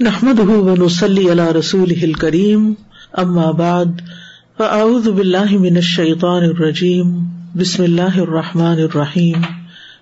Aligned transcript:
نحمد 0.00 0.40
ونسلی 0.40 1.22
علی 1.30 1.42
رسول 1.54 2.12
کریم 2.14 2.66
ام 3.12 3.38
آباد 3.38 4.00
فاعوذ 4.58 5.08
باللہ 5.08 5.56
من 5.58 5.76
الشیطان 5.76 6.44
الرجیم 6.44 7.08
بسم 7.56 7.82
اللہ 7.82 8.18
الرحمٰن 8.20 8.80
الرحیم 8.80 9.42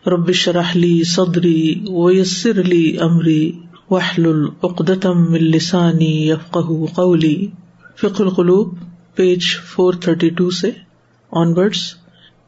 ربش 0.07 0.47
رحلی 0.49 0.93
صدری 1.05 1.63
ویسر 1.89 2.61
علی 2.61 2.85
عمری 2.99 3.41
وحل 3.91 4.27
العقدم 4.27 5.25
السانی 5.35 6.13
یفق 6.29 6.59
قولی 6.95 7.37
فق 7.99 8.21
القلوب 8.21 8.75
پیج 9.15 9.49
فور 9.67 9.95
تھرٹی 10.03 10.31
ٹو 10.31 10.51
سے 10.51 10.71
آن 11.33 11.59
ورڈس 11.59 11.83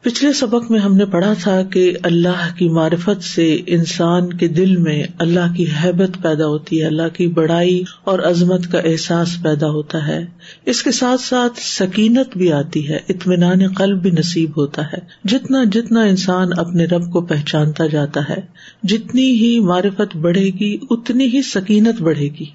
پچھلے 0.01 0.33
سبق 0.33 0.71
میں 0.71 0.79
ہم 0.79 0.95
نے 0.95 1.05
پڑھا 1.05 1.33
تھا 1.33 1.63
کہ 1.63 1.93
اللہ 2.03 2.57
کی 2.57 2.69
معرفت 2.69 3.23
سے 3.23 3.57
انسان 3.67 4.33
کے 4.33 4.47
دل 4.47 4.77
میں 4.77 5.03
اللہ 5.19 5.53
کی 5.57 5.65
حیبت 5.83 6.23
پیدا 6.23 6.47
ہوتی 6.47 6.81
ہے، 6.81 6.85
اللہ 6.85 7.07
کی 7.13 7.27
بڑائی 7.27 7.83
اور 8.03 8.19
عظمت 8.19 8.71
کا 8.71 8.79
احساس 8.79 9.37
پیدا 9.43 9.69
ہوتا 9.69 10.07
ہے۔ 10.07 10.25
اس 10.65 10.83
کے 10.83 10.91
ساتھ 10.91 11.21
ساتھ 11.21 11.59
سکینت 11.59 12.37
بھی 12.37 12.51
آتی 12.51 12.89
ہے، 12.89 12.97
اطمینان 13.09 13.73
قلب 13.73 14.01
بھی 14.01 14.11
نصیب 14.11 14.49
ہوتا 14.57 14.85
ہے۔ 14.85 14.97
جتنا 15.25 15.63
جتنا 15.63 16.01
انسان 16.01 16.47
اپنے 16.57 16.85
رب 16.85 17.11
کو 17.11 17.21
پہچانتا 17.21 17.87
جاتا 17.87 18.21
ہے، 18.29 18.41
جتنی 18.83 19.31
ہی 19.31 19.59
معرفت 19.59 20.17
بڑھے 20.17 20.49
گی، 20.59 20.77
اتنی 20.89 21.25
ہی 21.25 21.41
سکینت 21.41 22.01
بڑھے 22.01 22.29
گی۔ 22.39 22.45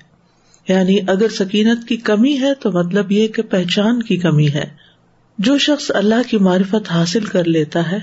یعنی 0.68 0.98
اگر 1.06 1.28
سکینت 1.28 1.88
کی 1.88 1.96
کمی 1.96 2.40
ہے 2.40 2.54
تو 2.54 2.72
مطلب 2.72 3.12
یہ 3.12 3.28
کہ 3.28 3.42
پہچان 3.42 4.02
کی 4.02 4.16
کمی 4.16 4.48
ہے۔ 4.48 4.83
جو 5.38 5.58
شخص 5.58 5.90
اللہ 5.94 6.30
کی 6.30 6.36
معرفت 6.36 6.90
حاصل 6.90 7.24
کر 7.24 7.44
لیتا 7.44 7.92
ہے، 7.92 7.98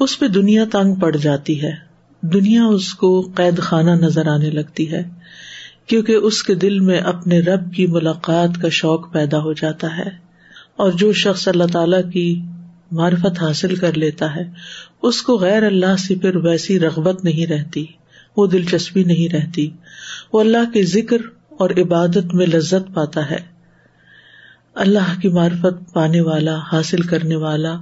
اس 0.00 0.18
پہ 0.18 0.28
دنیا 0.28 0.64
تنگ 0.72 0.94
پڑ 0.94 1.16
جاتی 1.16 1.62
ہے۔ 1.62 1.72
دنیا 2.22 2.64
اس 2.64 2.94
کو 2.94 3.32
قید 3.34 3.58
خانہ 3.58 3.90
نظر 3.90 4.26
آنے 4.26 4.50
لگتی 4.50 4.92
ہے، 4.92 5.02
کیونکہ 5.86 6.12
اس 6.12 6.42
کے 6.42 6.54
دل 6.54 6.80
میں 6.80 6.98
اپنے 6.98 7.40
رب 7.40 7.72
کی 7.74 7.86
ملاقات 7.86 8.62
کا 8.62 8.68
شوق 8.68 9.12
پیدا 9.12 9.38
ہو 9.38 9.52
جاتا 9.52 9.98
ہے۔ 9.98 10.24
اور 10.76 10.92
جو 10.92 11.12
شخص 11.12 11.48
اللہ 11.48 11.64
تعالی 11.72 12.10
کی 12.12 12.40
معرفت 12.92 13.42
حاصل 13.42 13.74
کر 13.74 13.96
لیتا 13.96 14.36
ہے، 14.36 14.50
اس 15.02 15.22
کو 15.22 15.38
غیر 15.38 15.62
اللہ 15.62 15.96
سے 15.96 16.14
پھر 16.14 16.36
ویسی 16.36 16.80
رغبت 16.80 17.24
نہیں 17.24 17.46
رہتی، 17.46 17.86
وہ 18.36 18.46
دلچسپی 18.46 19.04
نہیں 19.04 19.34
رہتی۔ 19.34 19.70
وہ 20.32 20.40
اللہ 20.40 20.70
کے 20.72 20.82
ذکر 20.82 21.16
اور 21.50 21.70
عبادت 21.70 22.34
میں 22.34 22.46
لذت 22.46 22.94
پاتا 22.94 23.30
ہے۔ 23.30 23.53
اللہ 24.74 25.20
کی 25.22 25.28
معرفت 25.28 25.92
پانے 25.92 26.20
والا، 26.20 26.58
حاصل 26.72 27.02
کرنے 27.02 27.36
والا 27.36 27.74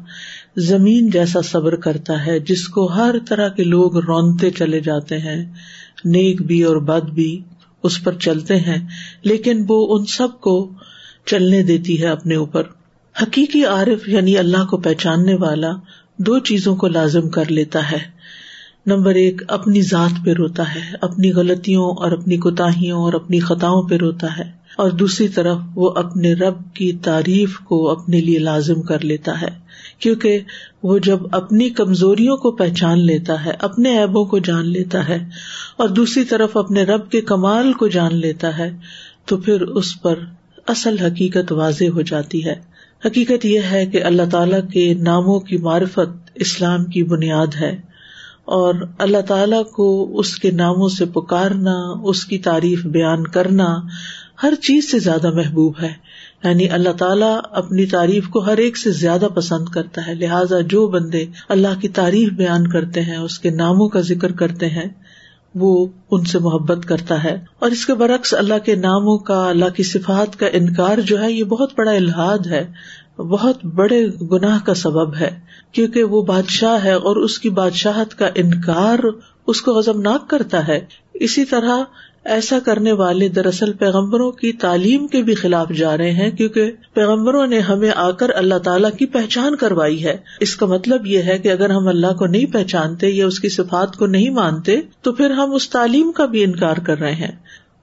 زمین 0.56 1.10
جیسا 1.10 1.42
صبر 1.42 1.76
کرتا 1.76 2.26
ہے، 2.26 2.40
جس 2.40 2.68
کو 2.68 2.86
ہر 2.86 3.14
طرح 3.28 3.48
کے 3.48 3.64
لوگ 3.64 3.98
رونتے 3.98 4.50
چلے 4.50 4.80
جاتے 4.80 5.18
ہیں۔ 5.18 5.52
نیک 6.04 6.42
بھی 6.42 6.62
اور 6.62 6.76
بد 6.76 7.10
بھی 7.10 7.40
اس 7.82 8.04
پر 8.04 8.12
چلتے 8.12 8.56
ہیں، 8.56 8.88
لیکن 9.24 9.64
وہ 9.68 9.98
ان 9.98 10.04
سب 10.04 10.40
کو 10.40 10.72
چلنے 11.26 11.62
دیتی 11.62 12.02
ہے 12.02 12.06
اپنے 12.06 12.34
اوپر۔ 12.34 12.62
حقیقی 13.22 13.64
عارف 13.64 14.08
یعنی 14.08 14.38
اللہ 14.38 14.64
کو 14.64 14.76
پہچاننے 14.76 15.34
والا 15.34 15.70
دو 16.18 16.38
چیزوں 16.38 16.76
کو 16.76 16.88
لازم 16.88 17.28
کر 17.28 17.50
لیتا 17.50 17.92
ہے۔ 17.92 17.98
نمبر 18.86 19.14
ایک، 19.14 19.42
اپنی 19.48 19.82
ذات 19.82 20.24
پہ 20.24 20.30
روتا 20.32 20.74
ہے، 20.74 20.96
اپنی 21.00 21.32
غلطیوں 21.32 21.84
اور 21.84 22.12
اپنی 22.12 22.36
کوتاہیوں 22.36 23.02
اور 23.02 23.12
اپنی 23.12 23.40
خطاؤں 23.40 23.82
پہ 23.82 23.94
روتا 23.94 24.38
ہے۔ 24.38 24.61
اور 24.78 24.90
دوسری 24.90 25.28
طرف 25.28 25.58
وہ 25.74 25.90
اپنے 25.96 26.32
رب 26.34 26.62
کی 26.74 26.92
تعریف 27.02 27.58
کو 27.60 27.88
اپنے 27.90 28.20
لیے 28.20 28.38
لازم 28.38 28.82
کر 28.82 29.04
لیتا 29.04 29.40
ہے، 29.40 29.48
کیونکہ 29.98 30.40
وہ 30.82 30.98
جب 30.98 31.20
اپنی 31.32 31.68
کمزوریوں 31.70 32.36
کو 32.36 32.50
پہچان 32.56 32.98
لیتا 33.00 33.44
ہے، 33.44 33.52
اپنے 33.60 33.98
ایبوں 33.98 34.24
کو 34.24 34.38
جان 34.40 34.68
لیتا 34.68 35.06
ہے، 35.08 35.18
اور 35.76 35.88
دوسری 35.90 36.24
طرف 36.24 36.56
اپنے 36.56 36.84
رب 36.84 37.10
کے 37.10 37.20
کمال 37.20 37.72
کو 37.72 37.88
جان 37.88 38.16
لیتا 38.16 38.56
ہے، 38.58 38.70
تو 39.26 39.36
پھر 39.36 39.60
اس 39.60 40.00
پر 40.02 40.18
اصل 40.68 40.98
حقیقت 40.98 41.52
واضح 41.52 41.94
ہو 41.94 42.02
جاتی 42.02 42.44
ہے۔ 42.46 42.54
حقیقت 43.02 43.44
یہ 43.46 43.70
ہے 43.70 43.84
کہ 43.86 44.02
اللہ 44.04 44.30
تعالی 44.30 44.60
کے 44.72 44.92
ناموں 44.94 45.38
کی 45.40 45.56
معرفت 45.58 46.30
اسلام 46.36 46.84
کی 46.86 47.02
بنیاد 47.04 47.54
ہے، 47.60 47.74
اور 48.54 48.74
اللہ 48.98 49.20
تعالی 49.28 49.62
کو 49.72 49.88
اس 50.18 50.34
کے 50.36 50.50
ناموں 50.50 50.88
سے 50.88 51.04
پکارنا، 51.04 51.74
اس 52.04 52.24
کی 52.24 52.38
تعریف 52.38 52.84
بیان 52.86 53.26
کرنا 53.26 53.66
ہر 54.42 54.54
چیز 54.54 54.90
سے 54.90 54.98
زیادہ 54.98 55.30
محبوب 55.30 55.74
ہے۔ 55.82 55.92
یعنی 56.44 56.68
اللہ 56.68 56.92
تعالیٰ 56.92 57.40
اپنی 57.50 57.86
تعریف 57.86 58.28
کو 58.28 58.38
ہر 58.38 58.56
ایک 58.56 58.78
سے 58.78 58.90
زیادہ 58.90 59.26
پسند 59.34 59.64
کرتا 59.64 60.06
ہے۔ 60.06 60.14
لہٰذا 60.14 60.60
جو 60.60 60.86
بندے 60.86 61.26
اللہ 61.48 61.80
کی 61.80 61.88
تعریف 61.88 62.28
بیان 62.28 62.66
کرتے 62.66 63.00
ہیں، 63.00 63.16
اس 63.16 63.38
کے 63.38 63.50
ناموں 63.50 63.88
کا 63.88 64.00
ذکر 64.00 64.32
کرتے 64.32 64.68
ہیں، 64.68 64.88
وہ 65.54 65.86
ان 66.10 66.24
سے 66.24 66.38
محبت 66.38 66.86
کرتا 66.86 67.24
ہے۔ 67.24 67.44
اور 67.58 67.70
اس 67.70 67.86
کے 67.86 67.94
برعکس 67.94 68.34
اللہ 68.34 68.58
کے 68.64 68.74
ناموں 68.74 69.18
کا، 69.18 69.48
اللہ 69.48 69.68
کی 69.76 69.82
صفات 69.82 70.38
کا 70.38 70.46
انکار 70.52 70.98
جو 70.98 71.22
ہے، 71.22 71.32
یہ 71.32 71.44
بہت 71.44 71.72
بڑا 71.78 71.90
الحاد 71.90 72.46
ہے۔ 72.46 72.72
بہت 73.16 73.64
بڑے 73.64 74.06
گناہ 74.06 74.58
کا 74.64 74.74
سبب 74.74 75.16
ہے۔ 75.16 75.40
کیونکہ 75.72 76.04
وہ 76.04 76.22
بادشاہ 76.22 76.84
ہے 76.84 76.92
اور 76.92 77.16
اس 77.16 77.38
کی 77.38 77.50
بادشاہت 77.50 78.14
کا 78.14 78.28
انکار 78.34 78.98
اس 79.46 79.62
کو 79.62 79.72
غزمناک 79.72 80.30
کرتا 80.30 80.68
ہے۔ 80.68 80.80
اسی 81.14 81.44
طرح 81.44 81.76
ایسا 82.24 82.58
کرنے 82.58 82.92
والے 82.92 83.28
دراصل 83.28 83.72
پیغمبروں 83.72 84.32
کی 84.32 84.52
تعلیم 84.52 85.06
کے 85.06 85.22
بھی 85.22 85.34
خلاف 85.34 85.68
جا 85.76 85.96
رہے 85.96 86.10
ہیں، 86.10 86.30
کیونکہ 86.30 86.72
پیغمبروں 86.94 87.46
نے 87.46 87.58
ہمیں 87.58 87.90
آ 87.96 88.10
کر 88.10 88.30
اللہ 88.34 88.58
تعالیٰ 88.58 88.90
کی 88.98 89.06
پہچان 89.06 89.56
کروائی 89.56 90.04
ہے۔ 90.04 90.16
اس 90.40 90.56
کا 90.56 90.66
مطلب 90.66 91.06
یہ 91.06 91.22
ہے 91.22 91.38
کہ 91.38 91.48
اگر 91.48 91.70
ہم 91.70 91.88
اللہ 91.88 92.12
کو 92.12 92.26
نہیں 92.26 92.46
پہچانتے 92.46 93.08
یا 93.08 93.26
اس 93.26 93.40
کی 93.40 93.48
صفات 93.48 93.96
کو 93.96 94.06
نہیں 94.06 94.30
مانتے، 94.30 94.80
تو 95.02 95.12
پھر 95.12 95.30
ہم 95.30 95.54
اس 95.54 95.70
تعلیم 95.70 96.12
کا 96.12 96.24
بھی 96.24 96.44
انکار 96.44 96.76
کر 96.76 96.98
رہے 96.98 97.14
ہیں۔ 97.14 97.32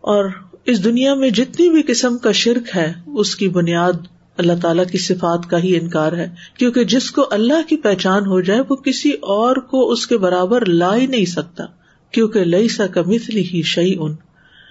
اور 0.01 0.25
اس 0.65 0.83
دنیا 0.83 1.13
میں 1.13 1.29
جتنی 1.29 1.69
بھی 1.69 1.83
قسم 1.87 2.17
کا 2.17 2.31
شرک 2.31 2.75
ہے، 2.75 2.93
اس 3.07 3.35
کی 3.35 3.49
بنیاد 3.49 3.93
اللہ 4.37 4.53
تعالیٰ 4.61 4.85
کی 4.91 4.97
صفات 4.97 5.49
کا 5.49 5.63
ہی 5.63 5.79
انکار 5.79 6.11
ہے۔ 6.11 6.27
کیونکہ 6.59 6.83
جس 6.83 7.11
کو 7.11 7.25
اللہ 7.31 7.69
کی 7.69 7.77
پہچان 7.77 8.25
ہو 8.25 8.41
جائے، 8.41 8.61
وہ 8.69 8.75
کسی 8.75 9.11
اور 9.11 9.55
کو 9.55 9.91
اس 9.91 10.07
کے 10.07 10.17
برابر 10.17 10.65
لا 10.65 10.95
ہی 10.95 11.07
نہیں 11.07 11.25
سکتا۔ 11.25 11.63
کیونکہ 12.11 12.43
لئی 12.43 12.67
سا 12.67 12.87
کا 12.87 13.01
ہی 13.29 13.61
شعی 13.61 13.93
ان 13.99 14.15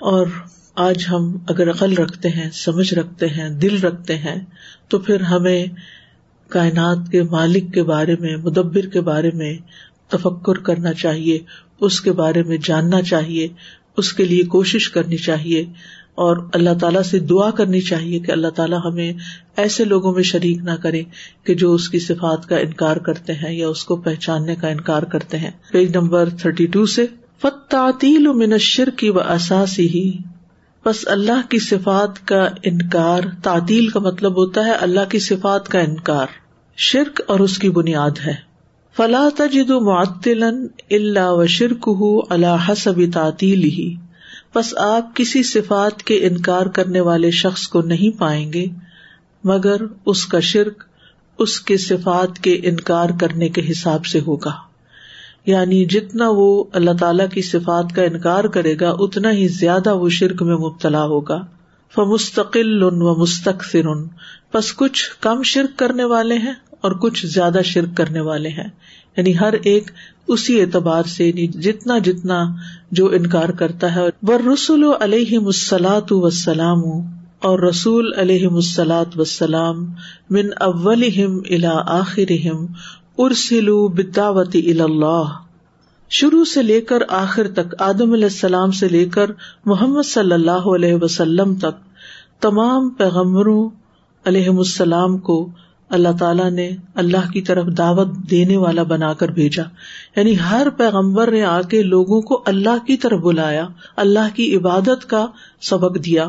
اور 0.01 0.27
آج 0.75 1.05
ہم 1.11 1.37
اگر 1.49 1.71
عقل 1.71 1.95
رکھتے 1.95 2.29
ہیں، 2.29 2.51
سمجھ 2.51 2.95
رکھتے 2.95 3.27
ہیں، 3.27 3.49
دل 3.49 3.81
رکھتے 3.81 4.19
ہیں، 4.19 4.37
تو 4.89 4.99
پھر 4.99 5.21
ہمیں 5.21 5.67
کائنات 6.49 6.99
کے 7.11 7.23
مالک 7.23 7.73
کے 7.75 7.83
بارے 7.83 8.17
میں، 8.21 8.37
مدبر 8.37 8.87
کے 8.87 9.01
بارے 9.01 9.31
میں 9.35 9.55
تفکر 10.09 10.59
کرنا 10.59 10.93
چاہیے، 10.93 11.39
اس 11.81 12.01
کے 12.01 12.13
بارے 12.13 12.43
میں 12.43 12.57
جاننا 12.65 13.03
چاہیے، 13.03 13.49
اس 13.97 14.13
کے 14.13 14.25
لیے 14.25 14.43
کوشش 14.43 14.89
کرنی 14.89 15.17
چاہیے، 15.17 15.65
اور 16.15 16.37
اللہ 16.53 16.79
تعالیٰ 16.81 17.03
سے 17.03 17.19
دعا 17.19 17.51
کرنی 17.51 17.81
چاہیے 17.81 18.19
کہ 18.19 18.33
اللہ 18.33 18.49
تعالیٰ 18.49 18.79
ہمیں 18.85 19.13
ایسے 19.57 19.85
لوگوں 19.85 20.13
میں 20.13 20.23
شریک 20.23 20.59
نہ 20.59 20.77
کرے 20.83 21.03
کہ 21.45 21.55
جو 21.55 21.75
اس 21.75 21.89
کی 21.89 21.99
صفات 21.99 22.47
کا 22.49 22.57
انکار 22.57 22.97
کرتے 22.97 23.33
ہیں 23.33 23.53
یا 23.53 23.69
اس 23.69 23.85
کو 23.85 23.97
پہچاننے 23.97 24.55
کا 24.55 24.69
انکار 24.69 25.03
کرتے 25.03 25.39
ہیں۔ 25.39 25.51
پیج 25.73 25.97
نمبر 25.97 26.29
تھرٹی 26.29 26.67
ٹو 26.67 26.87
سے 26.87 27.07
فتعطیل 27.43 28.27
من 28.27 28.53
الشرک 28.53 29.05
و 29.09 29.21
اساسی 29.21 29.89
ہی 29.89 30.19
بس 30.85 31.09
اللہ 31.09 31.51
کی 31.51 31.59
صفات 31.59 32.27
کا 32.27 32.49
انکار 32.63 33.21
تعطیل 33.43 33.89
کا 33.89 34.01
مطلب 34.01 34.37
ہوتا 34.37 34.65
ہے 34.65 34.73
اللہ 34.73 35.01
کی 35.11 35.19
صفات 35.19 35.69
کا 35.69 35.79
انکار۔ 35.79 36.27
شرک 36.77 37.21
اور 37.27 37.41
اس 37.41 37.59
کی 37.59 37.71
بنیاد 37.71 38.11
ہے۔ 38.27 38.35
فلا 38.97 39.29
تجد 39.37 39.71
معطلا 39.71 40.47
الا 40.91 41.31
و 41.31 41.47
شرک 41.47 41.89
اللہ 42.31 42.71
حسب 42.73 43.01
تعطیل 43.15 43.63
ہی 43.63 43.95
بس 44.55 44.77
آپ 44.77 45.17
کسی 45.17 45.43
صفات 45.43 46.03
کے 46.03 46.27
انکار 46.27 46.67
کرنے 46.67 47.01
والے 47.01 47.31
شخص 47.31 47.69
کو 47.69 47.81
نہیں 47.81 48.19
پائیں 48.19 48.53
گے، 48.53 48.67
مگر 49.45 49.77
اس 50.07 50.27
کا 50.27 50.41
شرک 50.41 50.85
اس 51.39 51.61
کے 51.61 51.77
صفات 51.77 52.39
کے 52.39 52.61
انکار 52.63 53.09
کرنے 53.21 53.49
کے 53.49 53.71
حساب 53.71 54.07
سے 54.07 54.21
ہوگا۔ 54.21 54.68
یعنی 55.49 55.85
جتنا 55.85 56.25
وہ 56.29 56.65
اللہ 56.73 56.91
تعالی 57.01 57.23
کی 57.33 57.43
صفات 57.43 57.85
کا 57.95 58.03
انکار 58.03 58.45
کرے 58.45 58.75
گا، 58.81 58.91
اتنا 58.99 59.33
ہی 59.33 59.49
زیادہ 59.49 59.95
وہ 59.95 60.09
شرک 60.09 60.43
میں 60.43 60.57
مبتلا 60.57 61.05
ہوگا۔ 61.05 61.45
فمستقل 61.95 62.83
و 62.83 63.15
مستقصر 63.15 63.83
بس 64.55 64.75
کچھ 64.77 65.11
کم 65.21 65.43
شرک 65.43 65.79
کرنے 65.79 66.05
والے 66.05 66.35
ہیں 66.35 66.53
اور 66.81 66.93
کچھ 66.93 67.27
زیادہ 67.27 67.59
شرک 67.65 67.97
کرنے 67.97 68.21
والے 68.21 68.49
ہیں۔ 68.49 68.69
یعنی 69.17 69.39
ہر 69.39 69.55
ایک 69.63 69.91
اسی 70.29 70.61
اعتبار 70.61 71.03
سے 71.03 71.25
یعنی 71.25 71.47
جتنا 71.47 71.99
جتنا 71.99 72.45
جو 72.91 73.07
انکار 73.07 73.49
کرتا 73.49 73.95
ہے۔ 73.95 74.01
بر 74.23 74.41
رسول 74.53 74.85
علیہ 75.01 75.39
مسلاط 75.39 76.13
وسلام 76.13 76.85
اور 77.39 77.59
رسول 77.59 78.13
علیہ 78.17 78.49
مسلاط 78.49 79.19
وسلام 79.19 79.87
من 80.31 80.47
اول 80.61 81.05
الا 81.51 81.99
آخر 82.01 82.33
ارسلو 83.19 83.89
بداوتی 83.89 84.81
اللہ۔ 84.81 85.23
شروع 86.11 86.45
سے 86.45 86.63
لے 86.63 86.81
کر 86.81 86.99
آخر 87.09 87.51
تک، 87.51 87.83
آدم 87.83 88.13
علیہ 88.13 88.25
السلام 88.25 88.71
سے 88.71 88.89
لے 88.89 89.05
کر 89.05 89.31
محمد 89.65 90.03
صلی 90.03 90.33
اللہ 90.33 90.51
علیہ 90.51 90.95
وسلم 90.95 91.55
تک، 91.55 91.89
تمام 92.41 92.91
پیغمبروں 92.91 93.69
علیہ 94.25 94.49
السلام 94.49 95.19
کو 95.19 95.49
اللہ 95.89 96.09
تعالیٰ 96.19 96.51
نے 96.51 96.71
اللہ 96.95 97.31
کی 97.33 97.43
طرف 97.43 97.67
دعوت 97.67 98.09
دینے 98.31 98.57
والا 98.57 98.83
بنا 98.83 99.13
کر 99.13 99.29
بھیجا۔ 99.29 99.63
یعنی 100.17 100.39
ہر 100.51 100.67
پیغمبر 100.77 101.31
نے 101.31 101.45
آ 101.45 101.63
کے 101.63 101.83
لوگوں 101.83 102.21
کو 102.21 102.43
اللہ 102.47 102.87
کی 102.87 102.97
طرف 102.97 103.21
بلایا، 103.21 103.67
اللہ 103.97 104.35
کی 104.35 104.57
عبادت 104.57 105.11
کا 105.11 105.27
سبق 105.61 106.05
دیا۔ 106.05 106.29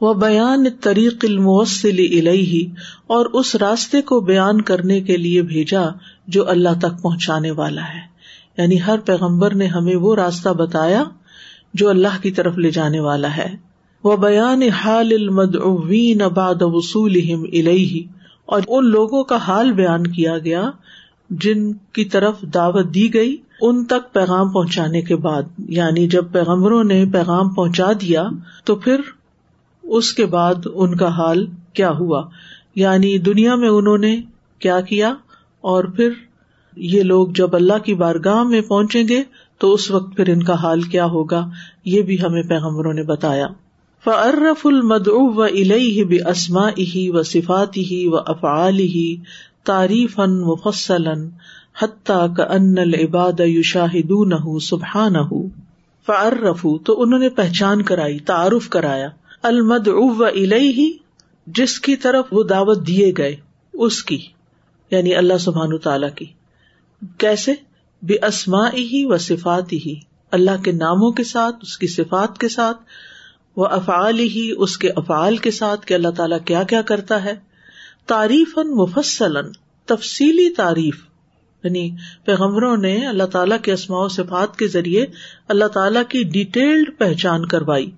وہ 0.00 0.14
بیان 0.14 0.64
طریق 0.80 1.24
الموصل 1.28 2.06
الہی 2.20 2.66
اور 3.06 3.26
اس 3.26 3.54
راستے 3.54 4.02
کو 4.02 4.20
بیان 4.20 4.60
کرنے 4.60 5.00
کے 5.00 5.16
لیے 5.16 5.42
بھیجا 5.42 5.82
جو 6.26 6.48
اللہ 6.48 6.68
تک 6.78 7.02
پہنچانے 7.02 7.50
والا 7.50 7.82
ہے۔ 7.82 8.16
یعنی 8.58 8.82
ہر 8.82 8.98
پیغمبر 8.98 9.54
نے 9.54 9.66
ہمیں 9.66 9.96
وہ 9.96 10.16
راستہ 10.16 10.48
بتایا 10.48 11.04
جو 11.74 11.88
اللہ 11.88 12.22
کی 12.22 12.30
طرف 12.30 12.58
لے 12.58 12.70
جانے 12.70 13.00
والا 13.00 13.36
ہے۔ 13.36 13.56
وہ 14.04 14.16
بیان 14.16 14.62
حال 14.62 15.08
المدعوین 15.12 16.18
بعد 16.18 16.54
وصولہم 16.60 17.42
الیہ، 17.42 18.02
اور 18.46 18.62
ان 18.68 18.90
لوگوں 18.90 19.24
کا 19.24 19.36
حال 19.36 19.72
بیان 19.72 20.06
کیا 20.06 20.38
گیا 20.38 20.70
جن 21.30 21.72
کی 21.72 22.04
طرف 22.04 22.40
دعوت 22.42 22.94
دی 22.94 23.14
گئی 23.14 23.36
ان 23.60 23.84
تک 23.84 24.12
پیغام 24.12 24.52
پہنچانے 24.52 25.02
کے 25.02 25.16
بعد۔ 25.16 25.42
یعنی 25.58 26.08
جب 26.08 26.32
پیغمبروں 26.32 26.84
نے 26.84 27.04
پیغام 27.12 27.54
پہنچا 27.54 27.92
دیا 28.00 28.28
تو 28.64 28.76
پھر 28.76 29.00
اس 29.86 30.12
کے 30.12 30.26
بعد 30.26 30.54
ان 30.74 30.96
کا 30.96 31.08
حال 31.08 31.46
کیا 31.72 31.90
ہوا؟ 31.90 32.22
یعنی 32.74 33.18
دنیا 33.18 33.54
میں 33.54 33.68
انہوں 33.68 33.98
نے 33.98 34.20
کیا 34.58 34.80
کیا؟ 34.80 35.14
اور 35.60 35.84
پھر 35.84 36.10
یہ 36.76 37.02
لوگ 37.02 37.28
جب 37.28 37.56
اللہ 37.56 37.78
کی 37.78 37.94
بارگاہ 37.94 38.42
میں 38.42 38.60
پہنچیں 38.60 39.08
گے 39.08 39.22
تو 39.58 39.72
اس 39.72 39.90
وقت 39.90 40.16
پھر 40.16 40.28
ان 40.28 40.42
کا 40.42 40.54
حال 40.54 40.82
کیا 40.82 41.04
ہوگا؟ 41.04 41.48
یہ 41.84 42.02
بھی 42.02 42.22
ہمیں 42.22 42.42
پیغمبروں 42.42 42.92
نے 42.92 43.02
بتایا۔ 43.02 43.46
فرف 44.04 44.66
المد 44.66 45.08
و 45.08 45.42
الہ 45.42 46.04
بھی 46.04 46.18
اسما 46.26 46.68
ہی 46.68 47.10
و 47.10 47.22
صفات 47.22 47.76
ہی 47.76 48.06
و 48.06 48.16
افعال 48.16 48.78
ہی 48.78 49.16
تعریف 49.64 50.18
مفصل 50.18 51.06
حتیٰ 51.82 52.34
کا 52.36 52.42
ان 52.42 52.78
العباد 52.78 53.40
یوشاہد 53.40 54.10
نہ 54.10 54.58
سبحان 54.58 55.12
نہ 55.12 55.48
فرف 56.06 56.66
تو 56.84 57.02
انہوں 57.02 57.18
نے 57.18 57.28
پہچان 57.28 57.82
کرائی، 57.82 58.18
تعارف 58.18 58.68
کرایا۔ 58.68 59.08
المد 59.46 59.88
الہی 60.20 60.92
جس 61.46 61.80
کی 61.80 61.96
طرف 61.96 62.24
وہ 62.30 62.42
دعوت 62.42 62.86
دیے 62.86 63.12
گئے، 63.18 63.36
اس 63.72 64.02
کی 64.02 64.18
یعنی 64.90 65.14
اللہ 65.14 65.38
سبحان 65.38 65.78
تعالی 65.78 66.06
کی۔ 66.14 66.24
کیسے؟ 67.18 67.54
بے 68.02 68.26
اسما 68.26 68.68
ہی 68.68 69.04
و 69.04 69.16
صفات 69.16 69.72
ہی 69.72 70.00
اللہ 70.30 70.62
کے 70.64 70.72
ناموں 70.72 71.12
کے 71.12 71.24
ساتھ، 71.24 71.56
اس 71.62 71.78
کی 71.78 71.86
صفات 71.86 72.38
کے 72.38 72.48
ساتھ 72.48 72.76
وہ 73.56 73.66
افعال 73.66 74.18
ہی 74.18 74.52
اس 74.58 74.78
کے 74.78 74.90
افعال 74.96 75.36
کے 75.36 75.50
ساتھ 75.50 75.86
کہ 75.86 75.94
اللہ 75.94 76.08
تعالیٰ 76.08 76.38
کیا 76.44 76.62
کیا 76.62 76.82
کرتا 76.82 77.24
ہے۔ 77.24 77.34
تعریف 78.06 78.58
مفصل 78.58 79.36
تفصیلی 79.86 80.54
تعریف 80.54 81.06
یعنی 81.64 81.90
پیغمبروں 82.24 82.76
نے 82.76 83.06
اللہ 83.06 83.24
تعالیٰ 83.24 83.60
کے 83.62 83.72
اسماء 83.72 84.00
و 84.00 84.08
صفات 84.08 84.56
کے 84.56 84.66
ذریعے 84.66 85.06
اللہ 85.48 85.64
تعالیٰ 85.64 86.02
کی 86.08 86.22
ڈیٹیلڈ 86.22 86.98
پہچان 86.98 87.46
کروائی۔ 87.46 87.90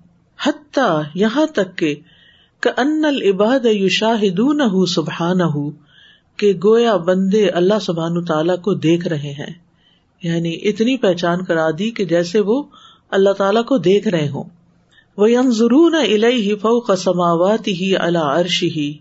حتیٰ 0.46 1.02
یہاں 1.14 1.46
تک 1.46 1.76
کہ 1.76 2.70
ان 2.76 3.04
العباد 3.04 3.64
یشاہد 3.64 4.38
نہ 4.38 4.84
سبحان 4.84 5.70
کہ 6.36 6.52
گویا 6.64 6.96
بندے 6.96 7.48
اللہ 7.48 7.78
سبحان 7.82 8.24
تعالیٰ 8.24 8.60
کو 8.60 8.74
دیکھ 8.74 9.08
رہے 9.08 9.32
ہیں۔ 9.32 9.54
یعنی 10.22 10.58
اتنی 10.62 10.96
پہچان 10.96 11.44
کرا 11.44 11.70
دی 11.78 11.90
کہ 11.90 12.04
جیسے 12.04 12.40
وہ 12.40 12.62
اللہ 13.10 13.30
تعالیٰ 13.30 13.64
کو 13.64 13.78
دیکھ 13.78 14.08
رہے 14.08 14.28
ہوں۔ 14.28 14.44
وہ 15.16 15.28
ضرور 15.50 15.92
الہی 15.92 16.54
فو 16.54 16.80
قسماوات 16.80 17.68
ہی 17.68 17.96
اللہ 17.96 18.18
عرش 18.18 18.62
ہی 18.62 18.94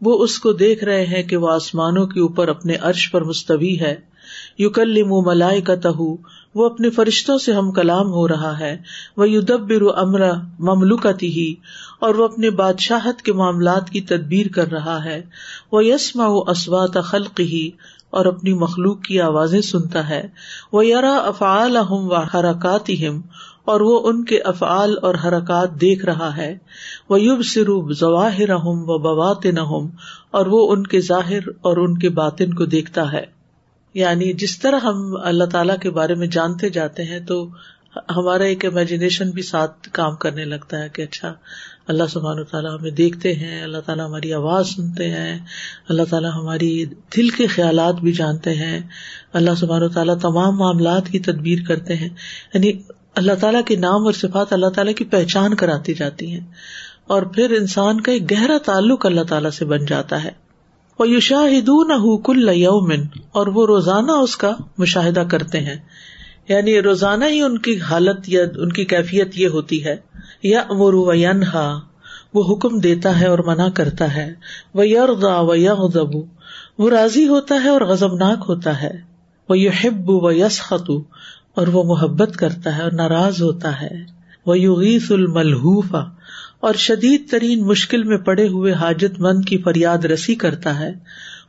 وہ 0.00 0.24
اس 0.24 0.38
کو 0.38 0.52
دیکھ 0.52 0.84
رہے 0.84 1.06
ہیں 1.06 1.22
کہ 1.22 1.36
وہ 1.36 1.50
آسمانوں 1.50 2.06
کے 2.06 2.20
اوپر 2.20 2.48
اپنے 2.48 2.74
عرش 2.74 3.10
پر 3.10 3.24
مستوی 3.24 3.80
ہے۔ 3.80 3.96
یو 4.58 4.70
کل 4.70 5.02
ملائے 5.02 5.60
کا 5.60 5.74
تہو 5.74 6.16
وہ 6.58 6.66
اپنے 6.66 6.90
فرشتوں 6.90 7.38
سے 7.38 7.52
ہم 7.52 7.72
کلام 7.72 8.06
ہو 8.06 8.28
رہا 8.28 8.58
ہے۔ 8.58 8.76
وہ 9.16 9.30
یدبر 9.30 9.98
امر 9.98 10.20
مملوکتی 10.58 11.28
ہی 11.28 11.54
اور 12.00 12.14
وہ 12.14 12.24
اپنے 12.24 12.50
بادشاہت 12.50 13.22
کے 13.22 13.32
معاملات 13.32 13.90
کی 13.90 14.00
تدبیر 14.00 14.46
کر 14.48 14.70
رہا 14.70 15.04
ہے۔ 15.04 15.22
وہ 15.72 15.84
یسما 15.84 16.26
و 16.26 16.38
اسوات 16.50 17.04
خلق 17.04 17.40
ہی 17.40 17.70
اور 18.10 18.26
اپنی 18.26 18.54
مخلوق 18.54 19.02
کی 19.02 19.20
آوازیں 19.20 19.60
سنتا 19.60 20.08
ہے۔ 20.08 20.28
وہ 20.72 20.86
یرا 20.86 21.16
افعال 21.16 21.76
ہم 21.76 22.10
و 22.10 22.14
حرکات 22.14 22.90
ہم 22.90 23.20
اور 23.64 23.80
وہ 23.80 24.00
ان 24.04 24.24
کے 24.24 24.40
افعال 24.40 24.96
اور 25.02 25.14
حرکات 25.14 25.80
دیکھ 25.80 26.04
رہا 26.04 26.36
ہے۔ 26.36 26.58
وہ 27.08 27.20
یوب 27.20 27.42
سروب 27.42 27.92
ظواہر 27.92 28.48
ہم 28.48 28.84
و 28.86 28.98
بوات 28.98 29.46
نہ 29.46 29.88
اور 30.30 30.46
وہ 30.46 30.72
ان 30.72 30.86
کے 30.86 31.00
ظاہر 31.00 31.48
اور 31.60 31.76
ان 31.76 31.98
کے 31.98 32.08
باطن 32.08 32.54
کو 32.54 32.64
دیکھتا 32.64 33.12
ہے۔ 33.12 33.37
یعنی 33.94 34.32
جس 34.32 34.58
طرح 34.58 34.78
ہم 34.82 35.16
اللہ 35.22 35.44
تعالیٰ 35.44 35.78
کے 35.78 35.90
بارے 35.90 36.14
میں 36.14 36.26
جانتے 36.26 36.68
جاتے 36.68 37.04
ہیں، 37.04 37.20
تو 37.20 37.48
ہمارا 38.16 38.44
ایک 38.44 38.64
امیجنیشن 38.64 39.30
بھی 39.30 39.42
ساتھ 39.42 39.88
کام 39.92 40.16
کرنے 40.16 40.44
لگتا 40.44 40.78
ہے 40.78 40.88
کہ 40.88 41.02
اچھا 41.02 41.34
اللہ 41.86 42.02
سبحان 42.10 42.44
تعالیٰ 42.44 42.78
ہمیں 42.78 42.90
دیکھتے 42.90 43.34
ہیں، 43.34 43.62
اللہ 43.62 43.78
تعالیٰ 43.78 44.06
ہماری 44.06 44.32
آواز 44.32 44.68
سنتے 44.68 45.10
ہیں، 45.10 45.38
اللہ 45.88 46.02
تعالیٰ 46.10 46.30
ہماری 46.34 46.84
دل 46.84 47.28
کے 47.28 47.46
خیالات 47.46 47.94
بھی 47.94 48.12
جانتے 48.12 48.54
ہیں، 48.54 48.80
اللہ 49.32 49.50
سبحان 49.56 49.88
تعالیٰ 49.88 50.18
تمام 50.18 50.56
معاملات 50.56 51.08
کی 51.08 51.18
تدبیر 51.18 51.58
کرتے 51.68 51.94
ہیں۔ 51.96 52.08
یعنی 52.54 52.72
اللہ 53.14 53.32
تعالیٰ 53.40 53.62
کے 53.66 53.76
نام 53.76 54.04
اور 54.04 54.12
صفات 54.12 54.52
اللہ 54.52 54.66
تعالیٰ 54.66 54.94
کی 54.94 55.04
پہچان 55.04 55.54
کراتی 55.54 55.94
جاتی 55.94 56.32
ہیں۔ 56.32 56.46
اور 57.06 57.22
پھر 57.22 57.50
انسان 57.50 58.00
کا 58.00 58.12
ایک 58.12 58.30
گہرا 58.30 58.58
تعلق 58.64 59.06
اللہ 59.06 59.22
تعالیٰ 59.22 59.50
سے 59.50 59.64
بن 59.64 59.84
جاتا 59.84 60.24
ہے۔ 60.24 60.47
وہ 60.98 61.08
یو 61.08 61.20
شاہد 61.20 61.70
کل 62.24 62.48
یومن 62.52 63.06
اور 63.32 63.46
وہ 63.46 63.66
روزانہ 63.66 64.12
اس 64.12 64.36
کا 64.36 64.50
مشاہدہ 64.78 65.20
کرتے 65.30 65.60
ہیں۔ 65.60 65.76
یعنی 66.48 66.82
روزانہ 66.82 67.24
ہی 67.24 67.40
ان 67.40 67.58
کی 67.58 67.80
حالت 67.80 68.28
یا 68.28 68.42
ان 68.56 68.72
کی 68.72 68.84
کیفیت 68.84 69.38
یہ 69.38 69.48
ہوتی 69.48 69.84
ہے۔ 69.84 69.96
یا 70.42 70.60
امرو 70.60 71.14
ینہا 71.14 71.80
وہ 72.34 72.54
حکم 72.54 72.78
دیتا 72.78 73.20
ہے 73.20 73.26
اور 73.26 73.38
منع 73.38 73.68
کرتا 73.68 74.16
ہے۔ 74.16 74.34
وہ 74.74 74.88
یردا 74.88 75.40
و 75.40 75.54
یغضب 75.54 76.16
وہ 76.78 76.90
راضی 76.90 77.28
ہوتا 77.28 77.54
ہے 77.64 77.68
اور 77.68 77.80
غزبناک 77.80 78.38
ہوتا 78.48 78.82
ہے۔ 78.82 78.92
وہ 79.48 79.58
یو 79.58 79.70
و 80.08 80.32
یس 80.32 80.72
اور 81.54 81.66
وہ 81.66 81.84
محبت 81.84 82.36
کرتا 82.36 82.76
ہے 82.76 82.82
اور 82.82 82.92
ناراض 82.92 83.42
ہوتا 83.42 83.82
ہے۔ 83.82 84.04
وہ 84.46 84.58
یوغیس 84.58 85.12
الملحوفا 85.12 86.17
اور 86.60 86.74
شدید 86.74 87.30
ترین 87.30 87.66
مشکل 87.66 88.02
میں 88.02 88.18
پڑے 88.18 88.48
ہوئے 88.48 88.72
حاجت 88.72 89.20
مند 89.20 89.44
کی 89.44 89.58
فریاد 89.58 90.04
رسی 90.04 90.34
کرتا 90.34 90.80
ہے 90.80 90.92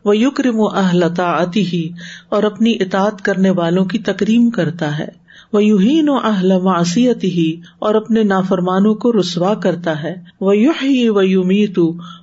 وہ 0.05 0.17
یکرم 0.17 0.59
و 0.59 0.67
اہلتا 0.67 1.23
آتی 1.23 1.65
ہی 1.65 1.89
اور 2.29 2.43
اپنی 2.43 2.71
اطاط 2.79 3.21
کرنے 3.21 3.49
والوں 3.49 3.85
کی 3.85 3.99
تکریم 3.99 4.49
کرتا 4.49 4.99
ہے۔ 4.99 5.07
وہ 5.53 5.63
یوہین 5.63 6.09
و 6.09 6.15
اہل 6.23 6.59
معصیت 6.61 7.23
ہی 7.23 7.61
اور 7.79 7.95
اپنے 7.95 8.23
نافرمانوں 8.23 8.95
کو 8.95 9.11
رسوا 9.11 9.53
کرتا 9.53 10.03
ہے۔ 10.03 10.15
وہ 10.41 10.57
یو 10.57 10.71
ہی 10.83 11.09
و 11.09 11.21
یومیت 11.21 11.79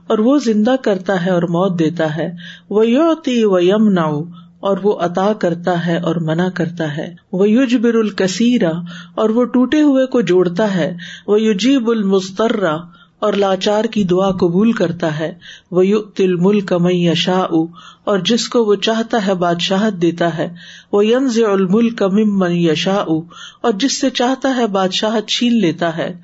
اور 0.07 0.19
وہ 0.19 0.39
زندہ 0.39 0.75
کرتا 0.83 1.27
ہے 1.27 1.31
اور 1.31 1.43
موت 1.43 1.79
دیتا 1.79 2.17
ہے۔ 2.17 2.37
وہ 2.71 2.87
یوتی 2.87 3.45
و 3.45 3.59
یم 3.61 3.89
ناؤ 3.89 4.23
اور 4.61 4.79
وہ 4.83 4.99
عطا 4.99 5.33
کرتا 5.33 5.87
ہے 5.87 5.99
اور 5.99 6.17
منع 6.17 6.49
کرتا 6.49 6.97
ہے۔ 6.97 7.15
وہ 7.33 7.49
یوج 7.49 7.77
بر 7.77 7.95
الکثیرا 7.95 8.71
اور 9.15 9.31
وہ 9.31 9.45
ٹوٹے 9.45 9.81
ہوئے 9.81 10.07
کو 10.07 10.21
جوڑتا 10.21 10.75
ہے۔ 10.75 10.97
وہ 11.27 11.41
یوجیب 11.41 11.91
المسترا 11.91 12.77
اور 13.19 13.33
لاچار 13.33 13.85
کی 13.85 14.05
دعا 14.05 14.31
قبول 14.31 14.73
کرتا 14.73 15.19
ہے۔ 15.19 15.35
وہ 15.71 15.87
یو 15.87 16.03
تل 16.03 16.35
ملک 16.35 16.73
می 16.73 17.15
شاہ 17.15 17.47
اور 18.05 18.19
جس 18.19 18.49
کو 18.49 18.65
وہ 18.65 18.75
چاہتا 18.75 19.27
ہے 19.27 19.35
بادشاہت 19.35 20.03
دیتا 20.03 20.39
ہے۔ 20.39 20.55
وہ 20.93 21.07
ینز 21.07 21.39
الملک 21.39 22.03
ممن 22.03 22.53
یشا 22.53 23.05
اور 23.61 23.73
جس 23.73 24.01
سے 24.01 24.11
چاہتا 24.11 24.57
ہے 24.57 24.67
بادشاہت 24.67 25.29
چھین 25.29 25.61
لیتا 25.61 25.97
ہے۔ 25.97 26.15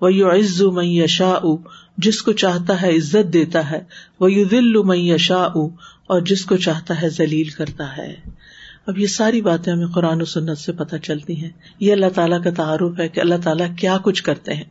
وہ 0.00 0.14
یو 0.14 0.30
عز 0.30 0.62
می 0.62 1.06
شاہ 1.06 1.46
جس 1.98 2.22
کو 2.22 2.32
چاہتا 2.32 2.82
ہے 2.82 2.96
عزت 2.96 3.32
دیتا 3.32 3.70
ہے۔ 3.70 3.80
وہ 4.20 4.32
یو 4.32 4.44
دل 4.44 4.82
می 4.82 5.16
شاہ 5.18 5.48
اور 6.10 6.20
جس 6.20 6.44
کو 6.44 6.56
چاہتا 6.56 7.02
ہے 7.02 7.08
ذلیل 7.08 7.48
کرتا 7.48 7.96
ہے۔ 7.96 8.14
اب 8.86 8.98
یہ 8.98 9.06
ساری 9.06 9.42
باتیں 9.42 9.72
ہمیں 9.72 9.86
قرآن 9.86 10.22
و 10.22 10.24
سنت 10.24 10.58
سے 10.58 10.72
پتہ 10.72 10.96
چلتی 10.96 11.42
ہیں۔ 11.42 11.50
یہ 11.80 11.92
اللہ 11.92 12.06
تعالیٰ 12.14 12.42
کا 12.42 12.50
تعارف 12.50 12.98
ہے 12.98 13.08
کہ 13.08 13.20
اللہ 13.20 13.34
تعالیٰ 13.44 13.66
کیا 13.76 13.98
کچھ 14.02 14.22
کرتے 14.22 14.54
ہیں۔ 14.54 14.64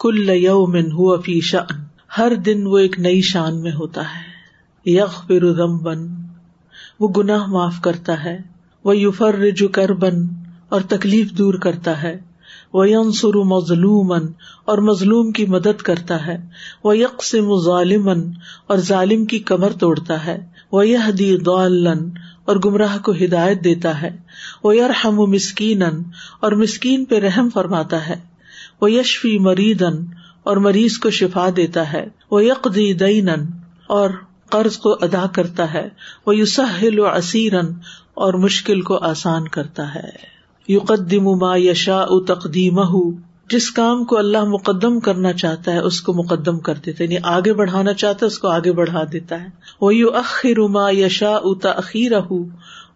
کل 0.00 0.28
یومن 0.28 0.92
ہو 0.92 1.20
فی 1.20 1.40
شان 1.40 1.84
ہر 2.18 2.34
دن 2.34 2.66
وہ 2.66 2.78
ایک 2.78 3.00
نئی 3.00 3.20
شان 3.20 3.62
میں 3.62 3.72
ہوتا 3.72 4.02
ہے۔ 4.02 4.32
یغ 4.90 5.26
فرم 5.26 5.78
بن 5.78 6.06
وہ 7.00 7.08
گناہ 7.08 7.46
معاف 7.46 7.80
کرتا 7.80 8.24
ہے۔ 8.24 8.38
وہ 8.84 8.96
یوفر 8.96 9.34
رجو 9.34 9.68
کر 9.68 9.92
بن 9.92 10.26
اور 10.68 10.80
تکلیف 10.80 11.30
دور 11.30 11.54
کرتا 11.54 12.02
ہے۔ 12.02 12.20
وہ 12.72 12.88
ینسر 12.88 13.34
مظلوم 13.34 14.12
اور 14.64 14.78
مظلوم 14.78 15.32
کی 15.32 15.46
مدد 15.46 15.82
کرتا 15.82 16.26
ہے۔ 16.26 16.36
وہ 16.84 16.98
یکسم 16.98 17.60
ظالم 17.60 18.08
اور 18.66 18.76
ظالم 18.76 19.24
کی 19.24 19.38
کمر 19.38 19.72
توڑتا 19.72 20.26
ہے۔ 20.26 20.46
وہ 20.72 20.88
یہ 20.88 21.10
دی 21.18 21.36
غلن 21.36 22.10
اور 22.44 22.56
گمراہ 22.64 22.98
کو 22.98 23.12
ہدایت 23.12 23.64
دیتا 23.64 24.02
ہے۔ 24.02 24.16
وہ 24.64 24.76
یرحم 24.76 25.16
مسکین 25.16 25.82
اور 26.40 26.52
مسکین 26.52 27.04
پہ 27.04 27.18
رحم 27.18 27.48
فرماتا 27.54 28.08
ہے۔ 28.08 28.14
وہ 28.80 28.92
یشفی 28.92 29.38
مریدن 29.38 30.04
اور 30.42 30.56
مریض 30.56 30.98
کو 30.98 31.10
شفا 31.10 31.48
دیتا 31.56 31.92
ہے۔ 31.92 32.06
وہ 32.30 32.44
یکدی 32.44 32.92
دئی 32.92 33.20
اور 33.86 34.10
قرض 34.50 34.76
کو 34.76 34.92
ادا 34.92 35.26
کرتا 35.32 35.74
ہے۔ 35.74 35.88
وہ 36.26 36.36
یوسل 36.36 36.98
و 36.98 37.06
اسیرن 37.06 37.66
اور 38.14 38.34
مشکل 38.34 38.80
کو 38.80 38.96
آسان 38.96 39.48
کرتا 39.48 39.94
ہے۔ 39.94 40.31
یقدم 40.68 41.24
ما 41.24 41.56
یشا 41.56 42.04
تقدیم 42.28 42.80
جس 43.50 43.70
کام 43.70 44.04
کو 44.04 44.18
اللہ 44.18 44.44
مقدم 44.44 45.00
کرنا 45.00 45.32
چاہتا 45.32 45.72
ہے، 45.72 45.78
اس 45.78 46.00
کو 46.00 46.12
مقدم 46.12 46.58
کر 46.58 46.74
دیتا 46.74 47.04
ہے 47.04 47.04
یعنی 47.04 47.16
آگے 47.22 47.52
بڑھانا 47.52 47.92
چاہتا 47.92 48.18
ہے، 48.22 48.26
اس 48.26 48.38
کو 48.38 48.48
آگے 48.48 48.72
بڑھا 48.72 49.04
دیتا 49.12 49.42
ہے۔ 49.42 49.46
وہ 49.80 49.94
یو 49.94 50.10
اخر 50.10 50.68
ما 50.68 50.90
یشا 50.90 51.38
تخیر 51.62 52.12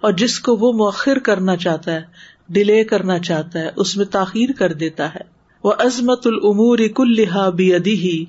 اور 0.01 0.13
جس 0.13 0.41
کو 0.41 0.57
وہ 0.57 0.73
مؤخر 0.73 1.19
کرنا 1.19 1.57
چاہتا 1.57 1.93
ہے، 1.93 2.01
ڈیلے 2.49 2.85
کرنا 2.85 3.19
چاہتا 3.19 3.59
ہے، 3.59 3.71
اس 3.77 3.97
میں 3.97 4.05
تاخیر 4.05 4.49
کر 4.59 4.73
دیتا 4.73 5.09
ہے۔ 5.15 5.21
وہ 5.65 5.73
عظمت 5.79 6.27
العمور 6.27 6.79
کلحا 6.79 7.51
بھی 7.51 7.75
ادی 7.75 8.25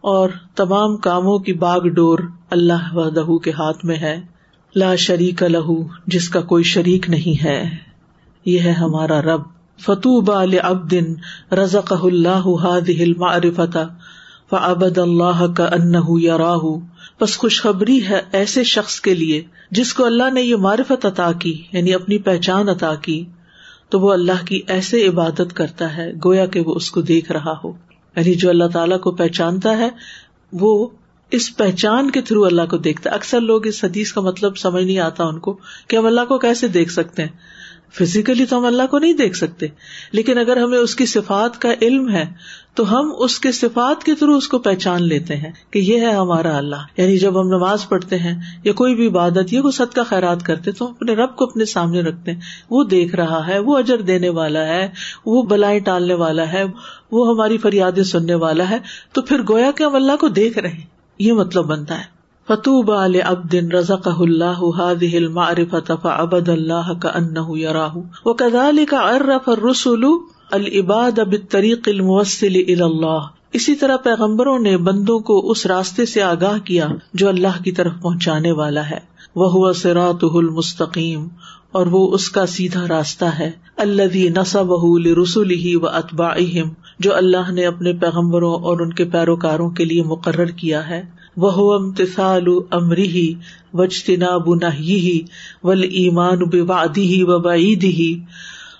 اور 0.00 0.28
تمام 0.54 0.96
کاموں 0.96 1.38
کی 1.38 1.52
باغ 1.52 1.88
ڈور 1.88 2.18
اللہ 2.50 2.94
و 2.94 3.38
کے 3.38 3.50
ہاتھ 3.50 3.84
میں 3.84 3.96
ہے۔ 3.96 4.20
لا 4.76 4.94
شریک 4.94 5.42
لہو، 5.42 5.82
جس 6.06 6.28
کا 6.28 6.40
کوئی 6.40 6.64
شریک 6.64 7.08
نہیں 7.08 7.44
ہے۔ 7.44 7.85
یہ 8.46 8.60
ہے 8.60 8.70
ہمارا 8.70 9.22
رب۔ 9.22 9.40
فتو 9.80 10.20
بال 10.20 10.54
اب 10.62 10.90
دن 10.90 11.04
رزق 11.54 11.92
اللہ 12.02 12.46
معرفت 13.16 13.78
فعبد 14.50 14.98
اللہ 14.98 15.46
کا 15.56 15.64
ان 15.64 15.94
یا 16.20 16.38
راہ 16.38 16.78
بس 17.20 17.36
خوشخبری 17.36 18.08
ہے 18.08 18.20
ایسے 18.32 18.64
شخص 18.64 19.00
کے 19.00 19.14
لیے 19.14 19.44
جس 19.70 19.94
کو 19.94 20.04
اللہ 20.04 20.30
نے 20.32 20.42
یہ 20.42 20.56
معرفت 20.56 21.06
عطا 21.06 21.32
کی 21.32 21.62
یعنی 21.72 21.94
اپنی 21.94 22.18
پہچان 22.18 22.68
عطا 22.68 22.94
کی۔ 22.94 23.24
تو 23.88 24.00
وہ 24.00 24.12
اللہ 24.12 24.46
کی 24.46 24.62
ایسے 24.66 25.08
عبادت 25.08 25.52
کرتا 25.54 25.96
ہے، 25.96 26.12
گویا 26.24 26.46
کہ 26.46 26.60
وہ 26.60 26.74
اس 26.74 26.90
کو 26.90 27.00
دیکھ 27.00 27.32
رہا 27.32 27.54
ہو۔ 27.64 27.72
یعنی 28.16 28.34
جو 28.34 28.50
اللہ 28.50 28.64
تعالیٰ 28.64 29.00
کو 29.00 29.10
پہچانتا 29.10 29.78
ہے، 29.78 29.88
وہ 30.52 30.88
اس 31.30 31.56
پہچان 31.56 32.10
کے 32.10 32.20
تھرو 32.20 32.44
اللہ 32.44 32.62
کو 32.70 32.76
دیکھتا 32.76 33.10
ہے۔ 33.10 33.14
اکثر 33.14 33.40
لوگ 33.40 33.66
اس 33.66 33.84
حدیث 33.84 34.12
کا 34.12 34.20
مطلب 34.20 34.56
سمجھ 34.56 34.84
نہیں 34.84 34.98
آتا 34.98 35.24
ان 35.24 35.38
کو 35.38 35.58
کہ 35.88 35.96
ہم 35.96 36.06
اللہ 36.06 36.20
کو 36.28 36.38
کیسے 36.38 36.68
دیکھ 36.68 36.92
سکتے 36.92 37.22
ہیں۔ 37.22 37.30
فزیکلی 37.94 38.46
تو 38.46 38.58
ہم 38.58 38.64
اللہ 38.64 38.82
کو 38.90 38.98
نہیں 38.98 39.12
دیکھ 39.12 39.36
سکتے۔ 39.36 39.66
لیکن 40.12 40.38
اگر 40.38 40.56
ہمیں 40.56 40.78
اس 40.78 40.94
کی 40.94 41.06
صفات 41.06 41.60
کا 41.60 41.68
علم 41.82 42.10
ہے، 42.10 42.24
تو 42.74 42.98
ہم 42.98 43.12
اس 43.18 43.38
کے 43.38 43.52
صفات 43.52 44.04
کے 44.04 44.14
تھرو 44.14 44.36
اس 44.36 44.48
کو 44.48 44.58
پہچان 44.58 45.02
لیتے 45.02 45.36
ہیں 45.36 45.52
کہ 45.70 45.78
یہ 45.78 46.00
ہے 46.00 46.12
ہمارا 46.12 46.56
اللہ۔ 46.56 46.76
یعنی 46.96 47.18
جب 47.18 47.40
ہم 47.40 47.48
نماز 47.48 47.88
پڑھتے 47.88 48.18
ہیں 48.18 48.40
یا 48.64 48.72
کوئی 48.72 48.94
بھی 48.94 49.06
عبادت، 49.06 49.52
یا 49.52 49.62
کوئی 49.62 49.72
سد 49.72 49.94
کا 49.94 50.02
خیرات 50.02 50.42
کرتے 50.42 50.72
تو 50.72 50.86
ہم 50.86 50.90
اپنے 50.90 51.12
رب 51.14 51.36
کو 51.36 51.44
اپنے 51.44 51.64
سامنے 51.64 52.00
رکھتے 52.00 52.32
ہیں۔ 52.32 52.40
وہ 52.70 52.84
دیکھ 52.84 53.14
رہا 53.14 53.46
ہے، 53.46 53.58
وہ 53.58 53.78
اجر 53.78 54.00
دینے 54.00 54.28
والا 54.28 54.64
ہے، 54.64 54.90
وہ 55.26 55.42
بلائیں 55.42 55.80
ٹالنے 55.80 56.14
والا 56.14 56.52
ہے، 56.52 56.64
وہ 57.12 57.28
ہماری 57.28 57.58
فریادیں 57.58 58.02
سننے 58.02 58.34
والا 58.34 58.70
ہے۔ 58.70 58.78
تو 59.12 59.22
پھر 59.22 59.40
گویا 59.48 59.70
کہ 59.70 59.82
ہم 59.82 59.94
اللہ 59.94 60.16
کو 60.20 60.28
دیکھ 60.28 60.58
رہے 60.58 60.68
ہیں۔ 60.68 60.86
یہ 61.18 61.32
مطلب 61.32 61.64
بنتا 61.64 61.98
ہے۔ 61.98 62.15
فتوب 62.48 62.90
عل 62.92 63.16
اب 63.24 63.40
دن 63.52 63.70
رزق 63.72 64.04
اللہ 64.08 64.58
هذه 64.82 65.20
المعرفة 65.20 65.94
فعبد 66.02 66.48
اللہ 66.48 66.90
کا 67.04 67.14
انہ 67.20 67.46
یراہ 67.60 67.96
وكذلك 68.26 69.00
عرف 69.00 69.48
الرسل 69.48 70.04
العباد 70.50 71.18
بالطریق 71.32 71.88
الموصل 71.94 72.58
الى 72.60 72.84
اللہ 72.84 73.26
اسی 73.52 73.74
طرح 73.74 73.96
پیغمبروں 74.04 74.58
نے 74.58 74.76
بندوں 74.86 75.18
کو 75.30 75.38
اس 75.50 75.66
راستے 75.66 76.06
سے 76.06 76.22
آگاہ 76.22 76.58
کیا 76.64 76.88
جو 77.14 77.28
اللہ 77.28 77.58
کی 77.64 77.72
طرف 77.72 77.98
پہنچانے 78.02 78.52
والا 78.52 78.88
ہے. 78.90 78.98
وہ 79.36 79.72
سراته 79.72 80.42
المستقیم 80.42 81.26
اور 81.72 81.86
وہ 81.86 82.04
اس 82.14 82.30
کا 82.30 82.46
سیدھا 82.46 82.86
راستہ 82.88 83.34
ہے. 83.38 83.50
اللہ 83.76 84.16
نصب 84.36 84.72
رسول 85.20 85.50
ہی 85.64 85.74
و 85.76 85.86
اتبا 85.94 86.30
جو 86.98 87.14
اللہ 87.14 87.50
نے 87.52 87.66
اپنے 87.66 87.92
پیغمبروں 88.00 88.54
اور 88.62 88.80
ان 88.80 88.92
کے 88.92 89.04
پیروکاروں 89.12 89.70
کے 89.70 89.84
لیے 89.84 90.02
مقرر 90.06 90.56
کیا 90.62 90.88
ہے. 90.88 91.02
وہ 91.36 91.74
امتسال 91.74 92.46
امری 92.70 93.34
وجتنا 93.74 94.36
بنا 94.36 94.70
ول 95.62 95.82
ایمان 95.82 96.38
بادی 96.66 97.06
ہی 97.14 97.22
و 97.22 97.38
بعیدی 97.38 97.90
ہی 97.90 98.20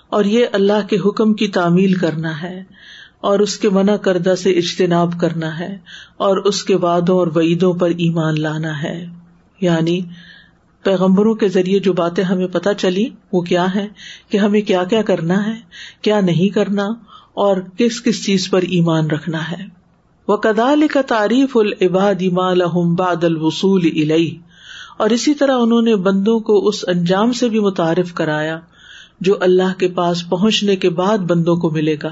اور 0.09 0.25
یہ 0.25 0.45
اللہ 0.53 0.87
کے 0.89 0.97
حکم 1.05 1.33
کی 1.33 1.47
تعمیل 1.47 1.93
کرنا 1.93 2.41
ہے، 2.41 2.63
اور 3.19 3.39
اس 3.39 3.57
کے 3.57 3.69
منع 3.69 3.95
کردہ 3.95 4.33
سے 4.35 4.51
اجتناب 4.51 5.19
کرنا 5.21 5.59
ہے، 5.59 5.77
اور 6.17 6.37
اس 6.37 6.63
کے 6.63 6.75
وادوں 6.75 7.17
اور 7.17 7.27
وعیدوں 7.35 7.73
پر 7.73 7.89
ایمان 7.89 8.41
لانا 8.41 8.83
ہے۔ 8.83 9.05
یعنی 9.61 10.01
پیغمبروں 10.83 11.35
کے 11.35 11.47
ذریعے 11.47 11.79
جو 11.79 11.93
باتیں 11.93 12.23
ہمیں 12.23 12.47
پتہ 12.47 12.69
چلی، 12.77 13.09
وہ 13.33 13.41
کیا 13.41 13.65
ہے 13.75 13.87
کہ 14.29 14.37
ہمیں 14.37 14.61
کیا 14.61 14.83
کیا 14.83 15.01
کرنا 15.01 15.45
ہے، 15.47 15.55
کیا 16.01 16.21
نہیں 16.21 16.49
کرنا، 16.49 16.85
اور 17.33 17.57
کس 17.77 18.03
کس 18.03 18.25
چیز 18.25 18.49
پر 18.49 18.61
ایمان 18.61 19.07
رکھنا 19.07 19.51
ہے۔ 19.51 19.76
وہ 20.27 20.37
کدال 20.37 20.87
کا 20.87 21.01
تعریف 21.01 21.57
العباد 21.57 22.23
باد 22.95 23.23
الوصول 23.23 23.85
علئی 23.85 24.37
اور 24.97 25.09
اسی 25.09 25.33
طرح 25.33 25.57
انہوں 25.59 25.81
نے 25.81 25.95
بندوں 25.95 26.39
کو 26.39 26.67
اس 26.67 26.85
انجام 26.87 27.31
سے 27.31 27.49
بھی 27.49 27.59
متعارف 27.59 28.13
کرایا 28.13 28.59
جو 29.21 29.35
اللہ 29.39 29.79
کے 29.79 29.87
پاس 29.87 30.29
پہنچنے 30.29 30.75
کے 30.75 30.89
بعد 30.89 31.17
بندوں 31.17 31.55
کو 31.55 31.69
ملے 31.69 31.95
گا۔ 32.03 32.09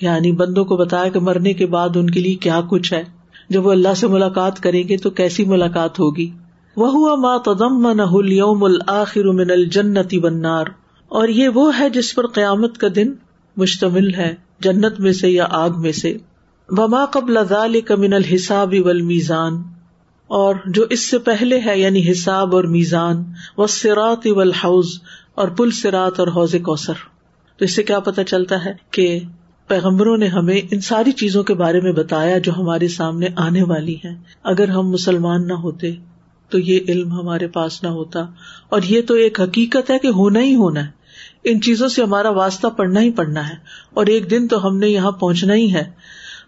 یعنی 0.00 0.32
بندوں 0.32 0.64
کو 0.64 0.76
بتایا 0.76 1.08
کہ 1.08 1.20
مرنے 1.20 1.52
کے 1.52 1.66
بعد 1.66 1.96
ان 1.96 2.10
کے 2.10 2.20
لیے 2.20 2.34
کیا 2.34 2.60
کچھ 2.68 2.92
ہے۔ 2.92 3.04
جب 3.48 3.66
وہ 3.66 3.72
اللہ 3.72 3.94
سے 3.96 4.06
ملاقات 4.06 4.60
کریں 4.60 4.88
گے 4.88 4.96
تو 4.96 5.10
کیسی 5.10 5.44
ملاقات 5.44 6.00
ہوگی؟ 6.00 6.30
وہ 6.76 6.90
ہوا 6.90 7.14
ما 7.14 7.36
تدم 7.36 8.00
یوم 8.28 8.64
الآخر 8.64 9.24
من 9.24 9.50
الجنتی 9.50 10.20
بنار 10.20 10.64
اور 11.08 11.28
یہ 11.28 11.48
وہ 11.48 11.78
ہے 11.78 11.90
جس 11.90 12.14
پر 12.14 12.26
قیامت 12.26 12.78
کا 12.78 12.88
دن 12.96 13.12
مشتمل 13.56 14.14
ہے، 14.14 14.34
جنت 14.60 15.00
میں 15.00 15.12
سے 15.12 15.30
یا 15.30 15.46
آگ 15.50 15.70
میں 15.76 15.92
سے۔ 15.92 16.16
وما 16.70 17.04
قبل 17.04 17.38
ذلك 17.48 17.92
من 17.92 18.12
الحساب 18.12 18.74
والمیزان 18.84 19.62
اور 20.26 20.54
جو 20.66 20.84
اس 20.90 21.10
سے 21.10 21.18
پہلے 21.18 21.60
ہے 21.66 21.78
یعنی 21.78 22.10
حساب 22.10 22.56
اور 22.56 22.64
میزان 22.64 23.24
و 23.56 23.66
سرات 23.66 24.26
والحوض 24.26 24.86
اور 25.34 25.48
پل 25.48 25.70
سرات 25.70 26.20
اور 26.20 26.28
حوض 26.28 26.54
کوثر۔ 26.54 26.92
تو 27.56 27.64
اس 27.64 27.76
سے 27.76 27.82
کیا 27.82 28.00
پتا 28.00 28.24
چلتا 28.24 28.64
ہے 28.64 28.72
کہ 28.90 29.20
پیغمبروں 29.66 30.16
نے 30.16 30.26
ہمیں 30.26 30.60
ان 30.70 30.80
ساری 30.80 31.12
چیزوں 31.12 31.42
کے 31.42 31.54
بارے 31.54 31.80
میں 31.80 31.92
بتایا 31.92 32.38
جو 32.38 32.52
ہمارے 32.52 32.88
سامنے 32.88 33.26
آنے 33.36 33.62
والی 33.62 33.94
ہیں۔ 33.94 34.22
اگر 34.42 34.68
ہم 34.68 34.90
مسلمان 34.90 35.46
نہ 35.46 35.52
ہوتے 35.52 35.94
تو 36.48 36.58
یہ 36.58 36.80
علم 36.88 37.12
ہمارے 37.12 37.46
پاس 37.46 37.82
نہ 37.82 37.88
ہوتا۔ 37.88 38.20
اور 38.68 38.82
یہ 38.82 39.02
تو 39.02 39.14
ایک 39.14 39.40
حقیقت 39.40 39.90
ہے 39.90 39.98
کہ 39.98 40.08
ہونا 40.08 40.40
ہی 40.40 40.54
ہونا 40.54 40.86
ہے۔ 40.86 40.90
ان 41.44 41.60
چیزوں 41.60 41.88
سے 41.88 42.02
ہمارا 42.02 42.30
واسطہ 42.30 42.66
پڑنا 42.68 43.00
ہی 43.00 43.10
پڑنا 43.10 43.48
ہے۔ 43.48 43.54
اور 43.94 44.06
ایک 44.06 44.30
دن 44.30 44.48
تو 44.48 44.66
ہم 44.66 44.78
نے 44.78 44.88
یہاں 44.88 45.10
پہنچنا 45.10 45.54
ہی 45.54 45.74
ہے۔ 45.74 45.97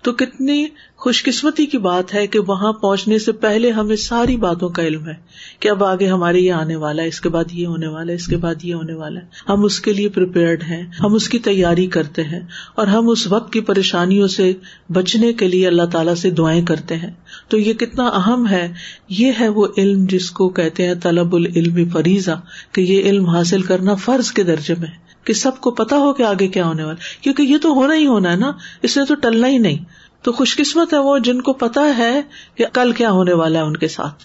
تو 0.03 0.13
کتنی 0.13 0.67
خوش 0.97 1.23
قسمتی 1.23 1.67
کی 1.67 1.79
بات 1.79 2.15
ہے 2.15 2.27
کہ 2.27 2.39
وہاں 2.39 2.73
پہنچنے 2.73 3.19
سے 3.19 3.33
پہلے 3.33 3.71
ہمیں 3.71 3.97
ساری 3.97 4.37
باتوں 4.37 4.69
کا 4.69 4.83
علم 4.83 5.09
ہے 5.09 5.15
کہ 5.61 5.69
اب 5.69 5.85
آگے 5.85 6.07
ہمارے 6.07 6.39
یہ 6.39 6.53
آنے 6.53 6.77
والا 6.77 7.03
ہے، 7.03 7.09
اس 7.09 7.21
کے 7.21 7.29
بعد 7.29 7.45
یہ 7.53 7.67
ہونے 7.67 7.87
والا 7.87 8.11
ہے، 8.11 8.17
اس 8.17 8.27
کے 8.27 8.37
بعد 8.37 8.55
یہ 8.63 8.75
ہونے 8.75 8.95
والا 8.95 9.21
ہے۔ 9.21 9.27
ہم 9.49 9.65
اس 9.65 9.81
کے 9.81 9.93
لیے 9.93 10.09
پریپیئرڈ 10.09 10.63
ہیں، 10.63 10.83
ہم 11.01 11.15
اس 11.15 11.29
کی 11.29 11.39
تیاری 11.39 11.87
کرتے 11.87 12.25
ہیں 12.25 12.41
اور 12.75 12.87
ہم 12.87 13.09
اس 13.09 13.27
وقت 13.27 13.53
کی 13.53 13.61
پریشانیوں 13.61 14.29
سے 14.29 14.53
بچنے 14.89 15.33
کے 15.33 15.49
لیے 15.49 15.67
اللہ 15.67 15.87
تعالیٰ 15.93 16.15
سے 16.15 16.31
دعائیں 16.31 16.63
کرتے 16.63 16.97
ہیں۔ 16.97 17.11
تو 17.49 17.59
یہ 17.59 17.73
کتنا 17.73 18.07
اہم 18.07 18.49
ہے، 18.49 18.73
یہ 19.09 19.33
ہے 19.41 19.49
وہ 19.49 19.67
علم 19.79 20.05
جس 20.09 20.31
کو 20.31 20.49
کہتے 20.49 20.87
ہیں 20.87 20.95
طلب 20.95 21.35
العلم 21.35 21.89
فریضہ، 21.89 22.41
کہ 22.73 22.81
یہ 22.81 23.03
علم 23.03 23.27
حاصل 23.27 23.63
کرنا 23.63 23.95
فرض 23.95 24.33
کے 24.33 24.43
درجے 24.43 24.75
میں 24.79 24.89
ہے۔ 24.89 25.10
کہ 25.25 25.33
سب 25.33 25.61
کو 25.61 25.71
پتا 25.71 25.97
ہو 25.97 26.13
کہ 26.13 26.23
آگے 26.23 26.49
کیا 26.49 26.67
ہونے 26.67 26.85
والا 26.85 27.23
کیونکہ 27.23 27.43
یہ 27.43 27.59
تو 27.59 27.73
ہونا 27.73 27.95
ہی 27.95 28.07
ہونا 28.07 28.31
ہے 28.31 28.37
نا۔ 28.37 28.53
اس 28.83 28.97
نے 28.97 29.05
تو 29.05 29.15
ٹلنا 29.15 29.49
ہی 29.49 29.59
نہیں۔ 29.59 29.85
تو 30.23 30.33
خوش 30.33 30.57
قسمت 30.57 30.95
ہے 30.95 30.99
وہ 30.99 31.19
جن 31.19 31.43
کو 31.43 31.53
پتا 31.53 31.99
ہے 31.99 32.23
کہ 32.55 32.65
کل 32.73 32.93
کیا 32.93 33.11
ہونے 33.11 33.33
والا 33.33 33.59
ہے 33.59 33.65
ان 33.65 33.77
کے 33.77 33.89
ساتھ۔ 33.89 34.25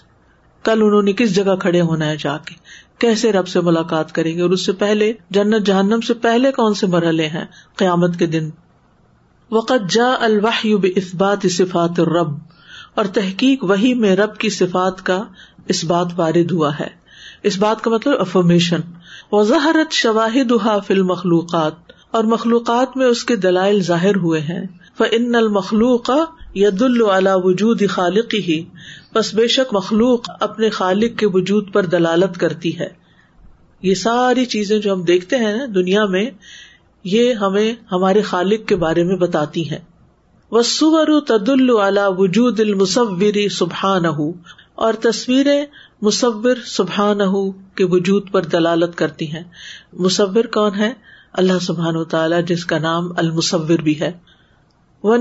کل 0.64 0.82
انہوں 0.82 1.02
نے 1.02 1.12
کس 1.12 1.34
جگہ 1.34 1.56
کھڑے 1.56 1.80
ہونا 1.80 2.06
ہے 2.06 2.16
جا 2.16 2.38
کے۔ 2.38 2.54
کیسے 2.98 3.32
رب 3.32 3.48
سے 3.48 3.60
ملاقات 3.60 4.12
کریں 4.12 4.36
گے؟ 4.36 4.42
اور 4.42 4.50
اس 4.50 4.66
سے 4.66 4.72
پہلے 4.72 5.12
جنت 5.30 5.66
جہنم 5.66 6.00
سے 6.00 6.14
پہلے 6.14 6.52
کون 6.52 6.74
سے 6.74 6.86
مرحلے 6.86 7.26
ہیں؟ 7.26 7.44
قیامت 7.76 8.18
کے 8.18 8.26
دن۔ 8.26 8.50
وقت 9.50 9.90
جا 9.90 10.14
الواح 10.20 10.66
اس 10.96 11.14
بات 11.14 11.38
صفات 11.50 12.00
رب 12.00 12.28
اور 12.94 13.04
تحقیق 13.04 13.64
وہی 13.64 13.94
میں 13.94 14.16
رب 14.16 14.36
کی 14.36 14.50
صفات 14.50 15.06
کا 15.06 15.24
اس 15.68 15.84
بات 15.84 16.06
وارد 16.16 16.52
ہوا 16.52 16.78
ہے۔ 16.80 16.88
اس 17.42 17.58
بات 17.58 17.80
کا 17.80 17.90
مطلب 17.90 18.14
افرمیشن 18.20 18.80
وضاحرت 19.32 19.92
شواہد 19.92 20.52
فل 20.86 21.02
مخلوقات 21.02 21.72
اور 22.10 22.24
مخلوقات 22.24 22.96
میں 22.96 23.06
اس 23.06 23.24
کے 23.24 23.36
دلائل 23.36 23.82
ظاہر 23.82 24.16
ہوئے 24.16 24.40
ہیں۔ 24.40 24.64
ان 25.10 25.34
المخلوق 25.34 26.10
ید 26.54 26.82
اللہ 26.82 27.28
وجود 27.34 27.82
خالق 27.88 28.34
ہی 28.34 28.64
بس 29.14 29.34
بے 29.34 29.48
شک 29.48 29.74
مخلوق 29.74 30.20
اپنے 30.40 30.70
خالق 30.70 31.18
کے 31.18 31.26
وجود 31.26 31.72
پر 31.72 31.86
دلالت 31.86 32.40
کرتی 32.40 32.78
ہے۔ 32.78 32.88
یہ 33.82 33.94
ساری 33.94 34.44
چیزیں 34.44 34.78
جو 34.78 34.92
ہم 34.92 35.02
دیکھتے 35.02 35.36
ہیں 35.36 35.66
دنیا 35.66 36.06
میں، 36.06 36.30
یہ 37.04 37.32
ہمیں 37.32 37.74
ہمارے 37.92 38.22
خالق 38.22 38.68
کے 38.68 38.76
بارے 38.76 39.04
میں 39.04 39.16
بتاتی 39.16 39.70
ہیں۔ 39.70 39.78
وہ 40.50 40.62
سور 40.62 41.20
تد 41.20 41.48
اللہ 41.48 42.08
وجود 42.08 42.60
المصوری 42.60 43.48
سبحان 43.48 44.04
اور 44.74 44.92
تصویریں 44.92 45.64
مصور 46.06 46.56
سبحان 46.66 47.18
کے 47.74 47.84
وجود 47.84 48.30
پر 48.30 48.42
دلالت 48.42 48.94
کرتی 48.94 49.32
ہیں۔ 49.32 49.42
مصور 49.92 50.44
کون 50.44 50.74
ہے؟ 50.74 50.92
اللہ 51.32 51.58
سبحان 51.60 51.96
و 51.96 52.04
تعالیٰ 52.04 52.44
جس 52.44 52.66
کا 52.66 52.78
نام 52.78 53.12
المصور 53.16 53.78
بھی 53.78 54.00
ہے۔ 54.00 54.12
وہ 55.02 55.16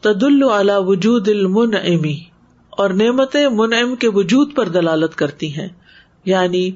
تد 0.00 0.22
اللہ 0.22 0.78
وجود 0.78 1.28
المن 1.28 1.74
اور 2.70 2.90
نعمتیں 2.90 3.48
منعم 3.48 3.96
کے 3.96 4.08
وجود 4.08 4.54
پر 4.54 4.68
دلالت 4.68 5.14
کرتی 5.14 5.56
ہیں۔ 5.56 5.68
یعنی 6.24 6.70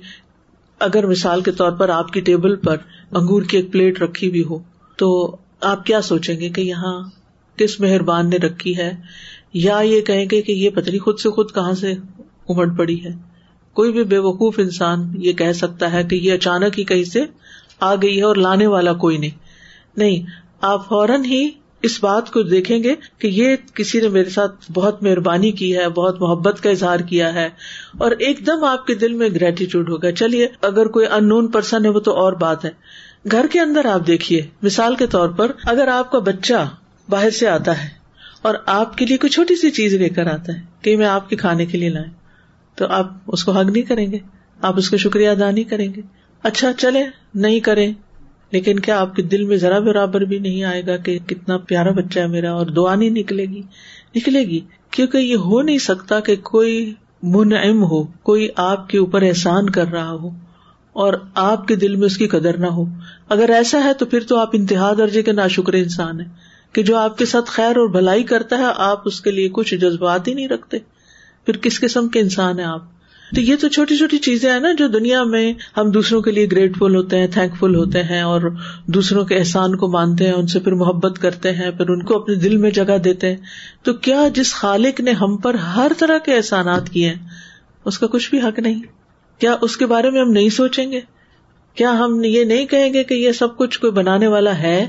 اگر 0.78 1.06
مثال 1.06 1.40
کے 1.40 1.52
طور 1.52 1.72
پر 1.72 1.88
آپ 1.88 2.12
کی 2.12 2.20
ٹیبل 2.20 2.56
پر 2.56 2.76
انگور 3.10 3.42
کی 3.42 3.56
ایک 3.56 3.72
پلیٹ 3.72 4.02
رکھی 4.02 4.28
ہوئی 4.28 4.44
ہو، 4.44 4.58
تو 4.96 5.36
آپ 5.60 5.86
کیا 5.86 6.02
سوچیں 6.02 6.40
گے 6.40 6.48
کہ 6.48 6.60
یہاں 6.60 7.02
کس 7.56 7.80
مہربان 7.80 8.30
نے 8.30 8.36
رکھی 8.36 8.76
ہے؟ 8.76 8.96
یا 9.54 9.78
یہ 9.78 10.00
کہیں 10.00 10.26
گے 10.30 10.42
کہ 10.42 10.52
یہ 10.52 10.70
پتری 10.70 10.98
خود 10.98 11.18
سے 11.18 11.30
خود 11.30 11.52
کہاں 11.54 11.72
سے 11.72 11.94
امڑ 12.48 12.68
پڑی 12.76 13.04
ہے۔ 13.04 13.10
کوئی 13.72 13.92
بھی 13.92 14.04
بے 14.04 14.18
وقوف 14.18 14.58
انسان 14.58 15.12
یہ 15.16 15.32
کہہ 15.32 15.52
سکتا 15.52 15.92
ہے 15.92 16.04
کہ 16.04 16.16
یہ 16.16 16.32
اچانک 16.32 16.78
ہی 16.78 16.84
کہیں 16.84 17.04
سے 17.04 17.22
آ 17.80 17.94
گئی 17.94 18.18
ہے 18.18 18.22
اور 18.22 18.36
لانے 18.36 18.66
والا 18.66 18.92
کوئی 18.92 19.16
نہیں۔ 19.18 19.38
نہیں، 19.96 20.26
آپ 20.60 20.88
فوراً 20.88 21.24
ہی 21.24 21.50
اس 21.82 21.98
بات 22.02 22.30
کو 22.30 22.42
دیکھیں 22.42 22.82
گے 22.82 22.94
کہ 23.18 23.26
یہ 23.26 23.56
کسی 23.74 24.00
نے 24.00 24.08
میرے 24.08 24.30
ساتھ 24.30 24.72
بہت 24.72 25.02
مہربانی 25.02 25.52
کی 25.52 25.76
ہے، 25.76 25.88
بہت 25.88 26.20
محبت 26.20 26.62
کا 26.62 26.70
اظہار 26.70 27.00
کیا 27.00 27.34
ہے 27.34 27.48
اور 27.98 28.10
ایک 28.10 28.46
دم 28.46 28.64
آپ 28.64 28.86
کے 28.86 28.94
دل 28.94 29.12
میں 29.12 29.28
گریٹیٹیوڈ 29.28 29.88
ہوگا۔ 29.88 30.12
چلیے، 30.12 30.48
اگر 30.62 30.86
کوئی 30.86 31.06
ان 31.06 31.28
نون 31.28 31.46
پرسن 31.46 31.84
ہے 31.84 31.90
وہ 31.90 32.00
تو 32.00 32.12
اور 32.12 32.32
بات 32.32 32.64
ہے۔ 32.64 32.70
گھر 33.30 33.46
کے 33.52 33.60
اندر 33.60 33.84
آپ 33.84 34.06
دیکھیے، 34.06 34.42
مثال 34.62 34.96
کے 34.96 35.06
طور 35.06 35.28
پر 35.28 35.52
اگر 35.64 35.88
آپ 35.88 36.10
کا 36.10 36.18
بچہ 36.18 36.68
باہر 37.10 37.30
سے 37.30 37.48
آتا 37.48 37.84
ہے 37.84 37.88
اور 38.42 38.54
آپ 38.66 38.98
کے 38.98 39.06
لیے 39.06 39.16
کوئی 39.16 39.30
چھوٹی 39.30 39.56
سی 39.56 39.70
چیز 39.70 39.94
لے 39.94 40.08
کر 40.08 40.26
آتا 40.26 40.52
ہے 40.52 40.60
کہ 40.82 40.96
میں 40.96 41.06
آپ 41.06 41.30
کے 41.30 41.36
کھانے 41.36 41.66
کے 41.66 41.78
لیے 41.78 41.88
لائیں۔ 41.88 42.23
تو 42.74 42.86
آپ 42.86 43.12
اس 43.26 43.44
کو 43.44 43.52
حق 43.52 43.70
نہیں 43.70 43.82
کریں 43.82 44.12
گے۔ 44.12 44.18
آپ 44.62 44.78
اس 44.78 44.90
کا 44.90 44.96
شکریہ 44.96 45.28
ادا 45.28 45.50
نہیں 45.50 45.64
کریں 45.64 45.88
گے۔ 45.96 46.00
اچھا 46.42 46.72
چلے 46.72 47.04
نہیں 47.34 47.60
کریں۔ 47.60 47.92
لیکن 48.50 48.78
کیا 48.78 49.00
آپ 49.00 49.16
کے 49.16 49.22
دل 49.22 49.44
میں 49.44 49.56
ذرا 49.56 49.78
برابر 49.78 50.20
بھی 50.20 50.38
نہیں 50.38 50.64
آئے 50.64 50.86
گا 50.86 50.96
کہ 50.96 51.18
کتنا 51.26 51.58
پیارا 51.58 51.90
بچہ 51.90 52.20
ہے 52.20 52.26
میرا 52.26 52.52
اور 52.52 52.66
دعا 52.66 52.94
نہیں 52.94 53.10
نکلے 53.10 53.44
گی؟ 53.44 53.62
نکلے 54.16 54.40
گی۔ 54.40 54.60
کیونکہ 54.90 55.18
یہ 55.18 55.36
ہو 55.36 55.62
نہیں 55.62 55.78
سکتا 55.78 56.20
کہ 56.20 56.36
کوئی 56.36 56.94
منعم 57.22 57.82
ہو، 57.82 58.02
کوئی 58.02 58.48
آپ 58.56 58.88
کے 58.88 58.98
اوپر 58.98 59.22
احسان 59.22 59.70
کر 59.70 59.88
رہا 59.88 60.10
ہو 60.10 60.30
اور 60.92 61.14
آپ 61.34 61.68
کے 61.68 61.76
دل 61.76 61.96
میں 61.96 62.06
اس 62.06 62.16
کی 62.16 62.28
قدر 62.28 62.56
نہ 62.56 62.66
ہو۔ 62.66 62.84
اگر 63.28 63.50
ایسا 63.54 63.84
ہے 63.84 63.94
تو 63.94 64.06
پھر 64.06 64.20
تو 64.20 64.38
آپ 64.38 64.50
انتہا 64.52 64.92
درجے 64.98 65.22
کے 65.22 65.32
نا 65.32 65.48
شکر 65.48 65.72
انسان 65.72 66.20
ہے 66.20 66.26
کہ 66.72 66.82
جو 66.82 66.96
آپ 66.96 67.18
کے 67.18 67.24
ساتھ 67.24 67.50
خیر 67.50 67.76
اور 67.76 67.88
بھلائی 67.88 68.22
کرتا 68.22 68.58
ہے، 68.58 68.64
آپ 68.76 69.02
اس 69.04 69.20
کے 69.20 69.30
لیے 69.30 69.48
کچھ 69.52 69.74
جذبات 69.74 70.28
ہی 70.28 70.34
نہیں 70.34 70.48
رکھتے۔ 70.48 70.78
پھر 71.46 71.56
کس 71.56 71.80
قسم 71.80 72.08
کے 72.08 72.20
انسان 72.20 72.58
ہیں 72.58 72.66
آپ؟ 72.66 72.94
تو 73.34 73.40
یہ 73.40 73.56
تو 73.60 73.68
چھوٹی 73.68 73.96
چھوٹی 73.96 74.18
چیزیں 74.18 74.52
ہیں 74.52 74.60
نا 74.60 74.72
جو 74.72 74.88
دنیا 74.88 75.24
میں 75.24 75.52
ہم 75.76 75.90
دوسروں 75.90 76.22
کے 76.22 76.30
لیے 76.30 76.46
گریٹفل 76.52 76.94
ہوتے 76.94 77.18
ہیں 77.18 77.26
تھینک 77.26 77.52
فل 77.56 77.74
ہوتے 77.74 78.02
ہیں 78.02 78.20
اور 78.20 78.40
دوسروں 78.86 79.24
کے 79.24 79.36
احسان 79.36 79.76
کو 79.76 79.88
مانتے 79.88 80.26
ہیں، 80.26 80.32
ان 80.32 80.46
سے 80.46 80.60
پھر 80.60 80.72
محبت 80.72 81.18
کرتے 81.18 81.52
ہیں، 81.52 81.70
پھر 81.70 81.88
ان 81.88 82.02
کو 82.02 82.16
اپنے 82.16 82.34
دل 82.34 82.56
میں 82.56 82.70
جگہ 82.70 82.98
دیتے 82.98 83.28
ہیں۔ 83.28 83.36
تو 83.82 83.94
کیا 83.94 84.28
جس 84.34 84.54
خالق 84.54 85.00
نے 85.00 85.10
ہم 85.10 85.36
پر 85.36 85.54
ہر 85.54 85.92
طرح 85.98 86.18
کے 86.18 86.36
احسانات 86.36 86.90
کیے 86.90 87.08
ہیں، 87.08 87.28
اس 87.84 87.98
کا 87.98 88.06
کچھ 88.06 88.30
بھی 88.30 88.40
حق 88.40 88.58
نہیں؟ 88.58 88.82
کیا 89.38 89.56
اس 89.60 89.76
کے 89.76 89.86
بارے 89.86 90.10
میں 90.10 90.20
ہم 90.20 90.30
نہیں 90.30 90.48
سوچیں 90.48 90.92
گے؟ 90.92 91.00
کیا 91.74 91.98
ہم 91.98 92.24
یہ 92.24 92.44
نہیں 92.44 92.66
کہیں 92.66 92.92
گے 92.92 93.04
کہ 93.04 93.14
یہ 93.14 93.32
سب 93.32 93.56
کچھ 93.56 93.80
کوئی 93.80 93.92
بنانے 93.92 94.26
والا 94.26 94.58
ہے؟ 94.58 94.88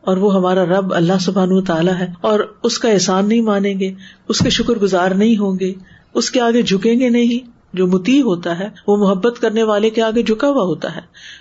اور 0.00 0.16
وہ 0.16 0.34
ہمارا 0.34 0.64
رب 0.64 0.94
اللہ 0.94 1.18
سبحان 1.20 1.64
تعالیٰ 1.64 1.94
ہے 1.94 2.06
اور 2.20 2.40
اس 2.62 2.78
کا 2.78 2.88
احسان 2.88 3.28
نہیں 3.28 3.40
مانیں 3.40 3.80
گے، 3.80 3.94
اس 4.28 4.38
کے 4.38 4.50
شکر 4.50 4.74
گزار 4.74 5.10
نہیں 5.10 5.36
ہوں 5.36 5.58
گے، 5.60 5.72
اس 6.14 6.30
کے 6.30 6.40
آگے 6.40 6.62
جھکیں 6.62 7.00
گے 7.00 7.08
نہیں۔ 7.08 7.58
جو 7.72 7.86
متی 7.86 8.22
ہوتا 8.22 8.58
ہے، 8.58 8.68
وہ 8.86 8.96
محبت 8.96 9.40
کرنے 9.40 9.62
والے 9.62 9.90
کے 9.90 10.02
آگے 10.02 10.22
جھکا 10.22 10.48
ہوا 10.48 10.64
ہوتا 10.64 10.96
ہے۔ 10.96 11.00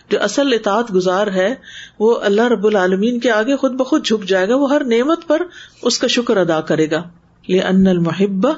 جو 0.10 0.24
اصل 0.24 0.54
اطاعت 0.54 0.94
گزار 0.94 1.28
ہے، 1.28 1.56
وہ 2.00 2.20
اللہ 2.22 2.42
رب 2.42 2.68
العالمین 2.68 3.20
کے 3.20 3.32
آگے 3.32 3.56
خود 3.56 3.72
بخود 3.72 4.06
جھک 4.06 4.30
جائے 4.30 4.50
گا، 4.50 4.56
وہ 4.56 4.72
ہر 4.72 4.84
نعمت 4.84 5.28
پر 5.28 5.42
اس 5.82 6.00
کا 6.00 6.08
شکر 6.08 6.38
ادا 6.38 6.62
کرے 6.62 6.92
گا۔ 6.92 7.04
یہ 7.48 7.62
ان 7.62 7.88
المحبہ 7.88 8.54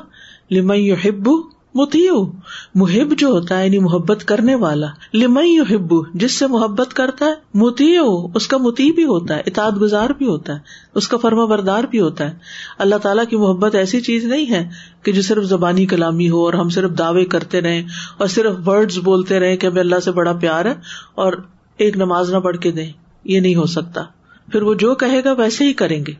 لمئی 0.51 0.91
ہبو 0.91 1.58
متیو 1.75 2.31
محب 2.75 3.13
جو 3.17 3.27
ہوتا 3.27 3.59
ہے 3.59 3.65
یعنی 3.65 3.79
محبت 3.79 4.23
کرنے 4.25 4.55
والا۔ 4.55 4.87
لمئی 5.13 5.59
ہبو 5.59 6.03
جس 6.13 6.31
سے 6.31 6.47
محبت 6.47 6.93
کرتا 6.93 7.25
ہے 7.25 7.33
متیو 7.53 8.27
اس 8.33 8.47
کا 8.47 8.57
متی 8.57 8.91
بھی 8.91 9.03
ہوتا 9.03 9.35
ہے، 9.35 9.41
اطاعت 9.45 9.81
گزار 9.81 10.09
بھی 10.09 10.27
ہوتا 10.27 10.53
ہے، 10.53 10.59
اس 10.95 11.07
کا 11.07 11.17
فرما 11.17 11.45
بردار 11.45 11.83
بھی 11.83 11.99
ہوتا 11.99 12.31
ہے۔ 12.31 12.37
اللہ 12.77 12.95
تعالیٰ 12.95 13.23
کی 13.29 13.35
محبت 13.35 13.75
ایسی 13.75 14.01
چیز 14.01 14.25
نہیں 14.25 14.49
ہے 14.49 14.69
کہ 15.03 15.11
جو 15.11 15.21
صرف 15.21 15.43
زبانی 15.43 15.85
کلامی 15.85 16.29
ہو 16.29 16.45
اور 16.45 16.53
ہم 16.53 16.69
صرف 16.69 16.91
دعوے 16.97 17.25
کرتے 17.25 17.61
رہے 17.61 17.79
اور 18.17 18.27
صرف 18.27 18.67
ورڈ 18.67 18.91
بولتے 19.03 19.39
رہے 19.39 19.57
کہ 19.57 19.67
ہمیں 19.67 19.81
اللہ 19.81 19.99
سے 19.99 20.11
بڑا 20.11 20.33
پیار 20.33 20.65
ہے 20.65 20.73
اور 21.15 21.33
ایک 21.77 21.97
نماز 21.97 22.33
نہ 22.33 22.39
پڑھ 22.39 22.57
کے 22.57 22.71
دیں۔ 22.71 22.91
یہ 23.23 23.39
نہیں 23.39 23.55
ہو 23.55 23.65
سکتا۔ 23.65 24.03
پھر 24.51 24.61
وہ 24.61 24.73
جو 24.73 24.95
کہے 24.95 25.23
گا 25.23 25.31
ویسے 25.31 25.63
ہی 25.63 25.73
کریں 25.73 26.05
گے۔ 26.07 26.13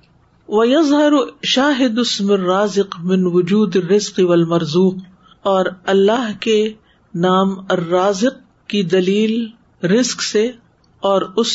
وہ 0.47 0.67
یظہر 0.67 1.13
شاہد 1.43 1.99
رازق 2.29 2.99
من 2.99 3.19
وجود 3.23 3.75
رزق 3.75 4.19
والمرزوق۔ 4.23 4.93
اور 5.41 5.65
اللہ 5.85 6.31
کے 6.39 6.73
نام 7.15 7.49
الرازق 7.69 8.69
کی 8.69 8.83
دلیل 8.83 9.47
رسک 9.85 10.21
سے 10.21 10.51
اور 10.99 11.21
اس 11.21 11.47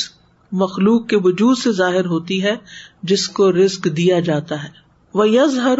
مخلوق 0.52 1.06
کے 1.06 1.16
وجود 1.16 1.58
سے 1.58 1.72
ظاہر 1.72 2.06
ہوتی 2.06 2.42
ہے، 2.42 2.56
جس 3.02 3.28
کو 3.28 3.52
رسک 3.52 3.96
دیا 3.96 4.20
جاتا 4.20 4.62
ہے۔ 4.62 4.68
وہ 5.14 5.28
یزہر 5.28 5.78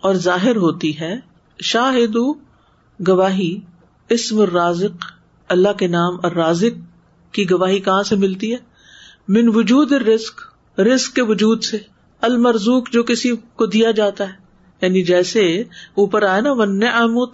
اور 0.00 0.14
ظاہر 0.14 0.56
ہوتی 0.56 1.00
ہے 1.00 1.14
شاہد 1.62 2.16
گواہی، 3.08 3.60
اسم 4.08 4.40
الرازق، 4.40 5.04
اللہ 5.48 5.72
کے 5.72 5.86
نام 5.86 6.16
الرازق 6.22 6.94
کی 7.34 7.50
گواہی 7.50 7.78
کہاں 7.80 8.02
سے 8.02 8.16
ملتی 8.16 8.52
ہے؟ 8.52 8.58
من 9.28 9.50
وجود 9.54 9.92
رسک 9.92 10.40
رسک 10.80 11.14
کے 11.14 11.22
وجود 11.22 11.62
سے، 11.62 11.78
المرزوق 12.20 12.90
جو 12.90 13.02
کسی 13.02 13.32
کو 13.56 13.66
دیا 13.66 13.90
جاتا 13.90 14.28
ہے۔ 14.28 14.43
یعنی 14.84 15.02
جیسے 15.02 15.60
اوپر 15.94 16.22
آئے 16.22 16.40
نا 16.40 16.52
ون 16.52 16.80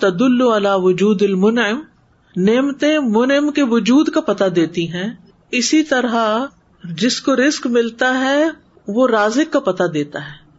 تد 0.01 0.23
اللہ 0.23 0.69
وجود 0.73 1.23
المنعم، 1.23 1.81
نعمتیں 2.37 2.99
منعم 2.99 3.51
کے 3.51 3.63
وجود 3.63 4.09
کا 4.09 4.21
پتہ 4.21 4.45
دیتی 4.45 4.93
ہیں۔ 4.93 5.11
اسی 5.51 5.83
طرح 5.83 6.45
جس 6.85 7.21
کو 7.21 7.37
رسک 7.37 7.67
ملتا 7.67 8.19
ہے، 8.19 8.49
وہ 8.89 9.09
رازق 9.09 9.53
کا 9.53 9.61
پتہ 9.61 9.83
دیتا 9.83 10.19
ہے 10.19 10.51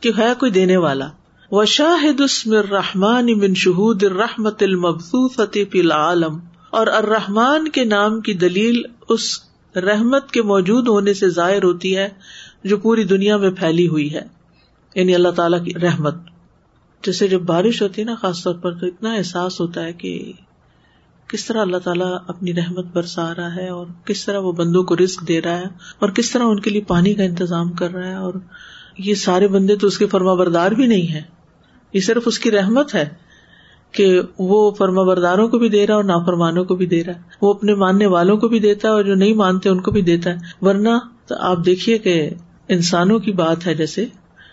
کہ 0.00 0.10
ہے 0.18 0.32
کوئی 0.38 0.52
دینے 0.52 0.76
والا۔ 0.76 1.08
و 1.50 1.64
شاہد 1.64 2.20
اسم 2.20 2.52
الرحمان 2.52 3.38
من 3.38 3.54
شہود 3.54 4.02
الرحمت 4.02 4.62
المبسوط 4.62 5.40
فی 5.70 5.80
العالم۔ 5.80 6.38
اور 6.70 6.86
الرحمان 6.86 7.68
کے 7.68 7.84
نام 7.84 8.20
کی 8.20 8.34
دلیل 8.34 8.82
اس 9.08 9.40
رحمت 9.76 10.30
کے 10.30 10.42
موجود 10.42 10.88
ہونے 10.88 11.14
سے 11.14 11.28
ظاہر 11.28 11.62
ہوتی 11.62 11.96
ہے، 11.96 12.08
جو 12.64 12.76
پوری 12.76 13.04
دنیا 13.04 13.36
میں 13.36 13.50
پھیلی 13.50 13.88
ہوئی 13.88 14.14
ہے۔ 14.14 14.22
یعنی 14.94 15.14
اللہ 15.14 15.28
تعالیٰ 15.28 15.64
کی 15.64 15.74
رحمت۔ 15.74 16.14
جیسے 17.06 17.28
جب 17.28 17.40
بارش 17.40 17.82
ہوتی 17.82 18.00
ہے 18.00 18.06
نا، 18.06 18.14
خاص 18.14 18.42
طور 18.44 18.54
پر 18.54 18.74
تو 18.74 18.86
اتنا 18.86 19.12
احساس 19.12 19.60
ہوتا 19.60 19.84
ہے 19.84 19.92
کہ 19.92 20.32
کس 21.28 21.44
طرح 21.44 21.60
اللہ 21.60 21.76
تعالیٰ 21.76 22.18
اپنی 22.26 22.54
رحمت 22.54 22.84
برسا 22.92 23.34
رہا 23.34 23.54
ہے 23.54 23.68
اور 23.68 23.86
کس 24.04 24.24
طرح 24.24 24.38
وہ 24.38 24.52
بندوں 24.52 24.82
کو 24.82 24.96
رسک 24.96 25.28
دے 25.28 25.42
رہا 25.42 25.58
ہے 25.58 25.66
اور 25.98 26.08
کس 26.08 26.30
طرح 26.30 26.42
ان 26.42 26.60
کے 26.60 26.70
لیے 26.70 26.80
پانی 26.80 27.14
کا 27.14 27.22
انتظام 27.22 27.72
کر 27.72 27.90
رہا 27.90 28.08
ہے 28.08 28.14
اور 28.14 28.34
یہ 28.98 29.14
سارے 29.14 29.48
بندے 29.48 29.76
تو 29.76 29.86
اس 29.86 29.98
کے 29.98 30.06
فرما 30.06 30.34
بردار 30.34 30.70
بھی 30.70 30.86
نہیں 30.86 31.12
ہے 31.12 31.22
یہ 31.92 32.00
صرف 32.00 32.22
اس 32.26 32.38
کی 32.38 32.50
رحمت 32.50 32.94
ہے 32.94 33.08
کہ 33.92 34.20
وہ 34.38 34.70
فرما 34.70 35.02
برداروں 35.02 35.48
کو 35.48 35.58
بھی 35.58 35.68
دے 35.68 35.86
رہا 35.86 35.94
ہے 35.94 35.96
اور 35.96 36.04
نافرمانوں 36.04 36.64
کو 36.64 36.76
بھی 36.76 36.86
دے 36.86 37.04
رہا 37.04 37.12
ہے۔ 37.12 37.20
وہ 37.42 37.54
اپنے 37.54 37.74
ماننے 37.74 38.06
والوں 38.06 38.36
کو 38.36 38.48
بھی 38.48 38.60
دیتا 38.60 38.88
ہے 38.88 38.92
اور 38.92 39.02
جو 39.02 39.14
نہیں 39.14 39.34
مانتے 39.34 39.68
ان 39.68 39.80
کو 39.80 39.90
بھی 39.90 40.02
دیتا 40.02 40.30
ہے۔ 40.30 40.36
ورنہ 40.60 40.88
تو 41.26 41.34
آپ 41.38 41.58
دیکھیے 41.66 41.98
کہ 41.98 42.30
انسانوں 42.68 43.18
کی 43.18 43.32
بات 43.32 43.66
ہے 43.66 43.74
جیسے 43.74 44.06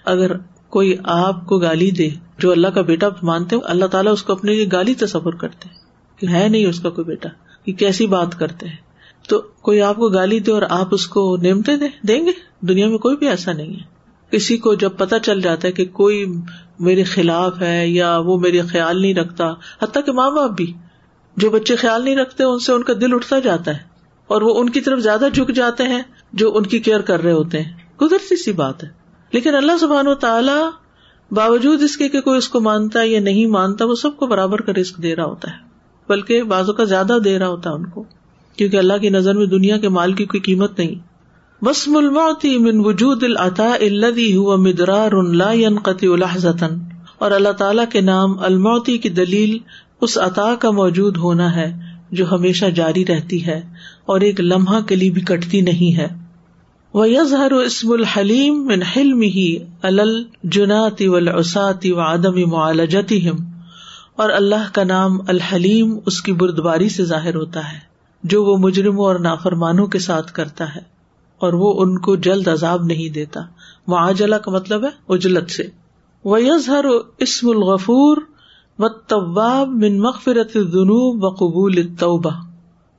اگر 0.05 0.31
کوئی 0.69 0.95
آپ 1.03 1.45
کو 1.45 1.57
گالی 1.57 1.91
دے 1.91 2.10
جو 2.39 2.52
اللہ 2.52 2.67
کا 2.67 2.82
بیٹا 2.82 3.08
مانتے 3.23 3.56
اللہ 3.63 3.86
تعالیٰ 3.86 4.13
اس 4.13 4.23
کو 4.23 4.34
اپنے 4.34 4.54
لیے 4.54 4.69
گالی 4.71 4.93
تصور 4.93 5.34
کرتے 5.34 5.69
کہ 6.19 6.28
ہے 6.28 6.50
نہیں 6.50 6.65
اس 6.65 6.80
کا 6.80 6.89
کوئی 6.89 7.06
بیٹا 7.06 7.30
یہ 7.65 7.73
کیسی 7.73 8.08
بات 8.08 8.39
کرتے 8.39 8.67
ہیں۔ 8.67 8.88
تو 9.30 9.41
کوئی 9.62 9.82
آپ 9.82 9.95
کو 9.95 10.10
گالی 10.10 10.39
دے 10.39 10.52
اور 10.52 10.62
آپ 10.69 10.88
اس 10.91 11.08
کو 11.08 11.38
نیمتے 11.38 11.78
دے، 11.78 11.86
دیں 12.08 12.26
گے؟ 12.26 12.32
دنیا 12.62 12.88
میں 12.88 12.97
کوئی 12.97 13.17
بھی 13.17 13.28
ایسا 13.28 13.54
نہیں 13.54 13.73
ہے۔ 13.73 13.97
کسی 14.32 14.58
کو 14.58 14.73
جب 14.73 14.89
پتا 14.97 15.19
چل 15.19 15.41
جاتا 15.41 15.67
ہے 15.67 15.73
کہ 15.73 15.86
کوئی 15.86 16.26
میرے 16.80 17.04
خلاف 17.04 17.62
ہے 17.62 17.88
یا 17.88 18.17
وہ 18.17 18.39
میرے 18.39 18.62
خیال 18.62 19.02
نہیں 19.02 19.13
رکھتا، 19.13 19.54
حتیٰ 19.82 20.06
کہ 20.06 20.12
ماں 20.12 20.32
باپ 20.32 20.50
بھی، 20.50 20.73
جو 21.38 21.50
بچے 21.50 21.76
خیال 21.76 22.04
نہیں 22.04 22.15
رکھتے، 22.15 22.43
ان 22.43 22.60
سے 22.60 22.73
ان 22.73 22.84
کا 22.84 22.93
دل 23.02 23.13
اٹھتا 23.13 23.39
جاتا 23.39 23.71
ہے 23.71 23.80
اور 24.28 24.41
وہ 24.41 24.60
ان 24.60 24.69
کی 24.69 24.82
طرف 24.82 25.00
زیادہ 25.00 25.26
جھک 25.34 25.56
جاتے 25.56 25.84
ہیں 25.84 26.02
جو 26.34 26.58
ان 26.58 26.65
کی 26.65 26.80
کیئر 26.80 27.00
کر 27.00 27.23
رہے 27.23 27.32
ہوتے 27.32 27.62
ہیں۔ 27.62 27.71
قدرتی 27.97 28.36
سی 28.36 28.52
بات 28.52 28.84
ہے۔ 28.84 28.89
لیکن 29.32 29.56
اللہ 29.56 29.71
سبحان 29.80 30.08
و 30.08 30.15
تعالیٰ 30.15 30.69
باوجود 31.31 31.83
اس 31.83 31.97
کے 31.97 32.09
کہ 32.09 32.21
کوئی 32.21 32.37
اس 32.37 32.49
کو 32.49 32.59
مانتا 32.59 32.99
ہے 32.99 33.07
یا 33.07 33.19
نہیں 33.19 33.45
مانتا، 33.45 33.85
وہ 33.85 33.95
سب 33.95 34.17
کو 34.17 34.27
برابر 34.27 34.61
کا 34.61 34.73
رسک 34.81 35.03
دے 35.03 35.15
رہا 35.15 35.25
ہوتا 35.25 35.51
ہے۔ 35.51 35.55
بلکہ 36.09 36.43
بازو 36.43 36.73
کا 36.73 36.83
زیادہ 36.83 37.17
دے 37.25 37.39
رہا 37.39 37.47
ہوتا 37.47 37.69
ہے 37.69 37.75
ان 37.75 37.85
کو، 37.85 38.03
کیونکہ 38.55 38.77
اللہ 38.77 38.93
کی 39.01 39.09
نظر 39.09 39.33
میں 39.33 39.45
دنیا 39.45 39.77
کے 39.77 39.89
مال 39.89 40.13
کی 40.13 40.25
کوئی 40.25 40.41
قیمت 40.41 40.79
نہیں۔ 40.79 41.17
بس 41.63 41.87
ملموتی 41.87 42.57
من 42.57 42.79
وجود 42.85 43.23
العطا 43.23 43.73
الذي 43.73 44.37
هو 44.37 44.57
مدرار 44.57 45.23
لا 45.23 45.51
ينقطع 45.51 46.15
لحظه 46.15 46.77
اور 47.17 47.31
اللہ 47.31 47.51
تعالیٰ 47.51 47.85
کے 47.89 48.01
نام 48.01 48.39
الموتی 48.39 48.97
کی 48.97 49.09
دلیل 49.09 49.57
اس 50.01 50.17
عطا 50.17 50.55
کا 50.55 50.71
موجود 50.71 51.17
ہونا 51.17 51.55
ہے 51.55 51.79
جو 52.11 52.31
ہمیشہ 52.31 52.65
جاری 52.65 53.05
رہتی 53.05 53.45
ہے 53.45 53.61
اور 54.05 54.21
ایک 54.21 54.39
لمحہ 54.39 54.81
کے 54.81 54.95
لیے 54.95 55.09
بھی 55.09 55.21
کٹتی 55.21 55.61
نہیں 55.61 55.97
ہے۔ 55.97 56.26
وہ 56.97 57.10
یظہر 57.10 57.51
اسم 57.51 57.91
الحلیم 57.91 58.65
من 58.65 58.83
حلم 58.95 59.21
ہی 59.21 59.57
الل 59.81 60.23
جناتی 60.43 61.07
و 61.07 61.15
الساتی 61.15 61.91
و 61.91 61.99
آدمی 61.99 62.45
معالجتی 62.45 63.29
ہم 63.29 63.38
اور 64.15 64.29
اللہ 64.29 64.73
کا 64.73 64.83
نام 64.83 65.17
الحلیم 65.27 65.97
اس 66.05 66.21
کی 66.21 66.33
بردباری 66.33 66.89
سے 66.89 67.05
ظاہر 67.05 67.36
ہوتا 67.36 67.73
ہے، 67.73 67.77
جو 68.23 68.43
وہ 68.45 68.57
مجرموں 68.57 69.05
اور 69.05 69.19
نافرمانوں 69.19 69.88
کے 69.88 69.99
ساتھ 69.99 70.33
کرتا 70.33 70.75
ہے، 70.75 70.81
اور 71.38 71.53
وہ 71.53 71.73
ان 71.81 71.97
کو 71.97 72.15
جلد 72.15 72.47
عذاب 72.47 72.86
نہیں 72.86 73.13
دیتا۔ 73.13 73.41
معاجلا 73.88 74.38
کا 74.38 74.51
مطلب 74.51 74.83
ہے 74.83 74.89
اجلت 75.10 75.51
سے۔ 75.51 75.63
وہ 76.25 76.41
یزہر 76.41 76.86
اسم 77.17 77.49
الغفور 77.49 78.17
و 78.79 78.88
طواب 78.88 79.69
من 79.69 79.99
مغفرت 79.99 80.53
جنوب 80.53 81.23
و 81.23 81.29
قبول 81.29 81.95
توبہ 81.99 82.46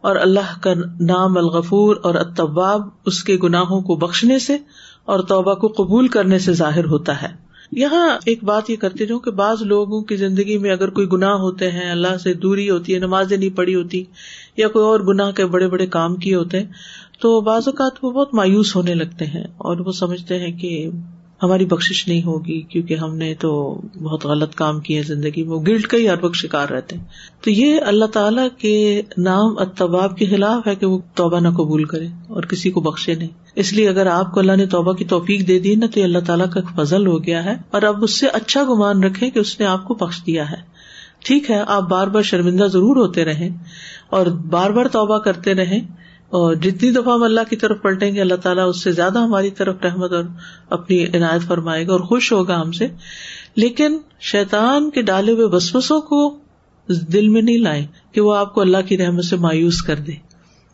اور 0.00 0.16
اللہ 0.16 0.60
کا 0.60 0.74
نام 1.00 1.38
الغفور 1.38 1.96
اور 2.02 2.14
اطواب 2.14 2.82
اس 3.06 3.24
کے 3.24 3.36
گناہوں 3.36 3.80
کو 3.80 3.96
بخشنے 3.96 4.38
سے 4.38 4.56
اور 5.04 5.20
توبہ 5.20 5.54
کو 5.54 5.68
قبول 5.68 6.08
کرنے 6.08 6.38
سے 6.38 6.52
ظاہر 6.52 6.84
ہوتا 6.84 7.22
ہے۔ 7.22 7.48
یہاں 7.72 8.18
ایک 8.24 8.44
بات 8.44 8.70
یہ 8.70 8.76
کرتے 8.76 9.06
رہو 9.06 9.18
کہ 9.18 9.30
بعض 9.30 9.62
لوگوں 9.62 10.02
کی 10.02 10.16
زندگی 10.16 10.58
میں 10.58 10.70
اگر 10.70 10.90
کوئی 10.90 11.06
گناہ 11.12 11.32
ہوتے 11.32 11.70
ہیں، 11.70 11.90
اللہ 11.90 12.16
سے 12.16 12.34
دوری 12.34 12.70
ہوتی 12.70 12.94
ہے، 12.94 12.98
نمازیں 12.98 13.36
نہیں 13.36 13.56
پڑی 13.56 13.74
ہوتی 13.74 14.04
یا 14.56 14.68
کوئی 14.68 14.84
اور 14.84 15.00
گناہ 15.00 15.30
کے 15.30 15.46
بڑے 15.46 15.68
بڑے 15.68 15.86
کام 15.86 16.16
کیے 16.16 16.34
ہوتے 16.34 16.60
ہیں، 16.60 16.66
تو 17.20 17.40
بعض 17.40 17.62
اوقات 17.66 17.92
وہ 18.02 18.10
بہت 18.10 18.34
مایوس 18.34 18.76
ہونے 18.76 18.94
لگتے 18.94 19.24
ہیں 19.24 19.44
اور 19.44 19.80
وہ 19.80 19.92
سمجھتے 19.92 20.38
ہیں 20.38 20.52
کہ 20.52 20.90
ہماری 21.42 21.66
بخش 21.66 22.08
نہیں 22.08 22.22
ہوگی 22.22 22.60
کیونکہ 22.60 22.94
ہم 22.94 23.16
نے 23.16 23.34
تو 23.34 23.80
بہت 24.02 24.26
غلط 24.26 24.54
کام 24.54 24.80
کیے 24.80 25.02
زندگی 25.02 25.42
میں 25.44 25.58
گلٹ 25.58 25.86
کا 25.86 25.96
ہی 25.96 26.08
ہر 26.08 26.24
وقت 26.24 26.34
شکار 26.34 26.68
رہتے 26.68 26.96
ہیں۔ 26.96 27.04
تو 27.40 27.50
یہ 27.50 27.80
اللہ 27.86 28.04
تعالیٰ 28.04 28.48
کے 28.58 29.02
نام 29.18 29.58
اتباب 29.58 30.16
کے 30.16 30.26
خلاف 30.26 30.66
ہے 30.66 30.74
کہ 30.74 30.86
وہ 30.86 30.98
توبہ 31.14 31.40
نہ 31.40 31.48
قبول 31.48 31.84
کرے 31.84 32.06
اور 32.06 32.42
کسی 32.42 32.70
کو 32.70 32.80
بخشے 32.80 33.14
نہیں۔ 33.14 33.28
اس 33.54 33.72
لیے 33.72 33.88
اگر 33.88 34.06
آپ 34.06 34.32
کو 34.32 34.40
اللہ 34.40 34.56
نے 34.56 34.66
توبہ 34.66 34.92
کی 34.92 35.04
توفیق 35.04 35.48
دے 35.48 35.58
دی 35.58 35.74
نا، 35.74 35.86
تو 35.86 36.00
یہ 36.00 36.04
اللہ 36.04 36.18
تعالیٰ 36.18 36.50
کا 36.50 36.60
فضل 36.76 37.06
ہو 37.06 37.24
گیا 37.24 37.44
ہے 37.44 37.54
اور 37.70 37.82
اب 37.82 38.04
اس 38.04 38.20
سے 38.20 38.26
اچھا 38.26 38.62
گمان 38.62 39.02
رکھے 39.02 39.30
کہ 39.30 39.38
اس 39.38 39.60
نے 39.60 39.66
آپ 39.66 39.84
کو 39.84 39.94
بخش 39.94 40.22
دیا 40.26 40.50
ہے۔ 40.50 40.78
ٹھیک 41.24 41.50
ہے، 41.50 41.62
آپ 41.66 41.82
بار 41.82 42.06
بار 42.06 42.22
شرمندہ 42.22 42.64
ضرور 42.64 42.96
ہوتے 42.96 43.24
رہے 43.24 43.48
اور 44.10 44.26
بار 44.26 44.70
بار 44.70 44.84
توبہ 44.84 45.18
کرتے 45.18 45.54
رہے 45.54 45.80
اور 46.28 46.54
جتنی 46.54 46.90
دفعہ 46.90 47.14
ہم 47.14 47.22
اللہ 47.22 47.40
کی 47.50 47.56
طرف 47.56 47.82
پلٹیں 47.82 48.14
گے، 48.14 48.20
اللہ 48.20 48.34
تعالیٰ 48.34 48.68
اس 48.68 48.82
سے 48.82 48.92
زیادہ 48.92 49.18
ہماری 49.18 49.50
طرف 49.50 49.76
رحمت 49.84 50.12
اور 50.12 50.24
اپنی 50.70 51.04
عنایت 51.04 51.42
فرمائے 51.42 51.86
گا 51.86 51.92
اور 51.92 52.00
خوش 52.00 52.32
ہوگا 52.32 52.60
ہم 52.60 52.72
سے۔ 52.72 52.86
لیکن 53.56 53.98
شیطان 54.20 54.90
کے 54.90 55.02
ڈالے 55.02 55.32
ہوئے 55.32 55.46
بسبسوں 55.46 56.00
کو 56.00 56.38
دل 56.88 57.28
میں 57.28 57.42
نہیں 57.42 57.58
لائے 57.58 57.86
کہ 58.12 58.20
وہ 58.20 58.36
آپ 58.36 58.54
کو 58.54 58.60
اللہ 58.60 58.76
کی 58.86 58.98
رحمت 58.98 59.24
سے 59.24 59.36
مایوس 59.36 59.82
کر 59.82 59.96
دے 59.96 60.12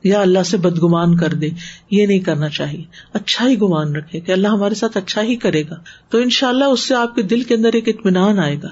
یا 0.05 0.21
اللہ 0.21 0.43
سے 0.43 0.57
بدگمان 0.57 1.17
کر 1.17 1.35
دے۔ 1.35 1.49
یہ 1.91 2.07
نہیں 2.07 2.19
کرنا 2.19 2.49
چاہیے۔ 2.49 2.85
اچھا 3.13 3.49
ہی 3.49 3.61
گمان 3.61 3.97
رکھے 3.97 4.21
کہ 4.21 4.33
اللہ 4.33 4.49
ہمارے 4.49 4.75
ساتھ 4.75 4.97
اچھا 4.97 5.23
ہی 5.23 5.37
کرے 5.37 5.63
گا۔ 5.71 5.75
تو 6.09 6.19
ان 6.19 6.31
شاء 6.31 6.49
اللہ 6.49 6.65
اس 6.65 6.81
سے 6.81 6.95
آپ 6.95 7.15
کے 7.15 7.23
دل 7.23 7.43
کے 7.43 7.55
اندر 7.55 7.71
ایک 7.73 7.89
اطمینان 7.89 8.39
آئے 8.39 8.57
گا۔ 8.63 8.69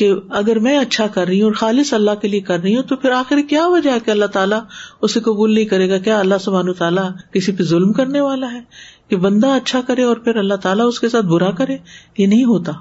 کہ 0.00 0.10
اگر 0.30 0.58
میں 0.58 0.76
اچھا 0.78 1.06
کر 1.06 1.26
رہی 1.26 1.40
ہوں 1.40 1.48
اور 1.48 1.54
خالص 1.54 1.92
اللہ 1.94 2.20
کے 2.22 2.28
لیے 2.28 2.40
کر 2.40 2.60
رہی 2.60 2.74
ہوں 2.76 2.82
تو 2.82 2.96
پھر 2.96 3.10
آخر 3.12 3.40
کیا 3.48 3.66
وجہ 3.66 3.90
ہے 3.90 4.00
کہ 4.04 4.10
اللہ 4.10 4.26
تعالیٰ 4.32 4.60
اسے 5.02 5.20
قبول 5.20 5.54
نہیں 5.54 5.64
کرے 5.64 5.88
گا؟ 5.90 5.98
کیا 5.98 6.18
اللہ 6.18 6.38
سبحان 6.40 6.72
تعالیٰ 6.72 7.08
کسی 7.32 7.52
پہ 7.52 7.64
ظلم 7.64 7.92
کرنے 7.92 8.20
والا 8.20 8.52
ہے 8.52 8.60
کہ 9.08 9.16
بندہ 9.16 9.50
اچھا 9.50 9.80
کرے 9.86 10.02
اور 10.02 10.16
پھر 10.16 10.36
اللہ 10.36 10.54
تعالیٰ 10.62 10.86
اس 10.88 11.00
کے 11.00 11.08
ساتھ 11.08 11.26
برا 11.26 11.50
کرے؟ 11.50 11.76
یہ 12.18 12.26
نہیں 12.26 12.44
ہوتا، 12.44 12.72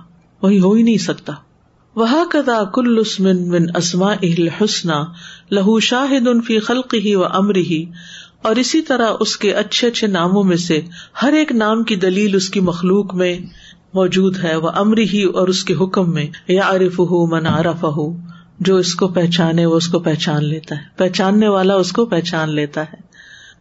وہی 0.41 0.59
ہو 0.59 0.73
ہی 0.73 0.83
نہیں 0.83 0.97
سکتا۔ 0.97 1.33
وہ 1.95 2.23
کدا 2.31 2.63
کل 2.73 3.01
بن 3.49 3.65
اسما 3.75 4.11
اہل 4.23 4.47
حسن 4.49 4.89
لہو 5.51 5.79
شاہد 5.79 6.27
ان 6.27 6.41
فی 6.41 6.59
خلق 6.59 6.93
ہی 6.95 7.15
و 7.15 7.25
امر 7.25 7.55
ہی 7.55 7.83
اور 8.41 8.55
اسی 8.55 8.81
طرح 8.81 9.13
اس 9.19 9.35
کے 9.37 9.53
اچھے 9.53 9.87
اچھے 9.87 10.07
ناموں 10.07 10.43
میں 10.43 10.57
سے 10.57 10.79
ہر 11.21 11.33
ایک 11.33 11.51
نام 11.51 11.83
کی 11.83 11.95
دلیل 11.95 12.35
اس 12.35 12.49
کی 12.49 12.59
مخلوق 12.59 13.15
میں 13.15 13.35
موجود 13.93 14.37
ہے، 14.43 14.55
وہ 14.55 14.69
امری 14.75 15.03
ہی 15.03 15.23
اور 15.23 15.47
اس 15.47 15.63
کے 15.63 15.73
حکم 15.73 16.13
میں 16.13 16.27
یا 16.47 16.61
عارف 16.61 16.99
ہو 16.99 17.25
من 17.25 17.47
عارف 17.47 17.83
ہو 17.83 18.17
جو 18.59 18.77
اس 18.77 18.95
کو 18.95 19.07
پہچانے 19.07 19.65
وہ 19.65 19.75
اس 19.75 19.87
کو 19.87 19.99
پہچان 19.99 20.45
لیتا 20.45 20.75
ہے، 20.75 20.81
پہچاننے 20.95 21.47
والا 21.47 21.75
اس 21.75 21.91
کو 21.91 22.05
پہچان 22.05 22.55
لیتا 22.55 22.81
ہے۔ 22.81 23.09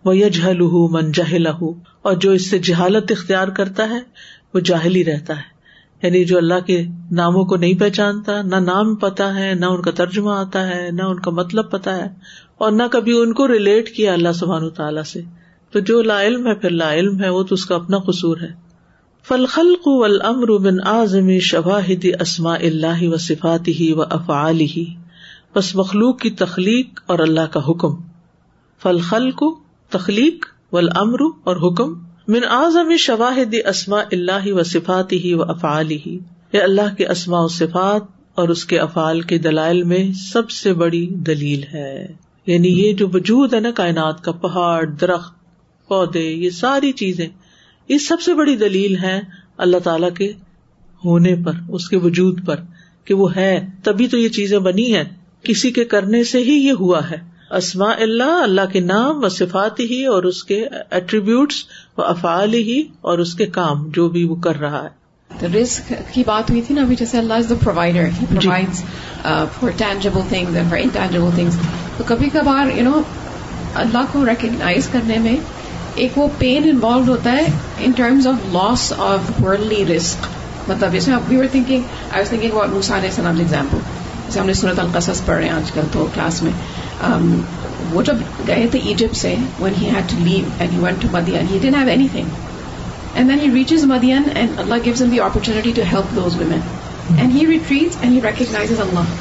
وہ 0.04 0.16
یجہل 0.16 0.60
ہُو 0.60 0.88
من 0.88 1.12
جہل 1.12 1.46
ہُو 1.46 1.72
اور 2.02 2.14
جو 2.14 2.30
اس 2.30 2.50
سے 2.50 2.58
جہالت 2.58 3.12
اختیار 3.12 3.48
کرتا 3.48 3.88
ہے، 3.88 3.98
وہ 4.54 4.60
جاہلی 4.60 5.04
رہتا 5.04 5.36
ہے۔ 5.36 5.58
یعنی 6.02 6.24
جو 6.24 6.38
اللہ 6.38 6.60
کے 6.66 6.86
ناموں 7.10 7.44
کو 7.44 7.56
نہیں 7.56 7.74
پہچانتا، 7.74 8.42
نہ 8.42 8.56
نام 8.56 8.94
پتا 8.94 9.34
ہے، 9.34 9.54
نہ 9.54 9.66
ان 9.66 9.82
کا 9.82 9.90
ترجمہ 9.90 10.30
آتا 10.30 10.66
ہے، 10.66 10.90
نہ 10.92 11.02
ان 11.02 11.20
کا 11.20 11.30
مطلب 11.30 11.70
پتا 11.70 11.96
ہے، 11.96 12.06
اور 12.58 12.72
نہ 12.72 12.82
کبھی 12.92 13.20
ان 13.20 13.32
کو 13.32 13.48
ریلیٹ 13.48 13.90
کیا 13.90 14.12
اللہ 14.12 14.32
سبحان 14.32 14.70
تعالیٰ 14.70 15.02
سے۔ 15.02 15.20
تو 15.72 15.78
جو 15.78 16.02
لا 16.02 16.22
علم 16.22 16.46
ہے، 16.46 16.54
پھر 16.54 16.70
لا 16.70 16.94
علم 16.94 17.22
ہے، 17.22 17.28
وہ 17.28 17.42
تو 17.42 17.54
اس 17.54 17.66
کا 17.66 17.74
اپنا 17.74 17.98
قصور 17.98 18.36
ہے۔ 18.40 18.67
فلخلق 19.28 19.86
والامر 19.86 20.48
من 20.48 20.80
اعظم 20.84 21.38
شواہد 21.38 22.06
اسماء 22.20 22.58
اللہ 22.60 23.02
و 23.02 23.16
صفات 23.16 23.68
ہی 23.68 23.92
و 23.92 24.02
افعال 24.02 24.60
ہی 24.60 24.94
بس 25.54 25.74
مخلوق 25.74 26.20
کی 26.20 26.30
تخلیق 26.30 27.00
اور 27.06 27.18
اللہ 27.18 27.40
کا 27.40 27.60
حکم۔ 27.68 27.88
فلخلق 28.82 29.42
تخلیق، 29.88 30.46
والامر 30.72 31.18
اور 31.44 31.56
حکم۔ 31.56 31.92
من 32.28 32.40
اعظم 32.50 32.96
شواہد 32.96 33.54
اسماء 33.66 34.02
اللہ 34.12 34.52
و 34.52 34.62
صفات 34.62 35.12
ہی 35.12 35.34
و 35.34 35.42
افعال 35.42 35.90
ہی 35.90 36.18
یہ 36.52 36.62
اللہ 36.62 36.94
کے 36.98 37.06
اسماء 37.06 37.40
و 37.40 37.48
صفات 37.48 38.02
اور 38.34 38.48
اس 38.48 38.64
کے 38.64 38.78
افعال 38.78 39.20
کے 39.20 39.38
دلائل 39.38 39.82
میں 39.82 40.12
سب 40.12 40.50
سے 40.50 40.72
بڑی 40.72 41.06
دلیل 41.06 41.62
ہے۔ 41.62 42.06
یعنی 42.46 42.68
یہ 42.68 42.92
جو 42.92 43.08
وجود 43.08 43.54
ہے 43.54 43.60
نا 43.60 43.70
کائنات 43.70 44.24
کا، 44.24 44.32
پہاڑ، 44.32 44.86
درخت، 44.86 45.34
پودے، 45.88 46.30
یہ 46.30 46.50
ساری 46.50 46.92
چیزیں۔ 46.92 47.28
یہ 47.88 47.98
سب 47.98 48.20
سے 48.20 48.34
بڑی 48.34 48.56
دلیل 48.56 48.96
ہے 48.96 49.20
اللہ 49.56 49.76
تعالی 49.76 50.06
کے 50.16 50.32
ہونے 51.04 51.34
پر 51.44 51.52
اس 51.68 51.88
کے 51.88 51.96
وجود 51.96 52.46
پر 52.46 52.56
کہ 53.04 53.14
وہ 53.14 53.36
ہے 53.36 53.66
تبھی 53.82 54.08
تو 54.08 54.18
یہ 54.18 54.28
چیزیں 54.28 54.58
بنی 54.58 54.94
ہے 54.94 55.04
کسی 55.42 55.70
کے 55.70 55.84
کرنے 55.84 56.24
سے 56.24 56.38
ہی 56.38 56.52
یہ 56.52 56.72
ہوا 56.72 57.10
ہے۔ 57.10 57.16
اسما 57.50 57.92
اللہ 58.00 58.42
اللہ 58.42 58.60
کے 58.72 58.80
نام 58.80 59.24
و 59.24 59.28
صفات 59.28 59.80
ہی 59.80 60.04
اور 60.04 60.22
اس 60.22 60.44
کے 60.44 60.66
ایٹریبیوٹس 60.90 61.64
و 61.98 62.02
افعال 62.02 62.54
ہی 62.54 62.82
اور 63.00 63.18
اس 63.18 63.34
کے 63.34 63.46
کام 63.46 63.88
جو 63.88 64.08
بھی 64.08 64.24
وہ 64.24 64.36
کر 64.36 64.60
رہا 64.60 64.84
ہے۔ 64.84 64.98
رسک 65.46 65.92
کی 66.12 66.22
بات 66.26 66.50
ہوئی 66.50 66.62
تھی 66.62 66.74
نا 66.74 66.82
ابھی 66.82 66.96
جیسے 66.96 67.18
اللہ 67.18 67.34
is 67.34 67.50
the 67.50 67.54
provider 67.54 68.04
for 69.60 69.68
tangible 69.76 70.20
things 70.28 70.56
and 70.56 70.70
for 70.70 70.78
intangible 70.78 71.30
things 71.34 71.58
تو 71.96 72.04
کبھی 72.06 72.28
کبھار 72.32 72.76
یو 72.76 72.82
نو 72.82 73.00
اللہ 73.74 74.04
کو 74.12 74.26
ریکگنائز 74.26 74.88
کرنے 74.88 75.18
میں 75.18 75.36
ایک 75.98 76.18
وہ 76.18 76.26
پین 76.38 76.68
انوالو 76.68 77.12
ہوتا 77.12 77.32
ہے 77.32 77.46
in 77.78 77.92
terms 77.96 78.26
of 78.26 78.52
loss 78.52 78.92
of 78.98 79.30
worldly 79.42 79.84
risk 79.86 80.26
مطلب 80.68 80.92
جیسے 80.92 81.12
we 81.28 81.36
were 81.36 81.46
thinking 81.52 81.82
I 82.10 82.18
was 82.18 82.28
thinking 82.28 82.50
about 82.50 82.70
Musa 82.70 82.96
علیہ 82.96 83.08
السلام 83.08 83.38
ایگزامپل 83.38 83.78
جیسے 84.26 84.40
ہم 84.40 84.46
نے 84.46 84.54
سورت 84.54 84.78
القصص 84.78 85.24
پڑھ 85.26 85.36
رہے 85.36 85.44
ہیں 85.44 85.54
آج 85.54 85.70
کل 85.72 85.86
تو 85.92 86.06
کلاس 86.14 86.42
میں. 86.42 86.52
Um, 87.04 87.26
وہ 87.92 88.02
جب 88.02 88.16
گئے 88.46 88.66
تھے 88.70 88.78
ایجپٹ 88.78 89.16
سے 89.16 89.34
when 89.60 89.72
he 89.80 89.90
had 89.90 90.10
to 90.10 90.24
leave 90.24 90.48
and 90.58 90.72
he 90.72 90.78
went 90.78 91.02
to 91.02 91.08
مدین 91.12 91.46
he 91.50 91.58
done 91.62 91.74
have 91.74 91.88
anything 92.12 93.14
and 93.14 93.30
then 93.30 93.40
he 93.40 93.52
reaches 93.54 93.84
مدین 93.84 94.28
and 94.34 94.58
Allah 94.58 94.84
gives 94.84 95.02
him 95.02 95.10
the 95.10 95.20
opportunity 95.20 95.72
to 95.76 95.82
help 95.92 96.14
those 96.16 96.36
women 96.36 96.60
and 97.18 97.34
he 97.34 97.46
retreats 97.46 97.96
and 98.00 98.16
he 98.16 98.20
recognize 98.22 98.80
اللہ 98.80 99.14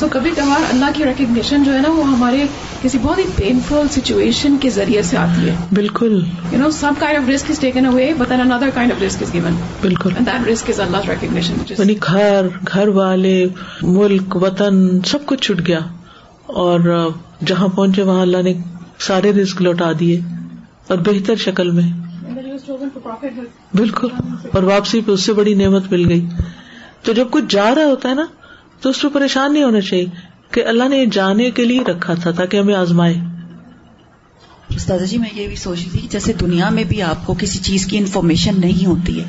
تو 0.00 0.06
کبھی 0.10 0.30
کبھار 0.30 0.62
اللہ 0.68 0.90
کی 0.94 1.04
recognition 1.04 1.62
جو 1.62 1.72
ہے 1.72 1.80
نا 1.80 1.88
وہ 1.90 2.06
ہمارے 2.06 2.44
کسی 2.82 2.98
بہت 2.98 3.18
ہی 3.18 3.24
پینفل 3.36 3.88
سچویشن 3.90 4.56
کے 4.60 4.70
ذریعے 4.70 5.02
سے 5.02 5.16
آتی 5.16 5.48
ہے 5.48 5.54
بالکل 5.72 6.14
you 6.52 6.58
know 6.58 6.70
some 6.72 7.00
kind 7.00 7.18
of 7.18 7.28
risk 7.30 7.50
is 7.50 7.58
taken 7.60 7.86
away 7.86 8.12
but 8.18 8.32
another 8.52 8.70
kind 8.74 8.92
of 8.92 9.02
risk 9.02 9.22
is 9.22 9.32
given 9.34 9.56
بالکل 9.80 10.14
دیٹ 10.20 10.48
رسک 10.48 10.70
از 10.70 10.80
اللہ 10.80 11.10
ریکگنیشن 11.10 11.62
یعنی 11.68 11.94
گھر 12.02 12.48
گھر 12.66 12.88
والے 12.94 13.36
ملک 13.82 14.36
وطن 14.42 15.00
سب 15.06 15.26
کچھ 15.26 15.42
چھٹ 15.42 15.66
گیا 15.66 15.80
اور 16.56 16.80
جہاں 17.46 17.68
پہنچے 17.68 18.02
وہاں 18.02 18.20
اللہ 18.20 18.42
نے 18.42 18.54
سارے 19.06 19.32
رسک 19.32 19.62
لوٹا 19.62 19.90
دیے 20.00 20.20
اور 20.88 20.98
بہتر 21.06 21.36
شکل 21.36 21.70
میں 21.70 21.88
بالکل 23.74 24.08
اور 24.52 24.62
واپسی 24.62 25.00
پہ 25.00 25.12
اس 25.12 25.24
سے 25.26 25.32
بڑی 25.32 25.54
نعمت 25.54 25.90
مل 25.92 26.08
گئی 26.08 26.26
تو 27.02 27.12
جب 27.12 27.26
کچھ 27.30 27.44
جا 27.48 27.74
رہا 27.74 27.84
ہوتا 27.84 28.08
ہے 28.08 28.14
نا 28.14 28.24
تو 28.80 28.90
اس 28.90 29.02
پہ 29.02 29.08
پریشان 29.08 29.52
نہیں 29.52 29.62
ہونا 29.62 29.80
چاہیے 29.80 30.06
کہ 30.50 30.64
اللہ 30.66 30.88
نے 30.88 31.06
جانے 31.06 31.50
کے 31.50 31.64
لیے 31.64 31.80
رکھا 31.80 32.14
تھا 32.14 32.30
تاکہ 32.30 32.56
ہمیں 32.56 32.74
آزمائے۔ 32.74 33.14
استاد 34.68 34.98
جی 35.06 35.18
میں 35.18 35.28
یہ 35.32 35.48
بھی 35.48 35.56
سوچ 35.56 35.78
رہی 35.82 35.98
تھی 35.98 36.08
جیسے 36.10 36.32
دنیا 36.32 36.68
میں 36.68 36.84
بھی 36.84 37.02
آپ 37.02 37.26
کو 37.26 37.34
کسی 37.38 37.58
چیز 37.58 37.86
کی 37.86 37.98
انفارمیشن 37.98 38.60
نہیں 38.60 38.86
ہوتی 38.86 39.20
ہے 39.20 39.24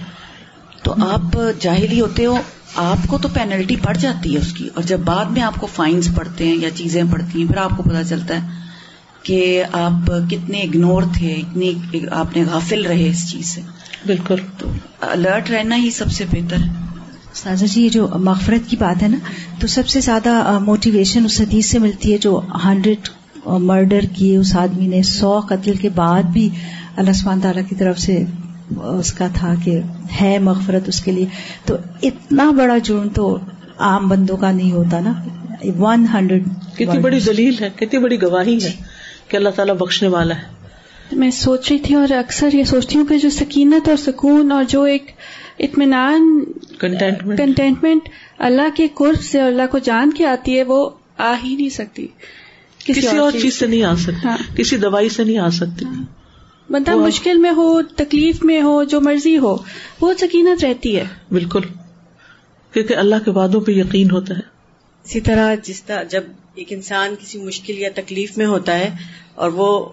تو 0.84 0.94
آپ 1.10 1.38
جاہلی 1.60 2.02
ہوتے 2.02 2.26
ہو 2.26 2.38
آپ 2.76 3.08
کو 3.08 3.18
تو 3.18 3.28
پینلٹی 3.34 3.76
پڑ 3.76 3.94
جاتی 3.98 4.34
ہے 4.34 4.40
اس 4.40 4.54
کی۔ 4.54 4.70
اور 4.76 4.84
جب 4.84 5.00
بعد 5.00 5.26
میں 5.26 5.42
آپ 5.42 5.56
کو 5.56 5.68
فائنس 5.68 6.16
پڑتے 6.16 6.48
ہیں 6.48 6.56
یا 6.56 6.70
چیزیں 6.72 7.04
پڑتی 7.12 7.40
ہیں 7.40 7.48
پھر 7.48 7.58
آپ 7.58 7.78
کو 7.78 7.84
پتا 7.84 8.04
چلتا 8.04 8.36
ہے 8.36 8.48
کہ 9.24 9.64
آپ 9.72 10.12
کتنے 10.30 10.62
اگنور 10.62 11.04
تھے 11.18 11.34
اتنی 11.34 11.74
آپ 12.12 12.38
نے 12.38 12.44
غافل 12.52 12.86
رہے 12.86 13.10
اس 13.10 13.32
چیز 13.32 13.46
سے۔ 13.46 13.62
بالکل۔ 14.06 14.36
تو 14.58 14.72
الرٹ 15.02 15.50
رہنا 15.52 15.76
ہی 15.76 15.92
سب 15.92 16.12
سے 16.12 16.26
بہتر 16.32 16.58
ہے 16.58 16.97
سازا 17.44 17.66
جی 17.66 17.82
یہ 17.82 17.90
جو 17.90 18.08
مغفرت 18.16 18.70
کی 18.70 18.78
بات 18.78 19.04
ہے 19.04 19.08
نا 19.08 19.18
تو 19.60 19.68
سب 19.68 19.88
سے 19.88 20.00
زیادہ 20.00 20.60
موٹیویشن 20.62 21.26
اس 21.26 21.42
حدیث 21.42 21.66
سے 21.66 21.80
ملتی 21.80 22.14
ہے 22.14 22.18
جو 22.18 22.42
ہنڈریڈ 22.66 23.10
مرڈر 23.46 24.00
کیے 24.16 24.38
اس 24.38 24.56
آدمی 24.56 24.88
نے 24.88 25.04
سو 25.04 25.40
قتل 25.40 25.76
کے 25.76 25.90
بعد 25.90 26.24
بھی 26.24 26.50
اللہ 26.96 27.12
سبحانہ 27.12 27.42
تعالیٰ 27.42 27.64
کی 27.70 27.76
طرف 27.76 28.00
سے 28.00 28.24
اس 28.78 29.14
کا 29.14 29.28
تھا 29.34 29.54
کہ 29.64 29.80
ہے 30.22 30.40
مغفرت 30.40 30.88
اس 30.88 31.02
کے 31.02 31.12
لیے۔ 31.12 31.26
تو 31.66 31.76
اتنا 32.02 32.52
بڑا 32.52 32.78
جرم 32.78 33.10
تو 33.10 33.38
عام 33.78 34.08
بندوں 34.08 34.38
کا 34.38 34.52
نہیں 34.52 34.72
ہوتا 34.72 35.00
نا۔ 35.00 35.14
ون 35.78 36.06
ہنڈریڈ 36.14 36.44
کتنی 36.74 37.00
بڑی 37.00 37.20
دلیل 37.20 37.56
ہے 37.62 37.70
کتنی 37.76 38.00
بڑی 38.00 38.22
گواہی 38.22 38.64
ہے 38.64 38.72
کہ 39.28 39.38
اللہ 39.38 39.50
تعالیٰ 39.50 39.76
بخشنے 39.76 40.10
والا 40.10 40.36
ہے۔ 40.36 40.58
میں 41.12 41.32
سوچ 41.32 41.72
رہی 41.72 41.80
تھی 41.80 41.96
اور 41.96 42.12
اکثر 42.12 42.50
یہ 42.54 42.64
سوچتی 42.64 42.98
ہوں 43.00 43.06
کہ 43.06 43.18
جو 43.18 43.30
سکینت 43.30 43.90
اور 43.90 43.98
سکون 43.98 44.52
اور 44.52 44.64
جو 44.64 44.84
ایک 44.84 45.12
اطمینان 45.60 46.44
کنٹینٹمنٹ 46.78 48.10
اللہ 48.38 48.76
کے 48.76 48.88
قرب 48.94 49.22
سے 49.22 49.42
اللہ 49.42 49.62
کو 49.72 49.78
جان 49.78 50.12
کے 50.12 50.26
آتی 50.26 50.58
ہے 50.58 50.64
وہ 50.64 50.90
آ 51.18 51.34
ہی 51.44 51.56
نہیں 51.56 51.70
سکتی۔ 51.70 52.08
کسی 52.86 53.18
اور 53.18 53.32
چیز 53.42 53.54
سے 53.54 53.66
نہیں 53.66 53.84
آ 53.84 53.96
سکتی۔ 53.96 54.28
ہاں۔ 54.28 54.38
کسی 54.58 54.78
دوائی 54.78 55.10
سے 55.10 55.24
نہیں 55.24 55.38
آ 55.38 55.50
سکتی۔ 55.50 55.86
بندہ 56.70 56.96
وہ- 56.96 57.08
مشکل 57.08 57.38
میں 57.38 57.52
ہو 57.52 57.82
تکلیف 57.82 58.44
میں 58.44 58.62
ہو 58.62 58.84
جو 58.84 59.02
مرضی 59.02 59.38
ہو 59.38 59.58
وہ 60.02 60.14
سکینت 60.14 60.64
رہتی 60.64 60.98
ہے۔ 60.98 61.04
بالکل۔ 61.32 61.62
کیونکہ 62.74 62.94
اللہ 62.94 63.16
کے 63.26 63.32
وعدوں 63.32 63.62
پہ 63.62 63.72
یقین 63.72 64.12
ہوتا 64.12 64.34
ہے۔ 64.34 64.58
اسی 65.06 65.22
طرح 65.22 65.56
جس 65.64 65.84
طرح 65.84 66.04
جب 66.04 66.24
ایک 66.56 66.68
انسان 66.70 67.16
کسی 67.20 67.38
مشکل 67.40 67.78
یا 67.78 67.90
تکلیف 67.96 68.38
میں 68.38 68.46
ہوتا 68.46 68.80
ہے 68.80 68.90
اور 69.38 69.52
وہ 69.56 69.90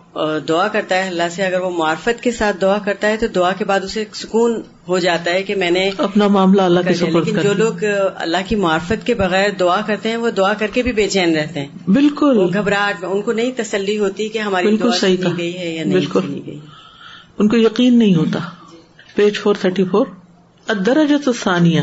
دعا 0.49 0.69
کرتا 0.69 0.95
ہے 0.97 1.09
اللہ 1.09 1.29
سے 1.31 1.45
اگر 1.45 1.61
وہ 1.61 1.71
معرفت 1.71 2.23
کے 2.23 2.31
ساتھ 2.33 2.57
دعا 2.61 2.79
کرتا 2.79 3.09
ہے 3.09 3.17
تو 3.17 3.27
دعا 3.27 3.53
کے 3.53 3.65
بعد 3.65 3.81
اسے 3.81 4.05
سکون 4.15 4.63
ہو 4.89 4.99
جاتا 4.99 5.31
ہے 5.31 5.43
کہ 5.43 5.55
میں 5.55 5.71
نے 5.71 5.91
اپنا 5.99 6.29
معاملہ 6.29 6.63
اللہ 6.63 6.81
کے 6.81 7.07
لیکن 7.11 7.35
کر 7.35 7.43
جو۔ 7.43 7.53
لوگ 7.55 7.85
اللہ 8.17 8.37
کی 8.49 8.57
معرفت 8.57 9.07
کے 9.07 9.15
بغیر 9.15 9.51
دعا 9.51 9.81
کرتے 9.87 10.09
ہیں 10.09 10.17
وہ 10.17 10.31
دعا 10.31 10.55
کر 10.55 10.67
کے 10.67 10.83
بھی 10.83 10.93
بے 10.93 11.09
چین 11.09 11.37
رہتے 11.37 11.61
ہیں۔ 11.61 11.91
بالکل۔ 11.91 12.51
گھبراہٹ 12.55 13.01
میں 13.01 13.09
ان 13.09 13.23
کو 13.23 13.33
نہیں 13.33 13.51
تسلی 13.57 13.99
ہوتی 13.99 14.29
کہ 14.29 14.39
ہماری 14.39 14.67
بالکل 14.67 14.89
دعا 14.89 14.99
صحیح۔ 14.99 15.17
گئی 15.37 15.59
ہے 15.59 15.75
یا 15.75 15.85
نہیں 15.85 15.95
بالکل۔ 15.95 16.43
گئی۔ 16.47 16.59
ان 17.39 17.49
کو 17.49 17.57
یقین 17.57 17.99
نہیں 17.99 18.15
ہوتا۔ 18.15 18.39
پیج 19.15 19.39
فور 19.39 19.55
تھرٹی 19.61 19.85
فور 19.85 20.07
ادرجت 20.69 21.29
ثانیہ 21.43 21.83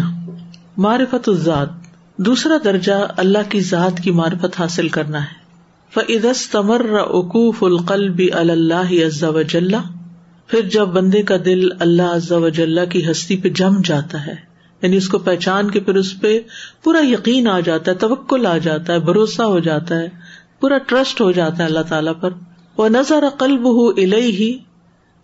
معرفت 0.77 1.29
الذات۔ 1.29 1.69
دوسرا 2.17 2.53
درجہ 2.63 3.07
اللہ 3.17 3.49
کی 3.49 3.59
ذات 3.59 3.99
کی 4.03 4.11
معرفت 4.11 4.59
حاصل 4.59 4.87
کرنا 4.89 5.23
ہے۔ 5.23 5.40
فعدس 5.93 6.49
تمر 6.49 6.85
اقوف 6.99 7.63
القلب 7.63 8.21
اللہ 8.33 8.93
عز 9.05 9.23
وجل، 9.23 9.71
پھر 10.47 10.61
جب 10.61 10.87
بندے 10.87 11.21
کا 11.21 11.35
دل 11.45 11.67
اللہ 11.79 12.15
عز 12.15 12.31
وجل 12.31 12.79
کی 12.89 13.11
ہستی 13.11 13.37
پہ 13.37 13.49
جم 13.49 13.81
جاتا 13.85 14.25
ہے 14.27 14.35
یعنی 14.81 14.97
اس 14.97 15.07
کو 15.09 15.19
پہچان 15.19 15.71
کے 15.71 15.79
پھر 15.79 15.95
اس 15.95 16.19
پہ 16.21 16.39
پورا 16.83 16.99
یقین 17.05 17.47
آ 17.47 17.59
جاتا 17.59 17.91
ہے، 17.91 17.97
توکل 17.97 18.45
آ 18.45 18.57
جاتا 18.57 18.93
ہے، 18.93 18.99
بھروسہ 18.99 19.41
ہو 19.41 19.59
جاتا 19.59 19.99
ہے، 19.99 20.07
پورا 20.59 20.77
ٹرسٹ 20.77 21.21
ہو 21.21 21.31
جاتا 21.31 21.57
ہے 21.59 21.63
اللہ 21.63 21.87
تعالیٰ 21.89 22.13
پر۔ 22.21 22.29
وہ 22.77 22.89
نظر 22.89 23.23
قلب 23.37 23.65
ہو 23.65 23.89
ہی 23.89 24.57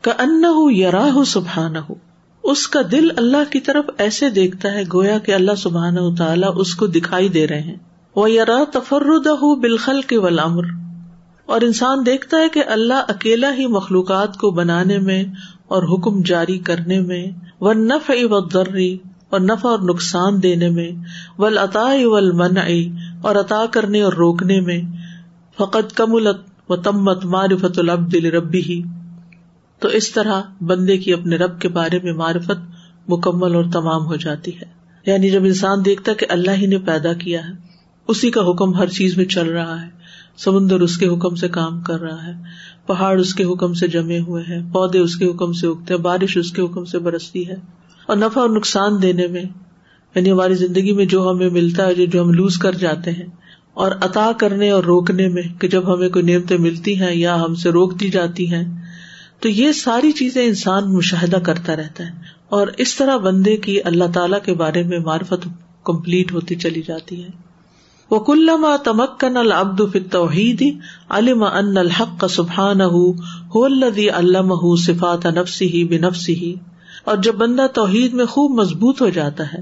کا 0.01 0.11
ان 0.19 0.43
یراہ 0.75 1.23
سبحان 1.23 1.75
ہو 1.75 1.93
اس 2.43 2.67
کا 2.67 2.81
دل 2.91 3.09
اللہ 3.17 3.51
کی 3.51 3.59
طرف 3.59 3.85
ایسے 3.97 4.29
دیکھتا 4.29 4.73
ہے، 4.73 4.83
گویا 4.93 5.17
کہ 5.17 5.33
اللہ 5.33 5.55
سبحان 5.57 6.15
تعالیٰ 6.15 6.53
اس 6.55 6.75
کو 6.75 6.87
دکھائی 6.87 7.29
دے 7.29 7.47
رہے 7.47 7.61
ہیں۔ 7.61 7.86
وہ 8.17 8.31
یرا 8.31 8.63
تفرد 8.73 9.27
ہو 9.27 9.55
بالخل 9.55 10.01
کے 10.01 10.17
ولامر 10.17 10.63
اور 11.45 11.61
انسان 11.61 12.05
دیکھتا 12.05 12.37
ہے 12.37 12.49
کہ 12.49 12.63
اللہ 12.67 13.03
اکیلا 13.07 13.53
ہی 13.53 13.67
مخلوقات 13.67 14.37
کو 14.37 14.51
بنانے 14.51 14.97
میں 14.97 15.23
اور 15.67 15.83
حکم 15.83 16.21
جاری 16.21 16.59
کرنے 16.59 16.99
میں 16.99 17.25
و 17.61 17.73
نف 17.73 18.11
و 18.23 18.39
درری 18.39 18.97
اور 19.29 19.39
نفع 19.39 19.69
اور 19.69 19.79
نقصان 19.79 20.43
دینے 20.43 20.69
میں 20.69 20.91
ول 21.37 21.57
عطا 21.57 21.93
ول 22.03 22.31
منعی 22.31 22.91
اور 23.21 23.35
عطا 23.35 23.65
کرنے 23.71 24.01
اور 24.01 24.13
روکنے 24.13 24.61
میں۔ 24.61 24.81
فقط 25.57 25.93
کملت 25.93 26.37
و 26.69 26.75
تمت 26.75 27.25
معرفت 27.25 27.79
العبد 27.79 28.15
ربی 28.15 28.61
ہی 28.61 28.81
تو 29.79 29.87
اس 29.87 30.11
طرح 30.11 30.41
بندے 30.61 30.97
کی 30.97 31.13
اپنے 31.13 31.35
رب 31.35 31.61
کے 31.61 31.67
بارے 31.67 31.99
میں 32.03 32.13
معرفت 32.13 32.59
مکمل 33.07 33.55
اور 33.55 33.63
تمام 33.73 34.05
ہو 34.05 34.15
جاتی 34.15 34.51
ہے۔ 34.55 34.65
یعنی 35.05 35.29
جب 35.29 35.43
انسان 35.43 35.85
دیکھتا 35.85 36.13
کہ 36.13 36.25
اللہ 36.29 36.51
ہی 36.51 36.65
نے 36.65 36.77
پیدا 36.77 37.13
کیا 37.13 37.47
ہے 37.47 37.66
اسی 38.07 38.31
کا 38.31 38.41
حکم 38.49 38.75
ہر 38.75 38.87
چیز 38.87 39.17
میں 39.17 39.25
چل 39.25 39.49
رہا 39.49 39.81
ہے۔ 39.81 39.89
سمندر 40.37 40.79
اس 40.79 40.97
کے 40.97 41.07
حکم 41.07 41.35
سے 41.35 41.47
کام 41.47 41.81
کر 41.81 42.01
رہا 42.01 42.27
ہے۔ 42.27 42.31
پہاڑ 42.87 43.19
اس 43.19 43.33
کے 43.33 43.43
حکم 43.43 43.73
سے 43.73 43.87
جمے 43.87 44.19
ہوئے 44.19 44.43
ہیں۔ 44.43 44.73
پودے 44.73 44.99
اس 44.99 45.15
کے 45.15 45.25
حکم 45.25 45.53
سے 45.53 45.67
اگتے 45.67 45.93
ہیں۔ 45.93 46.01
بارش 46.01 46.37
اس 46.37 46.51
کے 46.51 46.61
حکم 46.61 46.85
سے 46.85 46.99
برستی 46.99 47.47
ہے۔ 47.47 47.55
اور 48.07 48.17
نفع 48.17 48.41
اور 48.41 48.49
نقصان 48.49 49.01
دینے 49.01 49.27
میں 49.27 49.43
یعنی 50.15 50.31
ہماری 50.31 50.53
زندگی 50.53 50.91
میں 50.91 51.05
جو 51.05 51.31
ہمیں 51.31 51.49
ملتا 51.49 51.85
ہے، 51.85 52.05
جو 52.05 52.21
ہم 52.23 52.31
لوز 52.31 52.57
کر 52.57 52.71
جاتے 52.71 53.11
ہیں، 53.11 53.25
اور 53.73 53.91
عطا 53.91 54.31
کرنے 54.39 54.69
اور 54.69 54.83
روکنے 54.83 55.27
میں 55.27 55.43
کہ 55.61 55.67
جب 55.67 55.93
ہمیں 55.93 56.09
کوئی 56.09 56.25
نعمتیں 56.25 56.57
ملتی 56.57 57.01
ہیں 57.01 57.15
یا 57.15 57.41
ہم 57.41 57.55
سے 57.55 57.69
روک 57.69 57.99
دی 57.99 58.09
جاتی 58.09 58.53
ہیں، 58.53 58.81
تو 59.39 59.49
یہ 59.49 59.71
ساری 59.71 60.11
چیزیں 60.11 60.45
انسان 60.45 60.93
مشاہدہ 60.93 61.35
کرتا 61.35 61.75
رہتا 61.75 62.03
ہے۔ 62.03 62.11
اور 62.49 62.67
اس 62.77 62.95
طرح 62.95 63.17
بندے 63.17 63.57
کی 63.57 63.83
اللہ 63.83 64.03
تعالی 64.13 64.37
کے 64.45 64.53
بارے 64.53 64.83
میں 64.83 64.99
معرفت 64.99 65.47
کمپلیٹ 65.83 66.33
ہوتی 66.33 66.55
چلی 66.55 66.81
جاتی 66.87 67.23
ہے۔ 67.23 67.46
وہ 68.09 68.19
کلما 68.19 68.75
تمکن 68.83 69.37
العبد 69.37 69.81
فی 69.91 70.71
علم 71.09 71.43
ان 71.43 71.77
الحق 71.77 72.25
سبحانہ، 72.29 72.83
هو 72.83 73.63
الذي 73.63 74.09
علمه 74.09 74.75
صفات 74.75 75.25
نفسه 75.25 75.81
بنفسه 75.89 76.51
اور 77.03 77.17
جب 77.17 77.35
بندہ 77.35 77.67
توحید 77.73 78.13
میں 78.13 78.25
خوب 78.25 78.51
مضبوط 78.59 79.01
ہو 79.01 79.09
جاتا 79.09 79.53
ہے، 79.53 79.61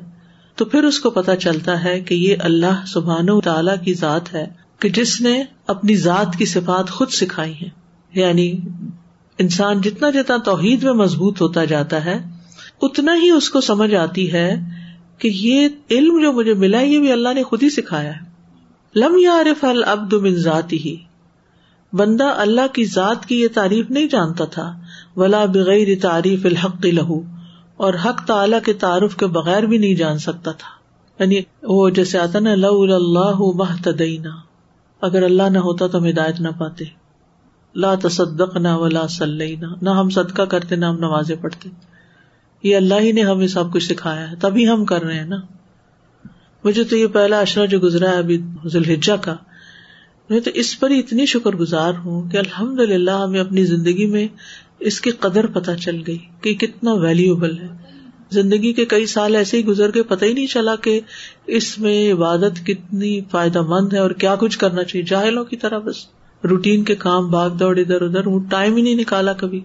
تو 0.55 0.65
پھر 0.65 0.83
اس 0.83 0.99
کو 0.99 1.09
پتا 1.09 1.35
چلتا 1.35 1.83
ہے 1.83 2.01
کہ 2.01 2.15
یہ 2.15 2.35
اللہ 2.39 2.85
سبحانہ 2.87 3.39
تعالی 3.43 3.71
کی 3.83 3.93
ذات 3.93 4.33
ہے، 4.33 4.45
کہ 4.79 4.89
جس 4.89 5.21
نے 5.21 5.43
اپنی 5.67 5.95
ذات 5.95 6.35
کی 6.35 6.45
صفات 6.45 6.89
خود 6.89 7.09
سکھائی 7.09 7.53
ہیں۔ 7.53 7.69
یعنی 8.13 8.57
انسان 9.39 9.81
جتنا 9.81 10.09
جتنا 10.09 10.37
توحید 10.37 10.83
میں 10.83 10.93
مضبوط 10.93 11.41
ہوتا 11.41 11.65
جاتا 11.65 12.05
ہے، 12.05 12.25
اتنا 12.81 13.15
ہی 13.15 13.29
اس 13.29 13.49
کو 13.49 13.61
سمجھ 13.61 13.95
آتی 13.95 14.33
ہے 14.33 14.61
کہ 15.17 15.27
یہ 15.27 15.67
علم 15.91 16.21
جو 16.21 16.31
مجھے 16.31 16.53
ملا 16.53 16.81
یہ 16.81 16.99
بھی 16.99 17.11
اللہ 17.11 17.33
نے 17.33 17.43
خود 17.43 17.63
ہی 17.63 17.69
سکھایا 17.69 18.15
ہے۔ 18.15 18.34
لم 18.95 19.17
یارف 19.17 19.63
العبد 19.63 20.13
من 20.13 20.35
ذاتی 20.35 20.77
ہی 20.77 20.97
بندہ 21.93 22.23
اللہ 22.23 22.73
کی 22.73 22.85
ذات 22.85 23.25
کی 23.25 23.41
یہ 23.41 23.47
تعریف 23.53 23.89
نہیں 23.89 24.07
جانتا 24.07 24.45
تھا، 24.45 24.79
ولا 25.15 25.45
بغیر 25.45 25.87
تعریف 26.01 26.45
الحق 26.45 26.85
لہو 26.85 27.21
اور 27.77 27.93
حق 27.93 28.27
تعالی 28.27 28.55
کے 28.65 28.73
تعارف 28.73 29.15
کے 29.15 29.25
بغیر 29.25 29.63
بھی 29.63 29.77
نہیں 29.77 29.95
جان 29.95 30.17
سکتا 30.17 30.51
تھا۔ 30.51 30.69
یعنی 31.19 31.39
وہ 31.63 31.89
جیسے 31.89 32.19
آتا 32.19 32.39
نا 32.39 32.51
اللہ 32.51 33.41
محتدینا 33.55 34.29
اگر 35.01 35.23
اللہ 35.23 35.43
نہ 35.43 35.57
ہوتا 35.57 35.87
تو 35.87 35.97
ہم 35.97 36.09
ہدایت 36.09 36.41
نہ 36.41 36.49
پاتے۔ 36.57 36.85
لا 37.75 37.95
تصدق 37.95 38.57
نہ 38.57 38.67
ولا 38.67 39.07
سلینا 39.07 39.67
نہ 39.81 39.89
ہم 39.89 40.09
صدقہ 40.09 40.41
کرتے، 40.41 40.75
نہ 40.75 40.85
ہم 40.85 40.97
نمازیں 40.97 41.35
پڑھتے۔ 41.35 41.69
یہ 42.63 42.75
اللہ 42.75 42.95
ہی 42.99 43.11
نے 43.11 43.21
ہمیں 43.21 43.47
سب 43.47 43.73
کچھ 43.73 43.83
سکھایا 43.83 44.31
ہے، 44.31 44.35
تبھی 44.35 44.69
ہم 44.69 44.85
کر 44.85 45.03
رہے 45.03 45.15
ہیں 45.15 45.27
نا۔ 45.27 45.37
مجھے 46.65 46.83
تو 46.83 46.97
یہ 46.97 47.07
پہلا 47.07 47.39
اشرا 47.39 47.65
جو 47.65 47.79
گزرا 47.79 48.09
ہے 48.09 48.15
ابھی 48.15 48.37
ذوالحجہ 48.65 49.13
کا، 49.21 49.35
میں 50.29 50.39
تو 50.39 50.51
اس 50.53 50.79
پر 50.79 50.89
ہی 50.89 50.99
اتنی 50.99 51.25
شکر 51.25 51.51
گزار 51.51 51.93
ہوں 52.05 52.29
کہ 52.29 52.37
الحمد 52.37 52.79
للہ 52.79 53.11
ہمیں 53.11 53.39
اپنی 53.39 53.65
زندگی 53.65 54.05
میں 54.05 54.27
اس 54.79 55.01
کی 55.01 55.11
قدر 55.11 55.45
پتہ 55.45 55.71
چل 55.81 56.01
گئی 56.07 56.17
کہ 56.41 56.53
کتنا 56.53 56.93
ویلیوبل 56.93 57.57
ہے۔ 57.57 57.67
زندگی 58.31 58.73
کے 58.73 58.85
کئی 58.85 59.05
سال 59.05 59.35
ایسے 59.35 59.57
ہی 59.57 59.65
گزر 59.65 59.89
گئے 59.93 60.03
پتہ 60.03 60.25
ہی 60.25 60.33
نہیں 60.33 60.47
چلا 60.47 60.75
کہ 60.75 60.99
اس 61.47 61.79
میں 61.79 62.13
عبادت 62.13 62.65
کتنی 62.65 63.21
فائدہ 63.31 63.61
مند 63.61 63.93
ہے 63.93 63.99
اور 63.99 64.11
کیا 64.11 64.35
کچھ 64.35 64.59
کرنا 64.59 64.83
چاہیے۔ 64.83 65.05
جاہلوں 65.05 65.45
کی 65.45 65.57
طرح 65.57 65.79
بس 65.79 65.95
روٹین 66.49 66.83
کے 66.83 66.95
کام، 66.95 67.29
بھاگ 67.29 67.49
دوڑ 67.49 67.79
ادھر 67.79 68.01
ادھر، 68.01 68.27
وہ 68.27 68.39
ٹائم 68.49 68.75
ہی 68.75 68.81
نہیں 68.81 68.95
نکالا 68.95 69.33
کبھی۔ 69.33 69.59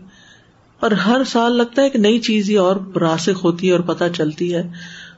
اور 0.80 0.90
ہر 0.90 1.20
سال 1.26 1.52
لگتا 1.52 1.82
ہے 1.82 1.90
کہ 1.90 1.98
نئی 1.98 2.18
چیز 2.18 2.50
ہی 2.50 2.56
اور 2.56 2.76
راسک 2.96 3.38
ہوتی 3.44 3.66
ہے 3.66 3.72
اور 3.72 3.80
پتہ 3.80 4.04
چلتی 4.16 4.54
ہے۔ 4.54 4.62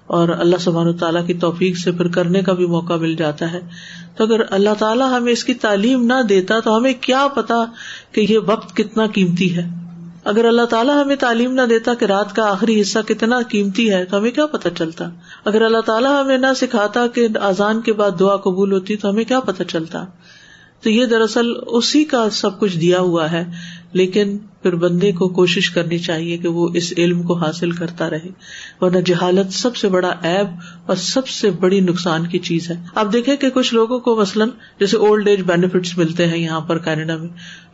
اور 0.07 0.29
اللہ 0.29 0.57
سبحان 0.57 0.97
تعالیٰ 0.97 1.27
کی 1.27 1.35
توفیق 1.35 1.77
سے 1.77 1.93
پھر 1.93 2.09
کرنے 2.09 2.43
کا 2.43 2.53
بھی 2.53 2.67
موقع 2.67 2.93
مل 2.93 3.15
جاتا 3.15 3.53
ہے۔ 3.53 3.61
تو 4.17 4.25
اگر 4.25 4.41
اللہ 4.51 4.75
تعالیٰ 4.79 5.19
ہمیں 5.19 5.33
اس 5.33 5.45
کی 5.45 5.55
تعلیم 5.55 6.05
نہ 6.05 6.23
دیتا 6.29 6.61
تو 6.61 6.77
ہمیں 6.77 6.93
کیا 7.01 7.29
پتا 7.35 7.65
کہ 8.13 8.27
یہ 8.29 8.39
وقت 8.39 8.77
کتنا 8.77 9.07
قیمتی 9.07 9.57
ہے۔ 9.57 9.69
اگر 10.25 10.45
اللہ 10.45 10.63
تعالیٰ 10.63 11.05
ہمیں 11.05 11.17
تعلیم 11.17 11.53
نہ 11.53 11.63
دیتا 11.63 11.95
کہ 11.95 12.05
رات 12.05 12.37
کا 12.37 12.51
آخری 12.51 12.81
حصہ 12.81 12.99
کتنا 13.09 13.41
قیمتی 13.49 13.93
ہے 13.93 14.05
تو 14.05 14.19
ہمیں 14.19 14.31
کیا 14.31 14.47
پتا 14.47 14.71
چلتا۔ 14.71 15.09
اگر 15.45 15.63
اللہ 15.63 15.81
تعالیٰ 15.81 16.25
ہمیں 16.25 16.39
نہ 16.39 16.47
سکھاتا 16.57 17.07
کہ 17.07 17.29
آزان 17.41 17.81
کے 17.81 17.93
بعد 17.93 18.11
دعا 18.21 18.37
قبول 18.37 18.73
ہوتی 18.73 18.97
تو 18.97 19.11
ہمیں 19.11 19.25
کیا 19.25 19.41
پتا 19.41 19.65
چلتا۔ 19.65 20.05
تو 20.81 20.91
یہ 20.91 21.07
دراصل 21.07 21.47
اسی 21.67 22.05
کا 22.05 22.31
سب 22.31 22.61
کچھ 22.61 22.79
دیا 22.79 22.99
ہوا 22.99 23.33
ہے۔ 23.33 23.45
لیکن 23.93 24.39
پھر 24.63 24.75
بندے 24.75 25.13
کو 25.13 25.29
کوشش 25.29 25.71
کرنی 25.71 25.99
چاہیے 25.99 26.37
کہ 26.39 26.49
وہ 26.49 26.69
اس 26.75 26.93
علم 26.97 27.23
کو 27.23 27.35
حاصل 27.35 27.71
کرتا 27.71 28.11
رہے، 28.11 28.29
ورنہ 28.81 28.99
جہالت 28.99 29.53
سب 29.53 29.77
سے 29.77 29.89
بڑا 29.89 30.13
ایب 30.23 30.47
اور 30.87 30.97
سب 30.97 31.29
سے 31.29 31.51
بڑی 31.51 31.81
نقصان 31.81 32.27
کی 32.27 32.39
چیز 32.39 32.71
ہے۔ 32.71 32.83
آپ 32.95 33.13
دیکھیں 33.13 33.37
کہ 33.37 33.51
کچھ 33.51 33.75
لوگوں 33.75 33.99
کو 34.01 34.17
مثلاً 34.17 34.49
جیسے 34.81 34.97
اولڈ 34.97 35.29
ایج 35.29 35.41
بینیفٹس 35.47 35.99
ملتے 35.99 36.27
ہیں 36.27 36.39
یہاں 36.39 36.61
پر 36.61 36.79
کینیڈا 36.79 37.17
میں، 37.17 37.29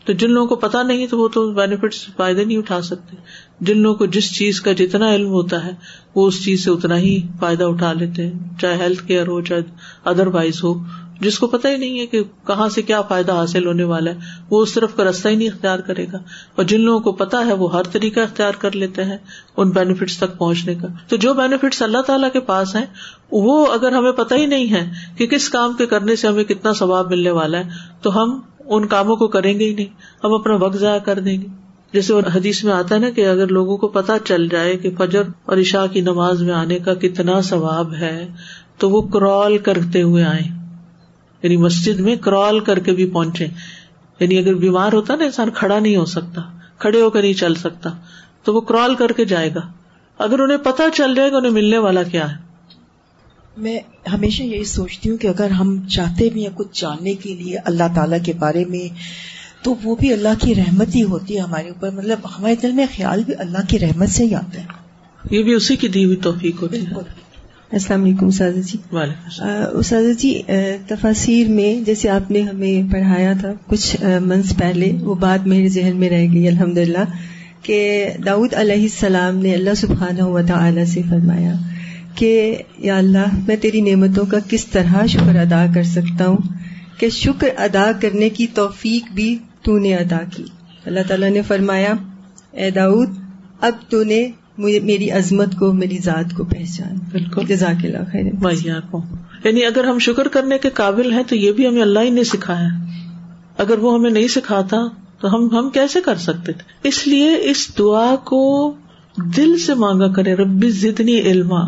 تو 0.05 0.13
جن 0.13 0.31
لوگوں 0.31 0.49
کو 0.49 0.57
پتا 0.57 0.83
نہیں 0.83 1.07
تو 1.07 1.19
وہ 1.19 1.29
تو 1.29 1.53
بینیفٹس 1.53 2.07
فائدے 2.17 2.45
نہیں 2.45 2.59
اٹھا 2.59 2.83
سکتے۔ 2.83 3.17
جن 3.61 3.79
لوگوں 3.79 3.99
کو 3.99 4.07
جس 4.07 4.35
چیز 4.37 4.61
کا 4.61 4.73
جتنا 4.73 5.15
علم 5.15 5.27
ہوتا 5.27 5.65
ہے، 5.65 5.71
وہ 6.15 6.27
اس 6.27 6.45
چیز 6.45 6.65
سے 6.65 6.71
اتنا 6.71 6.99
ہی 6.99 7.21
فائدہ 7.41 7.65
اٹھا 7.65 7.93
لیتے 7.93 8.27
ہیں، 8.27 8.33
چاہے 8.61 8.77
ہیلتھ 8.77 9.07
کیئر 9.07 9.27
ہو، 9.27 9.41
چاہے 9.41 9.61
ادر 10.05 10.27
وائز 10.27 10.65
ہو۔ 10.65 10.75
جس 11.21 11.39
کو 11.39 11.47
پتا 11.47 11.71
ہی 11.71 11.77
نہیں 11.77 11.99
ہے 11.99 12.07
کہ 12.07 12.23
کہاں 12.47 12.69
سے 12.69 12.83
کیا 12.83 13.03
فائدہ 13.03 13.33
حاصل 13.33 13.67
ہونے 13.67 13.85
والا 13.85 14.11
ہے، 14.11 14.17
وہ 14.51 14.63
اس 14.63 14.73
طرف 14.73 14.97
کا 14.97 15.05
رستہ 15.05 15.29
ہی 15.29 15.37
نہیں 15.37 15.49
اختیار 15.49 15.79
کرے 15.79 16.07
گا۔ 16.13 16.19
اور 16.55 16.65
جن 16.65 16.81
لوگوں 16.81 17.01
کو 17.01 17.13
پتا 17.13 17.47
ہے، 17.47 17.53
وہ 17.53 17.73
ہر 17.73 17.83
طریقہ 17.83 18.21
اختیار 18.21 18.53
کر 18.59 18.77
لیتے 18.77 19.05
ہیں 19.05 19.17
ان 19.57 19.71
بینیفٹس 19.71 20.19
تک 20.19 20.39
پہنچنے 20.39 20.75
کا۔ 20.75 20.89
تو 21.09 21.17
جو 21.17 21.35
بینیفٹس 21.35 21.83
اللہ 21.83 21.99
تعالیٰ 21.99 22.29
کے 22.33 22.41
پاس 22.41 22.77
ہیں، 22.77 22.87
وہ 23.33 23.67
اگر 23.67 23.93
ہمیں 23.93 24.13
پتا 24.13 24.35
ہی 24.35 24.47
نہیں 24.47 24.71
ہے 24.71 24.91
کہ 25.17 25.27
کس 25.27 25.49
کام 25.49 25.73
کے 25.73 25.87
کرنے 25.87 26.17
سے 26.17 26.29
ہمیں 26.29 26.45
کتنا 26.45 26.73
ثواب 26.73 27.11
ملنے 27.11 27.31
والا 27.31 27.59
ہے، 27.59 27.65
تو 28.03 28.23
ہم 28.23 28.41
ان 28.65 28.87
کاموں 28.87 29.17
کو 29.17 29.29
کریں 29.29 29.59
گے 29.61 29.65
ہی 29.65 29.75
نہیں۔ 29.75 29.87
ہم 30.25 30.33
اپنا 30.33 30.55
وقت 30.55 30.77
ضائع 30.77 30.99
کر 30.99 31.19
دیں 31.19 31.41
گے۔ 31.41 31.47
جیسے 31.93 32.15
حدیث 32.15 32.65
میں 32.65 32.73
آتا 32.73 32.95
ہے 32.95 33.01
نا 33.01 33.11
کہ 33.11 33.27
اگر 33.27 33.49
لوگوں 33.49 33.77
کو 33.77 33.89
پتا 33.89 34.19
چل 34.25 34.49
جائے 34.49 34.77
کہ 34.77 34.91
فجر 34.99 35.23
اور 35.45 35.57
عشاء 35.57 35.85
کی 35.93 36.01
نماز 36.01 36.43
میں 36.43 36.55
آنے 36.55 36.79
کا 36.79 36.95
کتنا 36.95 37.41
ثواب 37.41 37.95
ہے، 37.95 38.29
تو 38.79 38.91
وہ 38.91 39.03
کرال 39.03 39.59
کرتے 39.59 40.03
ہوئے 40.03 40.25
آئے 40.25 40.58
یعنی 41.43 41.57
مسجد 41.57 42.01
میں 42.01 42.17
کرال 42.17 42.61
کر 42.61 42.79
کے 42.79 42.93
بھی 42.93 43.07
پہنچے۔ 43.11 43.47
یعنی 44.21 44.39
اگر 44.39 44.55
بیمار 44.55 44.93
ہوتا 44.93 45.17
نا 45.17 45.25
انسان 45.25 45.51
کھڑا 45.51 45.79
نہیں 45.79 45.97
ہو 45.97 46.05
سکتا 46.05 46.41
کھڑے 46.79 47.01
ہو 47.01 47.11
کر 47.11 47.23
نہیں 47.23 47.33
چل 47.33 47.55
سکتا 47.55 47.91
تو 48.43 48.55
وہ 48.55 48.61
کرال 48.61 48.95
کر 48.95 49.13
کے 49.13 49.25
جائے 49.25 49.55
گا۔ 49.55 49.61
اگر 50.19 50.39
انہیں 50.39 50.59
پتا 50.59 50.85
چل 50.95 51.15
جائے 51.15 51.33
گا 51.33 51.37
انہیں 51.37 51.53
ملنے 51.53 51.79
والا 51.79 52.03
کیا 52.03 52.33
ہے۔ 52.33 52.37
میں 53.57 53.79
ہمیشہ 54.13 54.43
یہی 54.43 54.65
سوچتی 54.65 55.11
ہوں 55.11 55.17
کہ 55.17 55.27
اگر 55.27 55.51
ہم 55.51 55.89
چاہتے 55.89 56.31
بھی 56.31 56.47
ہیں 56.47 56.55
کچھ 56.55 56.81
جاننے 56.81 57.15
کے 57.15 57.35
لیے 57.35 57.59
اللہ 57.59 57.95
تعالی 57.95 58.17
کے 58.25 58.33
بارے 58.33 58.65
میں 58.65 58.89
تو 59.65 59.75
وہ 59.83 59.97
بھی 59.97 60.13
اللہ 60.13 60.29
کی 60.41 60.55
رحمت 60.55 60.95
ہی 60.95 61.03
ہوتی 61.03 61.35
ہے 61.35 61.41
ہمارے 61.41 61.69
اوپر۔ 61.69 61.91
مطلب 61.91 62.19
ہمارے 62.39 62.55
دل 62.57 62.73
میں 62.73 62.87
خیال 62.97 63.25
بھی 63.25 63.35
اللہ 63.39 63.59
کی 63.69 63.79
رحمت 63.79 64.09
سے 64.09 64.25
ہی 64.25 64.35
آتا 64.35 64.61
ہے۔ 64.61 64.67
یہ 65.31 65.43
بھی 65.43 65.55
اسی 65.55 65.77
کی 65.77 65.89
دی 65.89 66.05
ہوئی 66.05 66.17
توفیق 66.17 66.63
ہوتی 66.63 66.87
ہے۔ 66.87 66.91
السلام 67.73 68.05
علیکم 68.05 68.27
اساتذہ 68.27 68.61
جی۔ 68.61 68.79
اساتذہ 69.73 70.13
جی 70.19 70.43
تفاصیر 70.87 71.49
میں 71.49 71.85
جیسے 71.85 72.09
آپ 72.09 72.31
نے 72.31 72.41
ہمیں 72.41 72.93
پڑھایا 72.93 73.33
تھا 73.41 73.49
کچھ 73.67 73.97
منتھ 74.23 74.55
پہلے 74.59 74.91
وہ 75.01 75.15
بات 75.15 75.47
میرے 75.47 75.69
ذہن 75.69 75.97
میں 75.97 76.09
رہ 76.11 76.27
گئی 76.33 76.49
الحمد 76.49 76.79
للہ 76.79 77.05
کہ 77.63 78.09
داود 78.27 78.55
علیہ 78.55 78.83
السلام 78.83 79.37
نے 79.37 79.55
اللہ 79.55 79.75
سبحانہ 79.75 80.23
و 80.23 80.41
تعالی 80.47 80.85
سے 80.85 81.03
فرمایا 81.11 81.53
کہ 82.15 82.57
یا 82.79 82.97
اللہ 82.97 83.35
میں 83.49 83.57
تیری 83.57 83.81
نعمتوں 83.81 84.27
کا 84.27 84.39
کس 84.49 84.67
طرح 84.67 85.07
شکر 85.07 85.37
ادا 85.37 85.67
کر 85.75 85.83
سکتا 85.83 86.27
ہوں؟ 86.27 86.37
کہ 86.99 87.09
شکر 87.09 87.49
ادا 87.57 87.91
کرنے 88.01 88.29
کی 88.29 88.47
توفیق 88.47 89.13
بھی 89.13 89.37
تو 89.63 89.79
نے 89.79 89.95
ادا 89.95 90.19
کی۔ 90.37 90.45
اللہ 90.87 91.01
تعالیٰ 91.09 91.31
نے 91.31 91.43
فرمایا 91.43 91.93
اے 92.53 92.71
داود 92.71 93.09
اب 93.61 93.73
تو 93.89 94.05
نے 94.05 94.29
میری 94.59 95.11
عظمت 95.11 95.55
کو 95.59 95.73
میری 95.73 95.99
ذات 95.99 96.37
کو 96.37 96.45
پہچان۔ 96.45 96.97
بالکل۔ 97.13 97.47
جزاک 97.47 97.85
اللہ 97.85 97.99
خیر۔ 98.13 98.81
کو۔ 98.91 99.03
یعنی 99.45 99.65
اگر 99.65 99.85
ہم 99.85 99.99
شکر 99.99 100.29
کرنے 100.29 100.59
کے 100.59 100.71
قابل 100.71 101.13
ہیں 101.13 101.23
تو 101.23 101.37
یہ 101.37 101.53
بھی 101.53 101.69
ہمیں 101.69 101.83
اللہ 101.83 101.99
ہی 102.01 102.11
نے 102.11 102.25
سکھایا 102.25 102.69
اگر 103.59 103.79
وہ 103.79 103.95
ہمیں 103.95 104.11
نہیں 104.11 104.29
سکھاتا 104.29 104.77
تو 105.21 105.35
ہم 105.35 105.59
ہم 105.59 105.71
کیسے 105.71 106.01
کر 106.01 106.17
سکتے 106.17 106.53
تھے؟ 106.53 106.89
اس 106.89 107.07
لیے 107.07 107.37
اس 107.43 107.79
دعا 107.79 108.17
کو 108.17 108.75
دل 109.37 109.59
سے 109.59 109.75
مانگا 109.75 110.13
کرے۔ 110.13 110.35
ربی 110.35 110.71
زدنی 110.71 111.21
علما۔ 111.21 111.63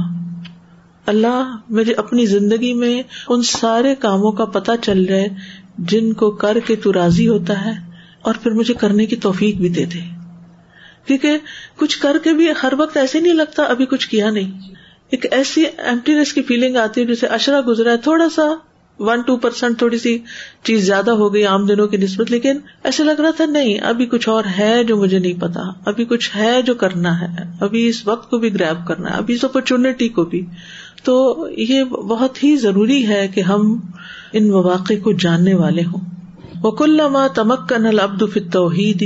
اللہ 1.06 1.56
مجھے 1.68 1.92
اپنی 1.92 2.26
زندگی 2.26 2.74
میں 2.74 3.02
ان 3.28 3.42
سارے 3.42 3.94
کاموں 3.94 4.32
کا 4.32 4.44
پتا 4.44 4.76
چل 4.76 5.06
جائے 5.06 5.28
جن 5.78 6.12
کو 6.12 6.30
کر 6.30 6.58
کے 6.66 6.76
تو 6.76 6.92
راضی 6.92 7.28
ہوتا 7.28 7.64
ہے 7.64 7.72
اور 8.22 8.34
پھر 8.42 8.50
مجھے 8.50 8.74
کرنے 8.74 9.06
کی 9.06 9.16
توفیق 9.16 9.56
بھی 9.56 9.68
دے 9.68 9.84
دے۔ 9.84 10.19
کیونکہ 11.18 11.38
کچھ 11.76 11.98
کر 11.98 12.16
کے 12.24 12.32
بھی 12.32 12.48
ہر 12.62 12.72
وقت 12.78 12.96
ایسے 12.96 13.20
نہیں 13.20 13.32
لگتا 13.32 13.62
ابھی 13.62 13.86
کچھ 13.86 14.08
کیا 14.08 14.30
نہیں۔ 14.30 14.74
ایک 15.10 15.26
ایسی 15.30 15.64
ایمٹینس 15.78 16.32
کی 16.32 16.42
فیلنگ 16.42 16.76
آتی 16.76 17.00
ہے 17.00 17.06
جیسے 17.06 17.26
اشرا 17.26 17.60
گزرا 17.66 17.92
ہے، 17.92 17.96
تھوڑا 17.96 18.28
سا 18.28 18.42
ون 18.98 19.20
ٹو 19.22 19.36
پرسینٹ 19.36 19.78
تھوڑی 19.78 19.98
سی 19.98 20.18
چیز 20.62 20.86
زیادہ 20.86 21.10
ہو 21.10 21.34
گئی 21.34 21.44
عام 21.44 21.66
دنوں 21.66 21.86
کی 21.86 21.96
نسبت، 21.96 22.30
لیکن 22.30 22.58
ایسے 22.84 23.04
لگ 23.04 23.20
رہا 23.20 23.30
تھا، 23.30 23.44
نہیں، 23.46 23.78
ابھی 23.78 24.06
کچھ 24.06 24.28
اور 24.28 24.44
ہے 24.58 24.84
جو 24.84 24.96
مجھے 24.96 25.18
نہیں 25.18 25.40
پتا۔ 25.40 25.60
ابھی 25.86 26.04
کچھ 26.04 26.36
ہے 26.36 26.62
جو 26.62 26.74
کرنا 26.74 27.20
ہے۔ 27.20 27.26
ابھی 27.60 27.86
اس 27.86 28.06
وقت 28.06 28.30
کو 28.30 28.38
بھی 28.38 28.54
گریب 28.54 28.86
کرنا 28.88 29.10
ہے۔ 29.10 29.14
ابھی 29.14 29.34
اس 29.34 29.44
اپرچونٹی 29.44 30.08
کو 30.08 30.24
بھی۔ 30.24 30.46
تو 31.04 31.46
یہ 31.56 31.84
بہت 31.84 32.44
ہی 32.44 32.56
ضروری 32.56 33.08
ہے 33.08 33.28
کہ 33.28 33.40
ہم 33.40 33.80
ان 34.32 34.50
مواقع 34.50 34.94
کو 35.02 35.12
جاننے 35.12 35.54
والے 35.54 35.84
ہوں۔ 35.84 36.19
وکل 36.64 37.00
تمکن 37.34 37.86
العبد 37.86 38.22
فی 38.32 38.40
التوحید، 38.40 39.02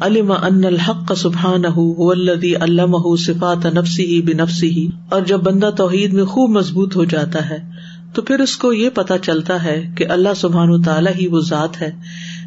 علم 0.00 0.32
ان 0.32 0.64
الحق 0.64 1.12
سبحان 1.16 1.64
علمہ 2.60 3.16
صفات 3.18 3.66
نفسی 3.66 4.20
بنفسی 4.22 4.88
اور 5.08 5.20
جب 5.20 5.40
بندہ 5.40 5.70
توحید 5.76 6.12
میں 6.12 6.24
خوب 6.24 6.50
مضبوط 6.50 6.96
ہو 6.96 7.04
جاتا 7.04 7.48
ہے، 7.50 7.58
تو 8.12 8.22
پھر 8.22 8.40
اس 8.40 8.56
کو 8.56 8.72
یہ 8.72 8.90
پتا 8.90 9.18
چلتا 9.18 9.62
ہے 9.64 9.82
کہ 9.96 10.06
اللہ 10.08 10.34
سبحان 10.36 10.82
تعالیٰ 10.82 11.12
ہی 11.20 11.26
وہ 11.26 11.40
ذات 11.40 11.80
ہے 11.82 11.90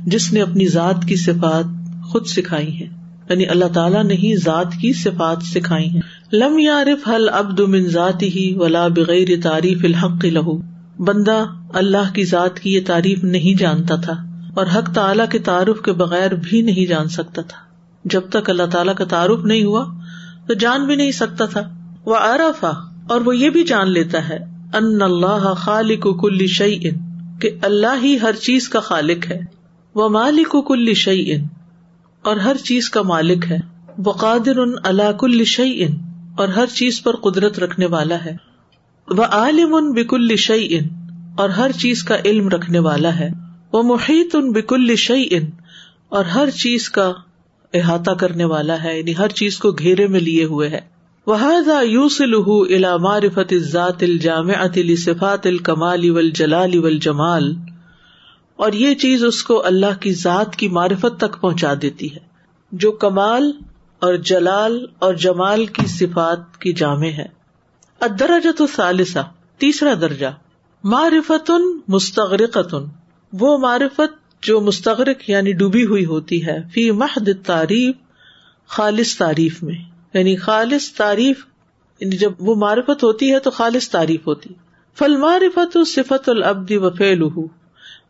جس 0.05 0.33
نے 0.33 0.41
اپنی 0.41 0.67
ذات 0.67 1.05
کی 1.05 1.15
صفات 1.15 1.65
خود 2.03 2.25
سکھائی 2.25 2.79
ہے 2.79 2.87
یعنی 3.29 3.45
اللہ 3.45 3.65
تعالیٰ 3.73 4.03
نے 4.03 4.13
ہی 4.13 4.35
ذات 4.35 4.73
کی 4.81 4.93
صفات 4.93 5.43
سکھائی 5.43 5.89
ہیں۔ 5.89 6.01
لم 6.33 6.59
یارف 6.59 7.07
حل 7.07 7.29
ابد 7.31 7.59
من 7.59 7.87
ذاتی 7.87 8.27
ہی 8.27 8.53
ولا 8.57 8.87
بغیر 8.87 9.29
تعریف 9.43 9.85
الحق 9.85 10.25
لہو 10.25 10.57
بندہ 10.99 11.43
اللہ 11.73 12.13
کی 12.13 12.23
ذات 12.23 12.59
کی 12.59 12.73
یہ 12.73 12.79
تعریف 12.87 13.23
نہیں 13.23 13.59
جانتا 13.59 13.95
تھا۔ 13.95 14.30
اور 14.53 14.65
حق 14.75 14.95
تعلیٰ 14.95 15.25
کے 15.29 15.39
تعارف 15.39 15.81
کے 15.81 15.91
بغیر 15.91 16.31
بھی 16.31 16.61
نہیں 16.61 16.85
جان 16.85 17.07
سکتا 17.07 17.41
تھا۔ 17.41 17.57
جب 18.05 18.21
تک 18.29 18.49
اللہ 18.49 18.65
تعالیٰ 18.71 18.95
کا 18.95 19.05
تعارف 19.05 19.45
نہیں 19.45 19.63
ہوا، 19.63 19.85
تو 20.47 20.53
جان 20.53 20.85
بھی 20.85 20.95
نہیں 20.95 21.11
سکتا 21.11 21.45
تھا۔ 21.45 21.61
وہ 22.05 22.15
آرافا 22.15 22.71
اور 23.09 23.21
وہ 23.21 23.37
یہ 23.37 23.49
بھی 23.49 23.63
جان 23.63 23.91
لیتا 23.91 24.29
ہے 24.29 24.37
ان 24.73 25.01
اللہ 25.01 25.53
خالق 25.57 26.21
کل 26.21 26.47
شعی 26.47 26.79
ان 26.83 26.95
کہ 27.39 27.49
اللہ 27.61 28.03
ہی 28.03 28.17
ہر 28.21 28.33
چیز 28.33 28.69
کا 28.69 28.79
خالق 28.79 29.31
ہے۔ 29.31 29.39
وہ 29.95 30.09
مالک 30.09 30.55
کل 30.67 30.93
شعی 30.93 31.31
ان 31.31 31.47
اور 32.21 32.35
ہر 32.35 32.57
چیز 32.63 32.89
کا 32.89 33.01
مالک 33.01 33.51
ہے۔ 33.51 33.57
بقادر 33.97 34.57
ان 34.57 34.71
اللہ 34.83 35.11
کل 35.11 35.43
شعی 35.43 35.83
ان 35.83 35.91
اور 36.37 36.47
ہر 36.47 36.65
چیز 36.65 37.03
پر 37.03 37.15
قدرت 37.15 37.59
رکھنے 37.59 37.85
والا 37.85 38.25
ہے۔ 38.25 38.35
وہ 39.07 39.23
عالم 39.23 39.75
ان 39.75 39.91
بکل 39.91 40.35
شعی 40.35 40.67
ان 40.71 40.87
اور 41.37 41.49
ہر 41.49 41.71
چیز 41.71 42.03
کا 42.03 42.15
علم 42.25 42.49
رکھنے 42.49 42.79
والا 42.79 43.19
ہے۔ 43.19 43.29
وہ 43.73 43.83
محیط 43.83 44.35
ان 44.35 44.51
بکل 44.51 44.95
شعی 44.95 45.27
ان 45.31 45.45
اور 46.09 46.25
ہر 46.25 46.49
چیز 46.49 46.89
کا 46.89 47.13
احاطہ 47.73 48.11
کرنے 48.11 48.43
والا 48.43 48.83
ہے 48.83 48.99
یعنی 48.99 49.17
ہر 49.17 49.29
چیز 49.29 49.57
کو 49.57 49.71
گھیرے 49.71 50.07
میں 50.07 50.19
لیے 50.19 50.43
ہوئے 50.43 50.69
ہے۔ 50.69 50.79
وہ 51.27 51.37
یوس 51.83 52.21
الح 52.21 52.75
الا 52.75 52.97
معرفت 52.97 53.53
ذات 53.55 54.03
الجام 54.03 54.49
عطل 54.49 54.95
صفات 54.95 55.47
الکمال 55.47 56.09
اول 56.09 56.29
جلال 56.29 56.71
اول 56.77 56.99
جمال 56.99 57.55
اور 58.55 58.71
یہ 58.71 58.95
چیز 58.95 59.25
اس 59.25 59.43
کو 59.43 59.65
اللہ 59.65 60.01
کی 60.01 60.13
ذات 60.13 60.55
کی 60.55 60.67
معرفت 60.67 61.19
تک 61.19 61.41
پہنچا 61.41 61.73
دیتی 61.81 62.13
ہے۔ 62.13 62.19
جو 62.71 62.91
کمال 62.91 63.51
اور 63.99 64.15
جلال 64.15 64.85
اور 64.99 65.13
جمال 65.13 65.65
کی 65.65 65.87
صفات 65.87 66.57
کی 66.57 66.73
جامع 66.73 67.07
ہے۔ 67.07 67.25
ادرجت 67.99 68.57
تو 68.57 68.67
ثالثہ 68.75 69.19
تیسرا 69.57 69.93
درجہ۔ 70.01 70.27
معرفت 70.83 71.51
مستغرقت 71.87 72.75
وہ 73.33 73.57
معرفت 73.57 74.43
جو 74.43 74.61
مستغرق 74.61 75.29
یعنی 75.29 75.51
ڈوبی 75.51 75.85
ہوئی 75.85 76.05
ہوتی 76.05 76.45
ہے، 76.45 76.57
فی 76.73 76.91
محد 76.91 77.29
تعریف، 77.45 77.95
خالص 78.67 79.17
تعریف 79.17 79.63
میں۔ 79.63 79.75
یعنی 80.13 80.35
خالص 80.35 80.93
تعریف 80.93 81.45
یعنی 81.99 82.17
جب 82.17 82.31
وہ 82.39 82.55
معرفت 82.55 83.03
ہوتی 83.03 83.33
ہے 83.33 83.39
تو 83.39 83.51
خالص 83.51 83.89
تعریف 83.89 84.27
ہوتی۔ 84.27 84.49
فل 84.97 85.17
معرفت 85.17 85.77
صفت 85.87 86.29
العبدی 86.29 86.77
و 86.77 86.89
فیل 86.89 87.23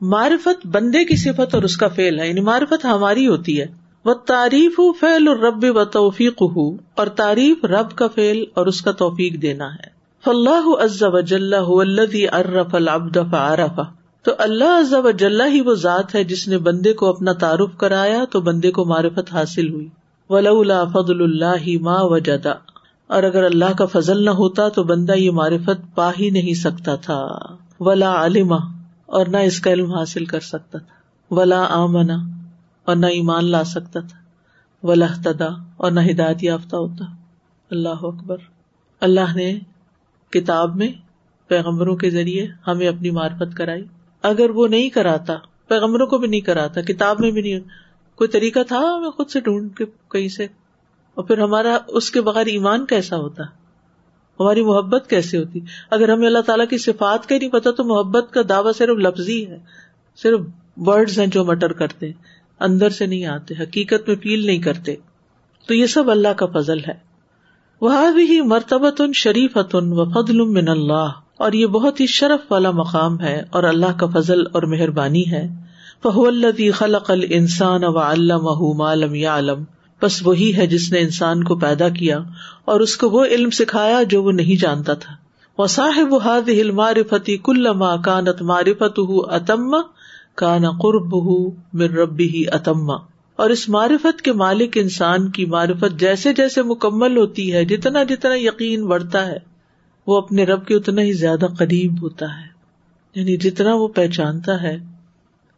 معرفت 0.01 0.67
بندے 0.67 1.05
کی 1.05 1.15
صفت 1.15 1.55
اور 1.55 1.63
اس 1.63 1.77
کا 1.77 1.87
فیل 1.87 2.19
ہے۔ 2.19 2.27
یعنی 2.27 2.41
معرفت 2.41 2.85
ہماری 2.85 3.27
ہوتی 3.27 3.61
ہے۔ 3.61 3.65
وہ 4.05 4.13
تعریف 4.13 4.79
فیل 4.99 5.27
رب 5.27 5.65
و 5.69 5.85
توفیق 5.85 6.41
ہُو 6.41 6.75
اور 6.95 7.07
تعریف 7.07 7.65
رب 7.65 7.95
کا 7.95 8.07
فیل 8.07 8.45
اور 8.53 8.67
اس 8.67 8.81
کا 8.81 8.91
توفیق 8.91 9.41
دینا 9.41 9.73
ہے۔ 9.73 9.87
فلاح 10.23 10.85
عز 10.85 11.03
و 11.03 11.19
جل 11.19 11.53
الذي 11.53 12.25
عرف 12.31 12.75
العبد 12.75 13.17
فعرف 13.31 13.79
تو 14.23 14.31
اللہ 14.37 14.79
عز 14.79 14.93
و 14.93 15.11
جل 15.11 15.41
ہی 15.41 15.61
وہ 15.61 15.75
ذات 15.75 16.15
ہے 16.15 16.23
جس 16.23 16.47
نے 16.47 16.57
بندے 16.57 16.93
کو 16.93 17.09
اپنا 17.09 17.33
تعارف 17.33 17.77
کرایا 17.77 18.25
تو 18.31 18.41
بندے 18.41 18.71
کو 18.71 18.85
معرفت 18.85 19.33
حاصل 19.33 19.73
ہوئی۔ 19.73 19.89
ولا 20.29 20.83
فضل 20.85 21.21
اللہ 21.21 21.81
ما 21.81 22.01
وجدا 22.01 22.51
اور 23.07 23.23
اگر 23.23 23.43
اللہ 23.43 23.77
کا 23.77 23.85
فضل 23.85 24.25
نہ 24.25 24.29
ہوتا 24.29 24.69
تو 24.69 24.83
بندہ 24.83 25.11
یہ 25.11 25.31
معرفت 25.31 25.95
پا 25.95 26.11
ہی 26.19 26.29
نہیں 26.29 26.53
سکتا 26.53 26.95
تھا۔ 26.95 27.27
ولا 27.79 28.25
علما 28.25 28.55
اور 29.05 29.25
نہ 29.25 29.37
اس 29.37 29.59
کا 29.59 29.71
علم 29.71 29.93
حاصل 29.93 30.25
کر 30.25 30.39
سکتا 30.39 30.77
تھا۔ 30.77 31.33
ولا 31.35 31.67
آمنا 31.69 32.17
اور 32.85 32.95
نہ 32.95 33.05
ایمان 33.05 33.45
لا 33.45 33.63
سکتا 33.63 33.99
تھا۔ 33.99 34.17
ولا 34.83 35.07
تدا 35.23 35.49
اور 35.77 35.91
نہ 35.91 35.99
ہدایت 36.11 36.43
یافتہ 36.43 36.75
ہوتا۔ 36.75 37.05
اللہ 37.71 38.03
اکبر۔ 38.03 38.37
اللہ 39.01 39.35
نے 39.35 39.59
کتاب 40.29 40.75
میں 40.75 40.87
پیغمبروں 41.47 41.95
کے 41.95 42.09
ذریعے 42.09 42.47
ہمیں 42.67 42.87
اپنی 42.87 43.11
معرفت 43.11 43.57
کرائی۔ 43.57 43.83
اگر 44.21 44.49
وہ 44.49 44.67
نہیں 44.67 44.89
کراتا، 44.89 45.33
پیغمبروں 45.67 46.07
کو 46.07 46.17
بھی 46.17 46.27
نہیں 46.27 46.41
کراتا، 46.41 46.81
کتاب 46.81 47.19
میں 47.19 47.31
بھی 47.31 47.41
نہیں، 47.41 47.59
کوئی 48.15 48.27
طریقہ 48.27 48.59
تھا 48.67 48.79
ہمیں 48.97 49.09
خود 49.09 49.29
سے 49.29 49.39
ڈھونڈ 49.39 49.77
کے 49.77 49.85
کہیں 49.85 50.27
سے؟ 50.27 50.43
اور 51.15 51.23
پھر 51.23 51.37
ہمارا 51.37 51.77
اس 51.87 52.11
کے 52.11 52.21
بغیر 52.21 52.45
ایمان 52.45 52.85
کیسا 52.85 53.17
ہوتا؟ 53.17 53.43
ہماری 54.39 54.61
محبت 54.61 55.09
کیسے 55.09 55.37
ہوتی؟ 55.37 55.59
اگر 55.91 56.09
ہمیں 56.09 56.27
اللہ 56.27 56.39
تعالیٰ 56.39 56.67
کی 56.69 56.77
صفات 56.77 57.29
کا 57.29 57.35
ہی 57.35 57.39
نہیں 57.39 57.49
پتا 57.49 57.71
تو 57.71 57.83
محبت 57.83 58.33
کا 58.33 58.41
دعویٰ 58.49 58.73
صرف 58.73 58.97
لفظی 58.97 59.47
ہے، 59.47 59.57
صرف 60.17 60.39
ورڈز 60.77 61.19
ہیں 61.19 61.27
جو 61.27 61.45
مٹر 61.45 61.73
کرتے 61.73 62.11
اندر 62.59 62.89
سے 62.89 63.05
نہیں 63.05 63.25
آتے، 63.25 63.53
حقیقت 63.59 64.07
میں 64.07 64.15
فیل 64.15 64.45
نہیں 64.45 64.59
کرتے۔ 64.59 64.95
تو 65.67 65.73
یہ 65.73 65.85
سب 65.85 66.11
اللہ 66.11 66.27
کا 66.27 66.45
فضل 66.45 66.79
ہے۔ 66.79 67.11
وہ 67.81 67.93
بھی 68.13 68.41
مرتبت 68.41 69.01
ان 69.01 69.13
شریفت 69.13 69.75
و 69.75 70.05
فضل 70.05 70.41
من 70.41 70.67
اللہ 70.67 71.07
اور 71.41 71.51
یہ 71.51 71.65
بہت 71.65 71.99
ہی 71.99 72.05
شرف 72.07 72.51
والا 72.51 72.71
مقام 72.71 73.21
ہے 73.21 73.43
اور 73.49 73.63
اللہ 73.63 73.99
کا 73.99 74.07
فضل 74.07 74.41
اور 74.51 74.63
مہربانی 74.63 75.31
ہے۔ 75.31 75.47
فہو 76.03 76.27
الدی 76.27 76.71
خلق 76.71 77.11
السان 77.11 77.83
و 77.83 77.97
علم 77.97 78.81
عالم 78.81 79.15
یا 79.15 79.37
علم 79.37 79.63
بس 80.01 80.27
وہی 80.27 80.55
ہے 80.57 80.67
جس 80.67 80.91
نے 80.91 80.99
انسان 80.99 81.43
کو 81.43 81.55
پیدا 81.55 81.89
کیا 81.89 82.19
اور 82.65 82.79
اس 82.79 82.97
کو 82.97 83.09
وہ 83.09 83.25
علم 83.25 83.49
سکھایا 83.49 84.03
جو 84.03 84.23
وہ 84.23 84.31
نہیں 84.31 84.61
جانتا 84.61 84.93
تھا۔ 84.93 85.13
وہ 85.57 85.67
صاحب 85.67 86.15
حاد 86.15 86.49
معرفتی 86.73 87.37
کل 87.37 87.73
ما 87.73 87.95
کانت 87.95 88.41
معرفت 88.41 88.99
اتم 89.09 89.75
کانا 90.35 90.71
قرب 90.71 91.15
مر 91.73 91.89
ربی 91.89 92.29
ہی 92.29 92.43
اتما 92.47 92.95
اور 93.35 93.49
اس 93.49 93.69
معرفت 93.69 94.21
کے 94.21 94.33
مالک 94.33 94.77
انسان 94.81 95.29
کی 95.29 95.45
معرفت 95.45 95.99
جیسے 95.99 96.33
جیسے 96.33 96.61
مکمل 96.61 97.17
ہوتی 97.17 97.53
ہے، 97.53 97.65
جتنا 97.65 98.03
جتنا 98.03 98.35
یقین 98.35 98.85
بڑھتا 98.85 99.27
ہے۔ 99.27 99.50
وہ 100.07 100.17
اپنے 100.17 100.43
رب 100.43 100.65
کے 100.65 100.75
اتنا 100.75 101.01
ہی 101.01 101.13
زیادہ 101.13 101.45
قریب 101.59 102.01
ہوتا 102.01 102.25
ہے۔ 102.25 102.47
یعنی 103.15 103.37
جتنا 103.37 103.75
وہ 103.75 103.87
پہچانتا 103.87 104.61
ہے، 104.61 104.77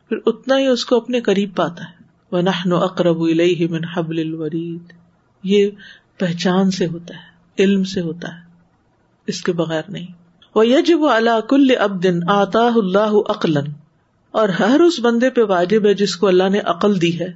پھر 0.09 0.17
اتنا 0.25 0.59
ہی 0.59 0.67
اس 0.67 0.85
کو 0.85 0.95
اپنے 0.95 1.21
قریب 1.21 1.55
پاتا 1.55 1.83
ہے۔ 1.83 2.03
وہ 2.31 2.41
نہ 2.41 2.73
اقرب 2.73 3.17
من 3.69 3.85
حبل 3.95 4.19
الورید 4.19 4.93
یہ 5.43 5.69
پہچان 6.17 6.71
سے 6.71 6.85
ہوتا 6.87 7.13
ہے، 7.15 7.33
علم 7.63 7.83
سے 7.83 8.01
ہوتا 8.01 8.35
ہے۔ 8.35 8.39
اس 9.27 9.41
کے 9.41 9.51
بغیر 9.51 9.81
نہیں۔ 9.89 10.07
وہ 10.55 10.67
یجب 10.67 10.99
اللہ 11.11 11.41
کل 11.49 11.67
اب 11.79 12.03
دن 12.03 12.19
آتا 12.29 12.67
اللہ 12.75 13.29
عقلن 13.29 13.71
اور 14.31 14.49
ہر 14.49 14.79
اس 14.79 14.99
بندے 14.99 15.29
پہ 15.29 15.41
واجب 15.41 15.85
ہے 15.85 15.93
جس 15.93 16.15
کو 16.15 16.27
اللہ 16.27 16.49
نے 16.49 16.59
عقل 16.59 17.01
دی 17.01 17.19
ہے۔ 17.19 17.27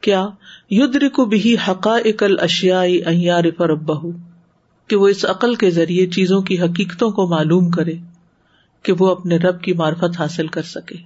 کیا؟ 0.00 0.26
یدر 0.70 1.08
کو 1.08 1.24
بھی 1.24 1.56
حقائق 1.68 2.22
الاشیائی 2.22 2.96
ایار 3.04 3.44
فربہ 3.56 4.06
کہ 4.88 4.96
وہ 4.96 5.08
اس 5.08 5.24
عقل 5.24 5.54
کے 5.54 5.70
ذریعے 5.70 6.06
چیزوں 6.06 6.42
کی 6.42 6.60
حقیقتوں 6.60 7.10
کو 7.10 7.26
معلوم 7.26 7.70
کرے 7.70 7.94
کہ 8.82 8.92
وہ 8.98 9.10
اپنے 9.10 9.36
رب 9.36 9.60
کی 9.60 9.72
معرفت 9.72 10.18
حاصل 10.18 10.46
کر 10.46 10.62
سکے۔ 10.62 10.96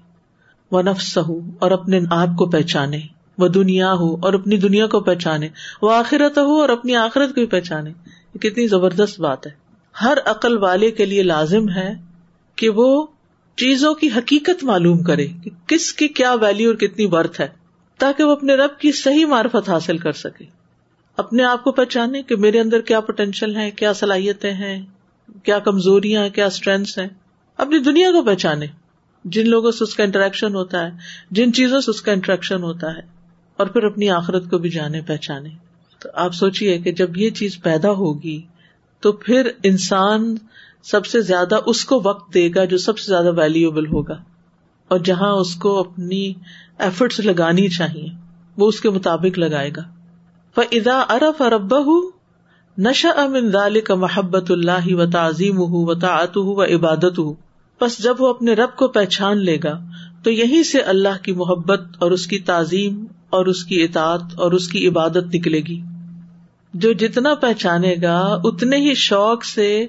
وہ 0.71 0.83
نفس 0.83 1.19
ہو 1.19 1.41
اور 1.59 1.71
اپنے 1.71 2.01
آپ 2.11 2.29
کو 2.39 2.47
پہچانے۔ 2.47 3.01
وہ 3.39 3.49
دنیا 3.49 3.93
ہو 3.93 4.17
اور 4.23 4.33
اپنی 4.33 4.57
دنیا 4.57 4.87
کو 4.87 5.01
پہچانے۔ 5.01 5.49
وہ 5.83 5.93
آخرت 5.93 6.39
ہو 6.39 6.61
اور 6.61 6.69
اپنی 6.69 6.97
آخرت 6.97 7.29
کو 7.29 7.35
بھی 7.35 7.47
پہچانے۔ 7.47 7.91
یہ 8.35 8.39
کتنی 8.39 8.67
زبردست 8.67 9.21
بات 9.21 9.47
ہے۔ 9.47 9.53
ہر 10.03 10.19
عقل 10.25 10.59
والے 10.59 10.91
کے 10.91 11.07
لیے 11.07 11.23
لازم 11.23 11.69
ہے 11.69 11.95
کہ 12.57 12.69
وہ 12.69 13.07
چیزوں 13.57 13.95
کی 13.95 14.09
حقیقت 14.17 14.65
معلوم 14.65 15.03
کرے 15.03 15.27
کہ 15.27 15.51
کس 15.67 15.93
کی 15.93 16.09
کیا 16.09 16.35
ویلو 16.35 16.69
اور 16.69 16.77
کتنی 16.77 17.07
برتھ 17.07 17.41
ہے، 17.41 17.49
تاکہ 17.99 18.25
وہ 18.25 18.33
اپنے 18.33 18.55
رب 18.55 18.79
کی 18.79 18.93
صحیح 18.93 19.27
معرفت 19.27 19.69
حاصل 19.69 19.99
کر 19.99 20.13
سکے۔ 20.13 20.58
اپنے 21.19 21.45
آپ 21.45 21.65
کو 21.65 21.73
پہچانے 21.73 22.23
کہ 22.23 22.37
میرے 22.37 22.61
اندر 22.61 22.81
کیا 22.81 23.01
پوٹینشیل 23.01 23.57
ہے 23.57 23.71
کیا 23.71 23.93
صلاحیتیں 23.93 24.53
ہیں، 24.53 24.87
کیا 25.43 25.59
کمزوریاں 25.59 26.23
ہیں 26.23 26.31
کیا 26.31 26.47
اسٹرینتھس 26.47 26.99
ہیں۔ 26.99 27.07
اپنی 27.57 27.79
دنیا 27.79 28.11
کو 28.11 28.23
پہچانے۔ 28.23 28.67
جن 29.25 29.49
لوگوں 29.49 29.71
سے 29.71 29.85
اس 29.85 29.95
کا 29.95 30.03
انٹریکشن 30.03 30.55
ہوتا 30.55 30.87
ہے، 30.87 30.91
جن 31.31 31.53
چیزوں 31.53 31.81
سے 31.81 31.91
اس 31.91 32.03
کا 32.03 32.13
انٹریکشن 32.13 32.63
ہوتا 32.63 32.95
ہے۔ 32.95 33.01
اور 33.57 33.67
پھر 33.67 33.83
اپنی 33.83 34.11
آخرت 34.11 34.51
کو 34.51 34.59
بھی 34.59 34.71
جانے، 34.71 35.01
پہچانے۔ 35.01 35.49
تو 35.99 36.09
آپ 36.15 36.35
سوچیے 36.35 36.79
کہ 36.79 36.93
جب 36.93 37.17
یہ 37.17 37.31
چیز 37.31 37.63
پیدا 37.63 37.91
ہوگی، 37.91 38.43
تو 39.01 39.13
پھر 39.13 39.51
انسان 39.63 40.37
سب 40.83 41.07
سے 41.07 41.21
زیادہ 41.21 41.57
اس 41.67 41.85
کو 41.85 42.01
وقت 42.05 42.35
دے 42.35 42.51
گا 42.55 42.65
جو 42.65 42.79
سب 42.79 42.99
سے 42.99 43.09
زیادہ 43.09 43.33
ویلوبل 43.33 43.87
ہوگا۔ 43.87 44.23
اور 44.89 44.99
جہاں 44.99 45.33
اس 45.33 45.55
کو 45.55 45.79
اپنی 45.79 46.33
ایفرٹس 46.79 47.21
لگانی 47.21 47.69
چاہیے، 47.69 48.09
وہ 48.57 48.69
اس 48.69 48.81
کے 48.81 48.91
مطابق 48.91 49.39
لگائے 49.39 49.71
گا۔ 49.77 49.98
ادا 50.57 51.03
ارف 51.09 51.43
ارب 51.43 51.75
نشا 52.79 53.09
امن 53.09 53.53
دال 53.53 53.81
کا 53.81 53.95
محبت 53.95 54.51
اللہ 54.51 54.95
و 54.95 55.11
تعظیم 55.11 55.59
ہُو 55.59 55.87
و 55.87 55.95
تعت 55.95 56.37
و 56.37 56.65
عبادت 56.65 57.19
ہُو 57.19 57.35
بس 57.81 58.03
جب 58.03 58.17
وہ 58.19 58.29
اپنے 58.29 58.53
رب 58.53 58.77
کو 58.77 58.89
پہچان 58.89 59.45
لے 59.45 59.59
گا، 59.65 59.81
تو 60.23 60.31
یہیں 60.31 60.63
سے 60.63 60.81
اللہ 60.81 61.23
کی 61.23 61.33
محبت 61.33 61.81
اور 61.99 62.11
اس 62.11 62.27
کی 62.27 62.39
تعظیم 62.39 63.05
اور 63.31 63.47
اس 63.47 63.65
کی 63.65 63.83
اطاعت 63.83 64.21
اور 64.37 64.53
اس 64.53 64.69
کی 64.69 64.89
عبادت 64.89 65.35
نکلے 65.35 65.61
گی۔ 65.61 65.81
جو 66.75 66.93
جتنا 66.93 67.35
پہچانے 67.35 67.95
گا، 68.03 68.41
اتنے 68.45 68.77
ہی 68.77 68.95
شوق 68.95 69.45
سے 69.45 69.87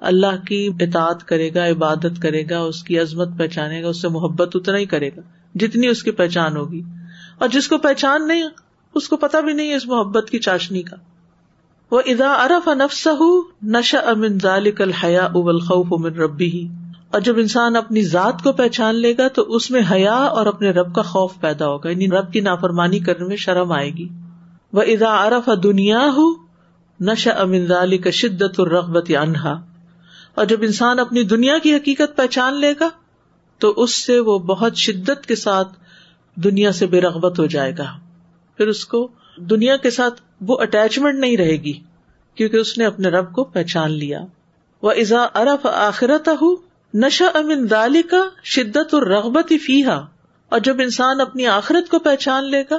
اللہ 0.00 0.44
کی 0.46 0.70
اطاعت 0.80 1.24
کرے 1.24 1.54
گا، 1.54 1.66
عبادت 1.68 2.22
کرے 2.22 2.42
گا، 2.50 2.58
اس 2.58 2.82
کی 2.82 2.98
عظمت 2.98 3.28
پہچانے 3.38 3.82
گا، 3.82 3.88
اس 3.88 4.02
سے 4.02 4.08
محبت 4.08 4.56
اتنا 4.56 4.78
ہی 4.78 4.86
کرے 4.86 5.08
گا، 5.08 5.20
جتنی 5.54 5.86
اس 5.86 6.02
کی 6.02 6.10
پہچان 6.10 6.56
ہوگی۔ 6.56 6.82
اور 7.38 7.48
جس 7.48 7.68
کو 7.68 7.78
پہچان 7.78 8.28
نہیں 8.28 8.42
اس 8.96 9.08
کو 9.08 9.16
پتا 9.16 9.40
بھی 9.40 9.52
نہیں 9.52 9.74
اس 9.74 9.86
محبت 9.86 10.30
کی 10.30 10.38
چاشنی 10.38 10.82
کا۔ 10.82 10.96
وہ 11.90 12.00
ادا 12.06 12.32
ارف 12.32 12.68
نفس 12.68 13.08
نشا 13.62 13.98
امن 13.98 14.38
ذالک 14.42 14.80
الحیا 14.82 15.24
ابل 15.24 15.58
خوف 15.58 15.86
امن 15.90 16.14
ربی 16.14 16.50
ہی 16.50 16.66
اور 17.10 17.20
جب 17.20 17.38
انسان 17.38 17.76
اپنی 17.76 18.02
ذات 18.02 18.42
کو 18.42 18.52
پہچان 18.52 18.94
لے 18.94 19.12
گا 19.18 19.28
تو 19.28 19.42
اس 19.42 19.70
میں 19.70 19.82
حیا 19.90 20.14
اور 20.14 20.46
اپنے 20.46 20.70
رب 20.70 20.94
کا 20.94 21.02
خوف 21.02 21.32
پیدا 21.40 21.66
ہوگا 21.66 21.90
یعنی 21.90 22.08
رب 22.08 22.32
کی 22.32 22.40
نافرمانی 22.40 22.98
کرنے 22.98 23.26
میں 23.26 23.36
شرم 23.36 23.72
آئے 23.72 23.90
گی۔ 23.90 24.08
وہ 24.72 24.82
ادا 24.82 25.14
ارف 25.16 25.50
دنیا 25.62 26.00
ہو 26.16 26.26
نشا 27.00 27.30
امن 27.30 27.66
ذالک 27.66 28.10
شدت 28.10 28.60
الرغبت 28.60 29.10
انہا 29.20 29.54
اور 30.34 30.44
جب 30.44 30.62
انسان 30.62 30.98
اپنی 30.98 31.22
دنیا 31.22 31.58
کی 31.58 31.74
حقیقت 31.74 32.16
پہچان 32.16 32.54
لے 32.54 32.72
گا 32.80 32.88
تو 33.58 33.72
اس 33.76 33.94
سے 33.94 34.18
وہ 34.20 34.38
بہت 34.38 34.76
شدت 34.76 35.26
کے 35.26 35.34
ساتھ 35.34 35.68
دنیا 36.34 36.72
سے 36.72 36.86
بے 36.86 37.00
رغبت 37.00 37.38
ہو 37.38 37.46
جائے 37.46 37.72
گا۔ 37.78 37.84
پھر 38.56 38.68
اس 38.68 38.84
کو 38.84 39.08
دنیا 39.36 39.76
کے 39.76 39.90
ساتھ 39.90 40.22
وہ 40.40 40.56
اٹیچمنٹ 40.60 41.18
نہیں 41.18 41.36
رہے 41.36 41.56
گی، 41.56 41.72
کیونکہ 42.34 42.56
اس 42.56 42.78
نے 42.78 42.84
اپنے 42.84 43.08
رب 43.08 43.32
کو 43.32 43.44
پہچان 43.44 43.90
لیا۔ 43.90 44.20
وہ 44.82 44.90
ازا 44.90 45.22
ارف 45.34 45.66
آخرت 45.66 46.28
نشا 46.94 47.26
امن 47.34 47.70
دالی 47.70 48.02
کا 48.02 48.28
شدت 48.44 48.94
اور 48.94 49.02
رغبت 49.02 49.52
فی 49.62 49.82
اور 49.82 50.60
جب 50.60 50.76
انسان 50.80 51.20
اپنی 51.20 51.46
آخرت 51.46 51.90
کو 51.90 51.98
پہچان 51.98 52.44
لے 52.44 52.62
گا، 52.70 52.78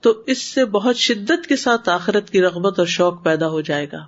تو 0.00 0.12
اس 0.26 0.42
سے 0.42 0.64
بہت 0.64 0.96
شدت 0.96 1.46
کے 1.46 1.56
ساتھ 1.56 1.88
آخرت 1.88 2.30
کی 2.30 2.42
رغبت 2.42 2.78
اور 2.78 2.86
شوق 2.86 3.24
پیدا 3.24 3.48
ہو 3.48 3.60
جائے 3.60 3.86
گا 3.92 4.06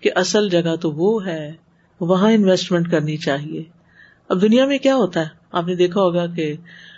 کہ 0.00 0.10
اصل 0.14 0.48
جگہ 0.48 0.76
تو 0.76 0.90
وہ 0.90 1.26
ہے، 1.26 1.52
وہاں 2.00 2.32
انویسٹمنٹ 2.32 2.90
کرنی 2.90 3.16
چاہیے۔ 3.16 3.62
اب 4.28 4.42
دنیا 4.42 4.66
میں 4.66 4.78
کیا 4.78 4.94
ہوتا 4.96 5.20
ہے؟ 5.20 5.28
آپ 5.52 5.66
نے 5.66 5.74
دیکھا 5.74 6.00
ہوگا 6.00 6.26
کہ 6.26 6.54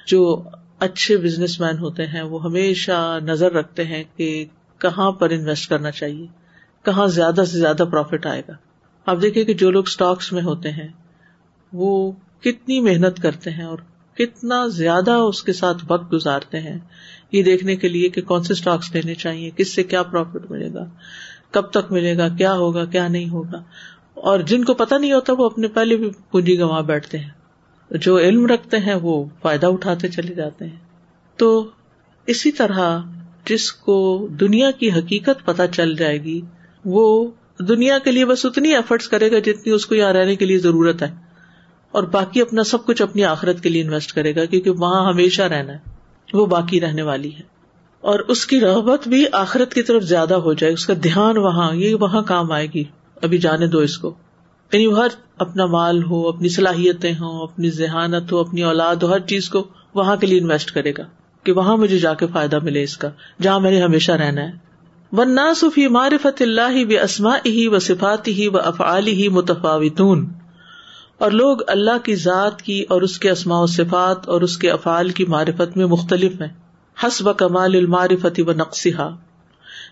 جو 0.07 0.43
اچھے 0.81 1.17
بزنس 1.17 1.61
مین 1.61 1.79
ہوتے 1.79 2.07
ہیں، 2.07 2.23
وہ 2.23 2.45
ہمیشہ 2.45 3.19
نظر 3.23 3.53
رکھتے 3.53 3.85
ہیں 3.85 4.05
کہ 4.17 4.45
کہاں 4.79 5.13
پر 5.13 5.31
انویسٹ 5.31 5.71
کرنا 5.71 5.91
چاہیے، 5.91 6.27
کہاں 6.83 7.07
زیادہ 7.07 7.45
سے 7.47 7.59
زیادہ 7.59 7.85
پروفیٹ 7.91 8.27
آئے 8.27 8.43
گا۔ 8.49 8.53
آپ 9.07 9.23
دیکھیں 9.23 9.45
کہ 9.45 9.55
جو 9.55 9.71
لوگ 9.71 9.85
اسٹاکس 9.87 10.33
میں 10.33 10.43
ہوتے 10.43 10.71
ہیں، 10.71 10.89
وہ 11.73 12.13
کتنی 12.41 12.81
محنت 12.81 13.23
کرتے 13.23 13.51
ہیں 13.51 13.65
اور 13.65 13.79
کتنا 14.15 14.67
زیادہ 14.67 15.11
اس 15.11 15.43
کے 15.43 15.53
ساتھ 15.53 15.85
وقت 15.89 16.13
گزارتے 16.13 16.61
ہیں۔ 16.61 16.79
یہ 17.33 17.43
دیکھنے 17.43 17.77
کے 17.77 17.89
لیے 17.89 18.09
کہ 18.09 18.23
کون 18.23 18.43
سے 18.43 18.53
اسٹاکس 18.53 18.95
لینے 18.95 19.15
چاہیے، 19.15 19.51
کس 19.57 19.75
سے 19.75 19.83
کیا 19.83 20.03
پروفیٹ 20.03 20.51
ملے 20.51 20.75
گا، 20.75 20.85
کب 21.51 21.71
تک 21.71 21.93
ملے 21.93 22.19
گا، 22.19 22.29
کیا 22.29 22.55
ہوگا، 22.55 22.85
کیا 22.85 23.09
نہیں 23.09 23.29
ہوگا۔ 23.29 23.63
اور 24.15 24.41
جن 24.41 24.65
کو 24.65 24.75
پتا 24.75 24.99
نہیں 24.99 25.13
ہوتا، 25.13 25.33
وہ 25.39 25.47
اپنے 25.47 25.69
پہلے 25.69 25.97
بھی 25.97 26.11
پونجی 26.31 26.59
گنوا 26.59 26.81
بیٹھتے 26.81 27.19
ہیں۔ 27.19 27.40
جو 27.91 28.19
علم 28.19 28.47
رکھتے 28.47 28.77
ہیں 28.77 28.95
وہ 28.95 29.25
فائدہ 29.43 29.67
اٹھاتے 29.67 30.09
چلے 30.09 30.35
جاتے 30.35 30.65
ہیں۔ 30.65 30.77
تو 31.37 31.71
اسی 32.27 32.53
طرح 32.53 33.01
جس 33.45 33.73
کو 33.73 34.29
دنیا 34.41 34.71
کی 34.71 34.93
حقیقت 34.93 35.47
پتہ 35.47 35.63
چل 35.73 35.97
جائے 35.97 36.23
گی، 36.23 36.41
وہ 36.85 37.31
دنیا 37.59 37.99
کے 37.99 38.13
لیے 38.13 38.25
بس 38.25 38.47
اتنی 38.47 38.75
ایفرٹس 38.75 39.09
کرے 39.09 39.33
گا 39.33 39.39
جتنی 39.39 39.71
اس 39.71 39.87
کو 39.87 39.95
یہاں 39.95 40.13
رہنے 40.13 40.37
کے 40.37 40.45
لیے 40.45 40.59
ضرورت 40.59 41.03
ہے۔ 41.03 41.15
اور 41.93 42.03
باقی 42.03 42.41
اپنا 42.41 42.65
سب 42.65 42.87
کچھ 42.87 43.03
اپنی 43.03 43.25
آخرت 43.25 43.61
کے 43.61 43.69
لیے 43.69 43.83
انویسٹ 43.83 44.13
کرے 44.13 44.35
گا، 44.35 44.45
کیونکہ 44.45 44.71
وہاں 44.71 45.13
ہمیشہ 45.13 45.43
رہنا 45.43 45.73
ہے۔ 45.73 45.79
وہ 46.33 46.47
باقی 46.47 46.81
رہنے 46.81 47.03
والی 47.03 47.35
ہے۔ 47.35 47.43
اور 48.01 48.19
اس 48.19 48.47
کی 48.47 48.61
رغبت 48.61 49.09
بھی 49.09 49.25
آخرت 49.33 49.75
کی 49.75 49.83
طرف 49.83 50.03
زیادہ 50.03 50.35
ہو 50.35 50.53
جائے، 50.53 50.73
اس 50.73 50.87
کا 50.87 50.95
دھیان 51.03 51.39
وہاں، 51.39 51.75
یہ 51.75 51.95
وہاں 51.95 52.23
کام 52.23 52.53
آئے 52.53 52.67
گی۔ 52.75 52.85
ابھی 53.23 53.39
جانے 53.39 53.67
دو 53.67 53.79
اس 53.79 53.99
کو۔ 53.99 54.15
یعنی 54.73 54.93
ہر 54.93 55.09
اپنا 55.39 55.67
مال 55.67 56.03
ہو، 56.03 56.29
اپنی 56.29 56.49
صلاحیتیں 56.49 57.13
ہوں، 57.13 57.43
اپنی 57.43 57.71
ذہانت 57.71 58.33
ہو، 58.33 58.39
اپنی 58.39 58.63
اولاد 58.63 58.97
ہو، 58.97 59.13
ہر 59.13 59.21
چیز 59.21 59.49
کو 59.49 59.69
وہاں 59.95 60.17
کے 60.17 60.27
لیے 60.27 60.41
انویسٹ 60.41 60.71
کرے 60.71 60.93
گا 60.99 61.03
کہ 61.45 61.53
وہاں 61.53 61.77
مجھے 61.77 61.99
جا 61.99 62.15
کے 62.15 62.27
فائدہ 62.27 62.59
ملے 62.63 62.83
اس 62.83 62.97
کا، 62.97 63.09
جہاں 63.43 63.61
میں 63.61 63.71
نے 63.71 63.83
ہمیشہ 63.83 64.13
رہنا 64.13 64.41
ہے۔ 64.41 64.53
ورنہ 65.13 65.41
صفی 65.57 65.89
معرفت 65.89 66.43
اللہ 66.43 66.71
ہی 66.71 66.99
اسما 66.99 67.37
ہی 67.47 67.67
و 67.67 67.79
صفات 67.79 68.29
ہی 68.29 68.49
و 68.49 68.59
افعال 68.59 69.07
ہی 69.07 69.29
متفاوتون۔ 69.29 70.29
اور 71.19 71.31
لوگ 71.31 71.59
اللہ 71.67 71.99
کی 72.05 72.15
ذات 72.15 72.63
کی 72.63 72.85
اور 72.89 73.03
اس 73.03 73.19
کے 73.19 73.31
اسماء 73.31 73.61
و 73.61 73.67
صفات 73.67 74.29
اور 74.29 74.41
اس 74.41 74.59
کے 74.59 74.71
افعال 74.71 75.09
کی 75.09 75.25
معرفت 75.25 75.77
میں 75.77 75.87
مختلف 75.87 76.41
ہیں۔ 76.41 76.49
حسب 77.07 77.37
کمال 77.37 77.75
المعرفت 77.77 78.41
و 78.47 78.53
نقصہ 78.53 79.17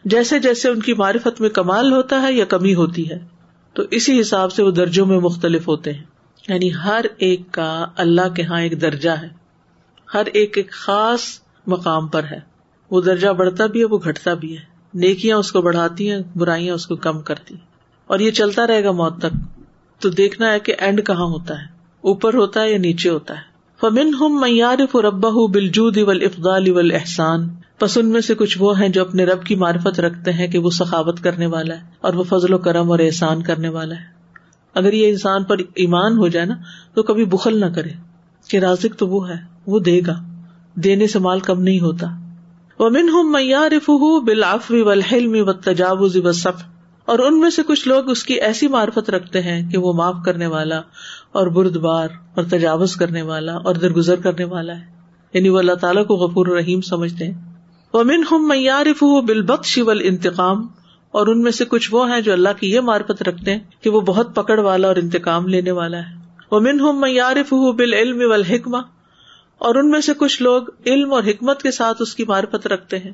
جیسے 0.04 0.38
جیسے 0.38 0.68
ان 0.68 0.80
کی 0.80 0.94
معرفت 0.94 1.40
میں 1.40 1.48
کمال 1.48 1.92
ہوتا 1.92 2.22
ہے 2.22 2.32
یا 2.32 2.44
کمی 2.44 2.74
ہوتی 2.74 3.10
ہے۔ 3.10 3.37
تو 3.78 3.84
اسی 3.90 4.20
حساب 4.20 4.52
سے 4.52 4.62
وہ 4.62 4.70
درجوں 4.70 5.06
میں 5.06 5.18
مختلف 5.18 5.68
ہوتے 5.68 5.92
ہیں۔ 5.92 6.02
یعنی 6.48 6.74
ہر 6.74 7.04
ایک 7.18 7.40
کا 7.50 7.86
اللہ 7.96 8.28
کے 8.28 8.42
ہاں 8.42 8.60
ایک 8.60 8.80
درجہ 8.80 9.10
ہے۔ 9.10 9.28
ہر 10.14 10.22
ایک 10.32 10.56
ایک 10.56 10.70
خاص 10.70 11.20
مقام 11.66 12.08
پر 12.08 12.24
ہے۔ 12.24 12.40
وہ 12.90 13.00
درجہ 13.00 13.28
بڑھتا 13.28 13.66
بھی 13.66 13.80
ہے، 13.80 13.84
وہ 13.84 13.98
گھٹتا 14.04 14.34
بھی 14.34 14.58
ہے۔ 14.58 14.62
نیکیاں 14.94 15.36
اس 15.36 15.52
کو 15.52 15.62
بڑھاتی 15.62 16.10
ہیں، 16.10 16.18
برائیاں 16.36 16.74
اس 16.74 16.86
کو 16.86 16.96
کم 16.96 17.22
کرتی 17.22 17.54
ہیں۔ 17.54 17.60
اور 18.06 18.18
یہ 18.18 18.30
چلتا 18.30 18.66
رہے 18.66 18.84
گا 18.84 18.90
موت 18.90 19.18
تک۔ 19.18 19.60
تو 20.02 20.08
دیکھنا 20.08 20.52
ہے 20.52 20.60
کہ 20.60 20.74
اینڈ 20.78 21.06
کہاں 21.06 21.26
ہوتا 21.26 21.54
ہے۔ 21.58 21.66
اوپر 22.00 22.34
ہوتا 22.34 22.62
ہے 22.62 22.72
یا 22.72 22.78
نیچے 22.78 23.08
ہوتا 23.08 23.34
ہے۔ 23.34 23.42
فمن 23.80 24.14
ہم 24.20 24.40
میارف 24.40 24.96
ربا 24.96 25.28
بلجود 25.50 25.98
اول 25.98 26.22
افغال 26.22 26.70
اول 26.70 26.92
احسان 26.94 27.48
پس 27.78 27.98
ان 27.98 28.06
میں 28.06 28.20
سے 28.20 28.34
کچھ 28.34 28.58
وہ 28.60 28.80
ہیں 28.80 28.88
جو 28.88 29.00
اپنے 29.00 29.24
رب 29.24 29.44
کی 29.44 29.54
معرفت 29.54 30.00
رکھتے 30.00 30.32
ہیں 30.32 30.48
کہ 30.48 30.58
وہ 30.58 30.70
سخاوت 30.70 31.20
کرنے 31.20 31.46
والا 31.46 31.74
ہے 31.74 31.80
اور 32.00 32.14
وہ 32.14 32.24
فضل 32.28 32.54
و 32.54 32.58
کرم 32.58 32.90
اور 32.90 32.98
احسان 32.98 33.42
کرنے 33.42 33.68
والا 33.68 33.94
ہے۔ 33.94 34.18
اگر 34.74 34.92
یہ 34.92 35.08
انسان 35.08 35.44
پر 35.44 35.56
ایمان 35.74 36.18
ہو 36.18 36.28
جائے 36.28 36.46
نا، 36.46 36.54
تو 36.94 37.02
کبھی 37.02 37.24
بخل 37.24 37.60
نہ 37.60 37.66
کرے 37.66 37.88
کہ 38.48 38.56
رازق 38.56 38.96
تو 38.96 39.08
وہ 39.08 39.28
ہے، 39.28 39.36
وہ 39.66 39.78
دے 39.78 40.00
گا۔ 40.06 40.14
دینے 40.74 41.06
سے 41.06 41.18
مال 41.18 41.40
کم 41.40 41.62
نہیں 41.62 41.80
ہوتا۔ 41.80 42.06
وہ 42.78 42.90
من 42.90 43.08
ہوں 43.08 43.30
میارف 43.30 43.90
بلاف 44.24 44.70
و 44.70 44.94
و 45.44 45.52
تجاوز 45.52 46.16
و 46.16 46.48
اور 47.04 47.18
ان 47.18 47.40
میں 47.40 47.50
سے 47.50 47.62
کچھ 47.62 47.88
لوگ 47.88 48.10
اس 48.10 48.22
کی 48.22 48.34
ایسی 48.34 48.68
معرفت 48.68 49.10
رکھتے 49.10 49.42
ہیں 49.42 49.70
کہ 49.70 49.78
وہ 49.78 49.92
معاف 49.92 50.14
کرنے 50.24 50.46
والا 50.46 50.78
اور 51.32 51.46
بردبار 51.46 52.08
اور 52.34 52.44
تجاوز 52.44 52.96
کرنے 52.96 53.22
والا 53.22 53.54
اور 53.54 53.74
درگزر 53.74 54.16
کرنے 54.16 54.44
والا 54.44 54.76
ہے۔ 54.76 54.84
یعنی 55.34 55.48
وہ 55.48 55.58
اللہ 55.58 55.74
تعالیٰ 55.74 56.06
کو 56.06 56.14
غفور 56.14 56.46
رحیم 56.46 56.80
سمجھتے 56.80 57.26
ہیں۔ 57.26 57.47
وہ 57.94 58.04
من 58.04 58.22
ہوں 58.30 58.38
میارف 58.38 59.02
بالبخش 59.02 59.78
و 59.78 59.90
انتقام 59.90 60.66
اور 61.10 61.26
ان 61.26 61.42
میں 61.42 61.52
سے 61.52 61.64
کچھ 61.64 61.88
وہ 61.94 62.10
ہیں 62.10 62.20
جو 62.20 62.32
اللہ 62.32 62.48
کی 62.60 62.72
یہ 62.72 62.80
معرفت 62.80 63.22
رکھتے 63.22 63.52
ہیں 63.52 63.60
کہ 63.80 63.90
وہ 63.90 64.00
بہت 64.00 64.34
پکڑ 64.34 64.58
والا 64.58 64.88
اور 64.88 64.96
انتقام 64.96 65.46
لینے 65.46 65.70
والا 65.70 65.98
ہے۔ 65.98 66.16
وہ 66.50 66.60
من 66.60 66.80
ہوں 66.80 66.92
میارف 66.92 67.52
بال 67.52 67.94
علم 67.94 68.22
و 68.24 68.76
اور 69.58 69.74
ان 69.74 69.90
میں 69.90 70.00
سے 70.00 70.12
کچھ 70.14 70.42
لوگ 70.42 70.62
علم 70.86 71.12
اور 71.12 71.22
حکمت 71.22 71.62
کے 71.62 71.70
ساتھ 71.70 72.02
اس 72.02 72.14
کی 72.14 72.24
معرفت 72.24 72.66
رکھتے 72.66 72.98
ہیں۔ 72.98 73.12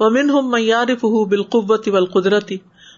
وہ 0.00 0.10
من 0.10 0.30
ہوں 0.30 0.42
میارف 0.42 1.04
بالقوت 1.04 1.88
و 1.88 2.04
قدرتی 2.04 2.56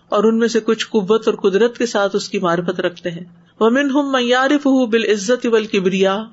اور 0.08 0.24
ان 0.24 0.38
میں 0.38 0.48
سے 0.48 0.60
کچھ 0.60 0.86
قوت 0.90 1.28
اور 1.28 1.34
قدرت 1.34 1.78
کے 1.78 1.86
ساتھ 1.86 2.16
اس 2.16 2.28
کی 2.28 2.38
معرفت 2.38 2.80
رکھتے 2.80 3.10
ہیں۔ 3.10 3.24
وہ 3.60 3.70
من 3.70 3.90
ہوں 3.90 4.12
میارف 4.12 4.66
بال 4.66 5.04
عزت 5.04 5.46
ول 5.46 5.66
کبریا 5.66 6.24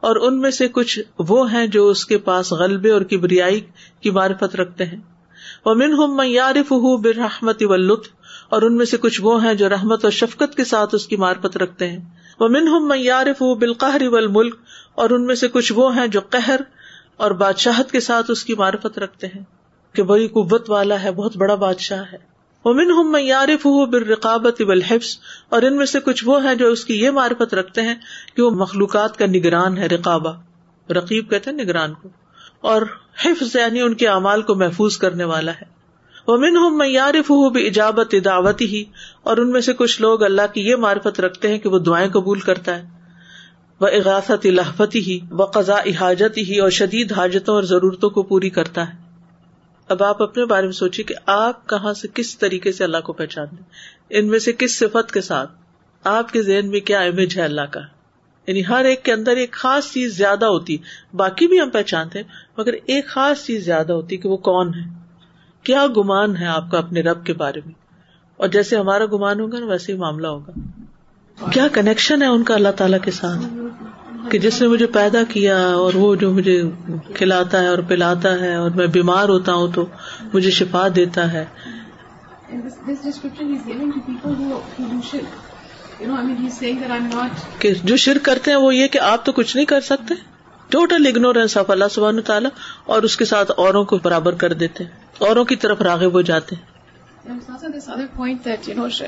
اور 0.00 0.16
ان 0.16 0.40
میں 0.40 0.50
سے 0.50 0.68
کچھ 0.68 1.00
وہ 1.18 1.52
ہیں 1.52 1.66
جو 1.66 1.88
اس 1.88 2.06
کے 2.06 2.18
پاس 2.18 2.52
غلبے 2.52 2.90
اور 2.90 3.00
کبریائی 3.00 3.60
کی 4.00 4.10
معرفت 4.10 4.56
رکھتے 4.56 4.84
ہیں۔ 4.84 4.98
وہ 5.64 5.74
من 5.74 5.92
ہوں 5.92 6.14
میارف 6.14 6.72
برحمت 7.00 7.56
و 7.60 7.76
لطف 7.76 8.08
اور 8.48 8.62
ان 8.62 8.76
میں 8.76 8.86
سے 8.86 8.96
کچھ 8.96 9.20
وہ 9.22 9.44
ہیں 9.44 9.54
جو 9.54 9.68
رحمت 9.68 10.04
اور 10.04 10.12
شفقت 10.12 10.54
کے 10.54 10.64
ساتھ 10.64 10.94
اس 10.94 11.06
کی 11.06 11.16
معرفت 11.16 11.56
رکھتے 11.56 11.88
ہیں۔ 11.88 11.98
وہ 12.40 12.48
من 12.48 12.68
ہوں 12.68 12.80
میارف 12.80 13.36
و 13.40 13.54
ملک 14.28 14.56
اور 14.94 15.10
ان 15.10 15.26
میں 15.26 15.34
سے 15.34 15.48
کچھ 15.48 15.72
وہ 15.76 15.96
ہیں 15.96 16.06
جو 16.06 16.20
قہر 16.30 16.60
اور 17.16 17.30
بادشاہت 17.30 17.90
کے 17.90 18.00
ساتھ 18.00 18.30
اس 18.30 18.44
کی 18.44 18.54
معرفت 18.54 18.98
رکھتے 18.98 19.26
ہیں۔ 19.26 19.42
کہ 19.92 20.02
بڑی 20.02 20.28
قوت 20.28 20.70
والا 20.70 21.02
ہے، 21.02 21.12
بہت 21.12 21.36
بڑا 21.36 21.54
بادشاہ 21.54 22.04
ہے۔ 22.12 22.29
وہ 22.64 22.72
من 22.74 22.90
ہوں 22.90 23.04
میارف 23.04 23.64
ہوں 23.66 23.86
بالرقابت 23.86 24.60
والحفظ، 24.66 25.16
اور 25.48 25.62
ان 25.62 25.76
میں 25.76 25.86
سے 25.86 26.00
کچھ 26.00 26.22
وہ 26.26 26.42
ہیں 26.44 26.54
جو 26.54 26.68
اس 26.68 26.84
کی 26.84 27.00
یہ 27.00 27.10
معرفت 27.10 27.54
رکھتے 27.54 27.82
ہیں 27.82 27.94
کہ 28.36 28.42
وہ 28.42 28.50
مخلوقات 28.56 29.16
کا 29.18 29.26
نگران 29.26 29.78
ہے، 29.78 29.86
رقابہ، 29.86 30.32
رقیب 30.88 31.30
کہتے 31.30 31.50
ہیں 31.50 31.56
نگران 31.56 31.94
کو، 31.94 32.08
اور 32.62 32.82
حفظ 33.24 33.56
یعنی 33.56 33.80
ان 33.80 33.94
کے 33.94 34.08
اعمال 34.08 34.42
کو 34.42 34.54
محفوظ 34.54 34.96
کرنے 34.98 35.24
والا 35.24 35.52
ہے۔ 35.52 35.68
وہ 36.28 36.36
من 36.36 36.56
ہوں 36.56 36.76
میارف 36.76 37.30
ہوں 37.30 37.50
بھی 37.50 37.62
ایجابت 37.62 38.14
دعوت 38.24 38.60
ہی 38.62 38.84
اور 39.22 39.36
ان 39.36 39.50
میں 39.50 39.60
سے 39.60 39.72
کچھ 39.72 40.00
لوگ 40.00 40.22
اللہ 40.22 40.52
کی 40.54 40.60
یہ 40.60 40.76
معرفت 40.76 41.20
رکھتے 41.20 41.48
ہیں 41.48 41.58
کہ 41.58 41.68
وہ 41.68 41.78
دعائیں 41.80 42.08
قبول 42.10 42.40
کرتا 42.40 42.76
ہے۔ 42.76 42.84
وہ 43.80 43.86
اغاثت 43.86 44.46
الحفتی 44.46 45.00
ہی 45.00 45.18
و 45.30 45.44
قزا 45.44 45.78
حاجت 46.00 46.38
ہی 46.38 46.58
اور 46.58 46.70
شدید 46.78 47.12
حاجتوں 47.12 47.54
اور 47.54 47.62
ضرورتوں 47.64 48.10
کو 48.10 48.22
پوری 48.22 48.50
کرتا 48.50 48.88
ہے۔ 48.88 49.09
اب 49.90 50.02
آپ 50.02 50.22
اپنے 50.22 50.44
بارے 50.44 50.64
میں 50.64 50.72
سوچیے 50.72 51.04
کہ 51.04 51.14
آپ 51.26 51.68
کہاں 51.68 51.92
سے 51.92 52.08
کس 52.14 52.38
طریقے 52.38 52.72
سے 52.72 52.84
اللہ 52.84 53.00
کو 53.04 53.12
پہچان 53.12 53.46
دیں 53.50 53.64
ان 54.10 54.28
میں 54.28 54.38
سے 54.38 54.52
کس 54.52 54.78
صفت 54.78 55.12
کے 55.12 55.20
ساتھ؟ 55.20 55.50
آپ 56.04 56.32
کے 56.32 56.42
ذہن 56.42 56.70
میں 56.70 56.80
کیا 56.80 57.00
امیج 57.00 57.38
ہے 57.38 57.42
اللہ 57.42 57.60
کا؟ 57.60 57.80
یعنی 58.46 58.66
ہر 58.66 58.84
ایک 58.84 59.04
کے 59.04 59.12
اندر 59.12 59.36
ایک 59.36 59.52
خاص 59.52 59.92
چیز 59.92 60.16
زیادہ 60.16 60.46
ہوتی، 60.46 60.76
باقی 61.14 61.46
بھی 61.46 61.60
ہم 61.60 61.70
پہچانتے 61.70 62.18
ہیں، 62.18 62.26
مگر 62.58 62.72
ایک 62.72 63.06
خاص 63.06 63.44
چیز 63.44 63.64
زیادہ 63.64 63.92
ہوتی 63.92 64.16
کہ 64.16 64.28
وہ 64.28 64.36
کون 64.36 64.74
ہے؟ 64.74 64.98
کیا 65.62 65.86
گمان 65.96 66.36
ہے 66.36 66.46
آپ 66.46 66.70
کا 66.70 66.78
اپنے 66.78 67.00
رب 67.00 67.26
کے 67.26 67.32
بارے 67.32 67.60
میں؟ 67.66 67.74
اور 68.36 68.48
جیسے 68.48 68.76
ہمارا 68.76 69.06
گمان 69.06 69.40
ہوگا 69.40 69.58
نا، 69.58 69.66
ویسے 69.66 69.92
ہی 69.92 69.98
معاملہ 69.98 70.26
ہوگا۔ 70.26 70.50
کیا 71.50 71.68
کنیکشن 71.72 72.22
ہے 72.22 72.26
ان 72.26 72.42
کا 72.42 72.54
اللہ 72.54 72.72
تعالی 72.76 72.96
کے 73.02 73.10
ساتھ؟ 73.10 73.42
کہ 74.28 74.38
جس 74.38 74.60
نے 74.62 74.68
مجھے 74.68 74.86
پیدا 74.86 75.22
کیا 75.28 75.56
اور 75.74 75.94
وہ 75.94 76.14
جو 76.14 76.30
مجھے 76.32 76.60
کھلاتا 77.14 77.60
ہے 77.62 77.66
اور 77.66 77.78
پلاتا 77.78 78.32
ہے 78.40 78.54
اور 78.54 78.70
میں 78.70 78.86
بیمار 78.86 79.28
ہوتا 79.28 79.52
ہوں 79.54 79.68
تو 79.68 79.86
مجھے 80.34 80.50
شفا 80.50 80.86
دیتا 80.94 81.32
ہے 81.32 81.44
کہ 87.58 87.72
جو 87.84 87.96
شرک 87.96 88.24
کرتے 88.24 88.50
ہیں 88.50 88.58
وہ 88.58 88.74
یہ 88.74 88.86
کہ 88.86 88.98
آپ 88.98 89.24
تو 89.24 89.32
کچھ 89.32 89.56
نہیں 89.56 89.66
کر 89.66 89.80
سکتے 89.80 90.14
ٹوٹل 90.70 91.06
اگنورینس 91.06 91.56
آف 91.56 91.70
اللہ 91.70 91.88
سبحان 91.90 92.20
تعالیٰ 92.22 92.50
اور 92.86 93.02
اس 93.02 93.16
کے 93.16 93.24
ساتھ 93.24 93.50
اوروں 93.56 93.84
کو 93.84 93.98
برابر 93.98 94.34
کر 94.34 94.52
دیتے 94.52 94.84
اوروں 95.18 95.44
کی 95.44 95.56
طرف 95.56 95.82
راغب 95.82 96.12
ہو 96.12 96.20
جاتے 96.22 96.56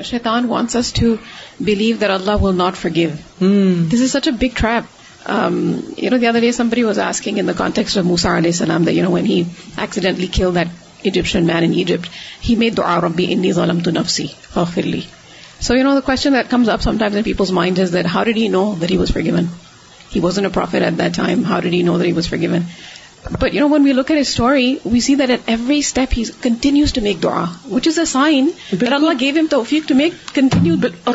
شیتان 0.03 0.45
wants 0.45 0.93
to 0.93 1.17
believe 1.63 1.99
that 1.99 2.11
Allah 2.11 2.37
will 2.37 2.53
not 2.53 2.77
forgive. 2.77 3.19
Hmm. 3.39 3.87
This 3.87 4.01
is 4.01 4.11
such 4.11 4.27
a 4.27 4.31
big 4.33 4.53
trap. 4.55 4.85
Um, 5.25 5.93
you 5.97 6.09
know, 6.09 6.17
the 6.17 6.27
other 6.27 6.41
day 6.41 6.51
somebody 6.51 6.83
was 6.83 6.97
asking 6.97 7.37
in 7.37 7.45
the 7.45 7.53
context 7.53 7.95
of 7.95 8.05
Musa 8.05 8.27
alayhi 8.27 8.53
salam 8.53 8.83
that, 8.85 8.93
you 8.93 9.03
know, 9.03 9.09
when 9.09 9.25
he 9.25 9.47
accidentally 9.77 10.27
killed 10.27 10.55
that 10.55 10.67
Egyptian 11.03 11.45
man 11.45 11.63
in 11.63 11.73
Egypt, 11.73 12.09
he 12.41 12.55
made 12.55 12.75
dua, 12.75 12.99
Rabbi 13.01 13.27
inni 13.35 13.53
zalamtu 13.53 13.93
nafsi, 13.97 14.33
faghfirli. 14.55 15.05
So, 15.59 15.75
you 15.75 15.83
know, 15.83 15.95
the 15.95 16.01
question 16.01 16.33
that 16.33 16.49
comes 16.49 16.67
up 16.67 16.81
sometimes 16.81 17.15
in 17.15 17.23
people's 17.23 17.51
minds 17.51 17.79
is 17.79 17.91
that 17.91 18.05
how 18.05 18.23
did 18.25 18.35
he 18.35 18.49
know 18.49 18.75
that 18.75 18.89
he 18.89 18.97
was 18.97 19.11
forgiven? 19.11 19.49
He 20.09 20.19
wasn't 20.19 20.45
a 20.45 20.49
prophet 20.49 20.83
at 20.83 20.97
that 20.97 21.13
time. 21.13 21.43
How 21.43 21.61
did 21.61 21.73
he 21.73 21.83
know 21.83 21.97
that 21.97 22.05
he 22.05 22.13
was 22.13 22.27
forgiven? 22.27 22.65
سائنٹینیو 26.33 26.85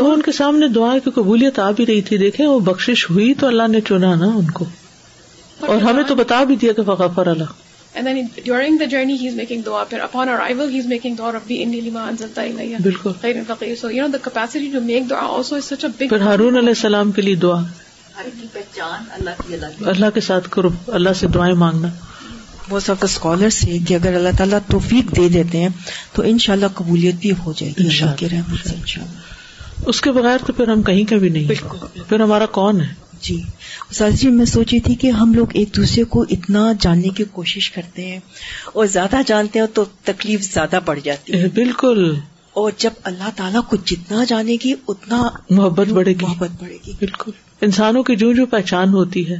ان 0.00 0.22
کے 0.22 0.32
سامنے 0.32 0.68
دعا 0.68 0.98
کی 1.04 1.10
قبولیت 1.14 1.58
آ 1.58 1.70
بھی 1.70 1.86
رہی 1.86 2.02
تھی 2.02 2.18
دیکھیں 2.18 2.46
وہ 2.46 2.60
بخش 2.60 3.10
ہوئی 3.10 3.34
تو 3.34 3.46
اللہ 3.46 3.62
نے 3.68 3.80
چنا 3.80 4.14
نا 4.14 4.26
ان 4.26 4.50
کو 4.50 4.64
اور 5.60 5.76
ہمیں 5.76 6.02
تو 6.02 6.14
بتا 6.14 6.44
بھی 6.44 6.56
دیا 6.56 6.72
کہ 6.72 6.82
فقافر 6.82 7.26
اللہ 7.26 7.44
and 7.94 8.08
during 8.44 8.76
the 8.76 8.84
journey 8.84 9.14
has 9.14 9.34
making 9.34 9.62
دعا 9.62 9.84
پھر 9.84 10.00
اپن 10.00 10.28
ارائیویلان 10.28 12.16
چلتا 12.16 12.42
ہی 12.42 12.52
نہیں 12.52 12.76
بالکل 12.82 13.10
ہرون 16.22 16.56
علیہ 16.56 16.68
السلام 16.68 17.12
کے 17.12 17.22
لیے 17.22 17.34
دعا 17.34 17.62
اللہ 19.80 20.10
کے 20.14 20.20
ساتھ 20.20 20.48
کرو 20.50 20.68
اللہ 20.86 21.08
سے 21.16 21.26
دعائیں 21.26 21.54
مانگنا۔ 21.54 21.88
بہت 22.68 22.82
سب 22.82 22.94
اسکالر 23.02 23.50
سے 23.50 23.78
کہ 23.78 23.94
اگر 23.94 24.14
اللہ 24.14 24.28
تعالیٰ 24.38 24.58
توفیق 24.70 25.16
دے 25.16 25.28
دیتے 25.28 25.58
ہیں 25.58 25.68
تو 26.12 26.22
ان 26.22 26.38
شاء 26.38 26.52
اللہ 26.52 26.66
قبولیت 26.74 27.14
بھی 27.14 27.30
ہو 27.30 27.52
جائے 27.56 27.72
گی 27.78 27.86
اللہ 27.86 28.34
رحمت 28.34 28.68
سے 28.68 29.00
اس 29.86 30.00
کے 30.00 30.12
بغیر 30.12 30.38
تو 30.46 30.52
پھر 30.52 30.68
ہم 30.68 30.82
کہیں 30.82 31.04
کا 31.04 31.16
بھی 31.16 31.28
نہیں 31.28 31.48
پھر 32.08 32.20
ہمارا 32.20 32.46
کون 32.46 32.80
ہے؟ 32.80 32.94
جی۔ 33.20 33.42
استاد 33.90 34.10
جی 34.10 34.28
میں 34.28 34.44
سوچی 34.44 34.80
تھی 34.80 34.94
کہ 34.94 35.10
ہم 35.10 35.34
لوگ 35.34 35.46
ایک 35.54 35.76
دوسرے 35.76 36.04
کو 36.04 36.24
اتنا 36.30 36.72
جاننے 36.80 37.08
کی 37.08 37.24
کوشش 37.32 37.70
کرتے 37.70 38.06
ہیں 38.06 38.20
اور 38.72 38.86
زیادہ 38.86 39.16
جانتے 39.26 39.58
ہیں 39.58 39.66
تو 39.66 39.84
تکلیف 40.04 40.54
زیادہ 40.54 40.78
بڑھ 40.84 40.98
جاتی 41.04 41.32
ہے۔ 41.32 41.48
بالکل۔ 41.54 42.14
اور 42.58 42.72
جب 42.78 42.90
اللہ 43.04 43.30
تعالیٰ 43.36 43.60
کو 43.68 43.76
جتنا 43.84 44.24
جانے 44.24 44.56
گی 44.64 44.74
اتنا 44.88 45.28
محبت 45.50 45.86
بڑھے 45.88 46.12
گی۔ 46.12 46.22
محبت 46.22 46.50
بڑھے 46.60 46.78
گی۔ 46.86 46.92
بالکل۔ 46.98 47.30
انسانوں 47.60 48.02
کی 48.02 48.16
جو 48.16 48.32
جو 48.32 48.46
پہچان 48.46 48.88
ہوتی 48.88 49.28
ہے 49.28 49.36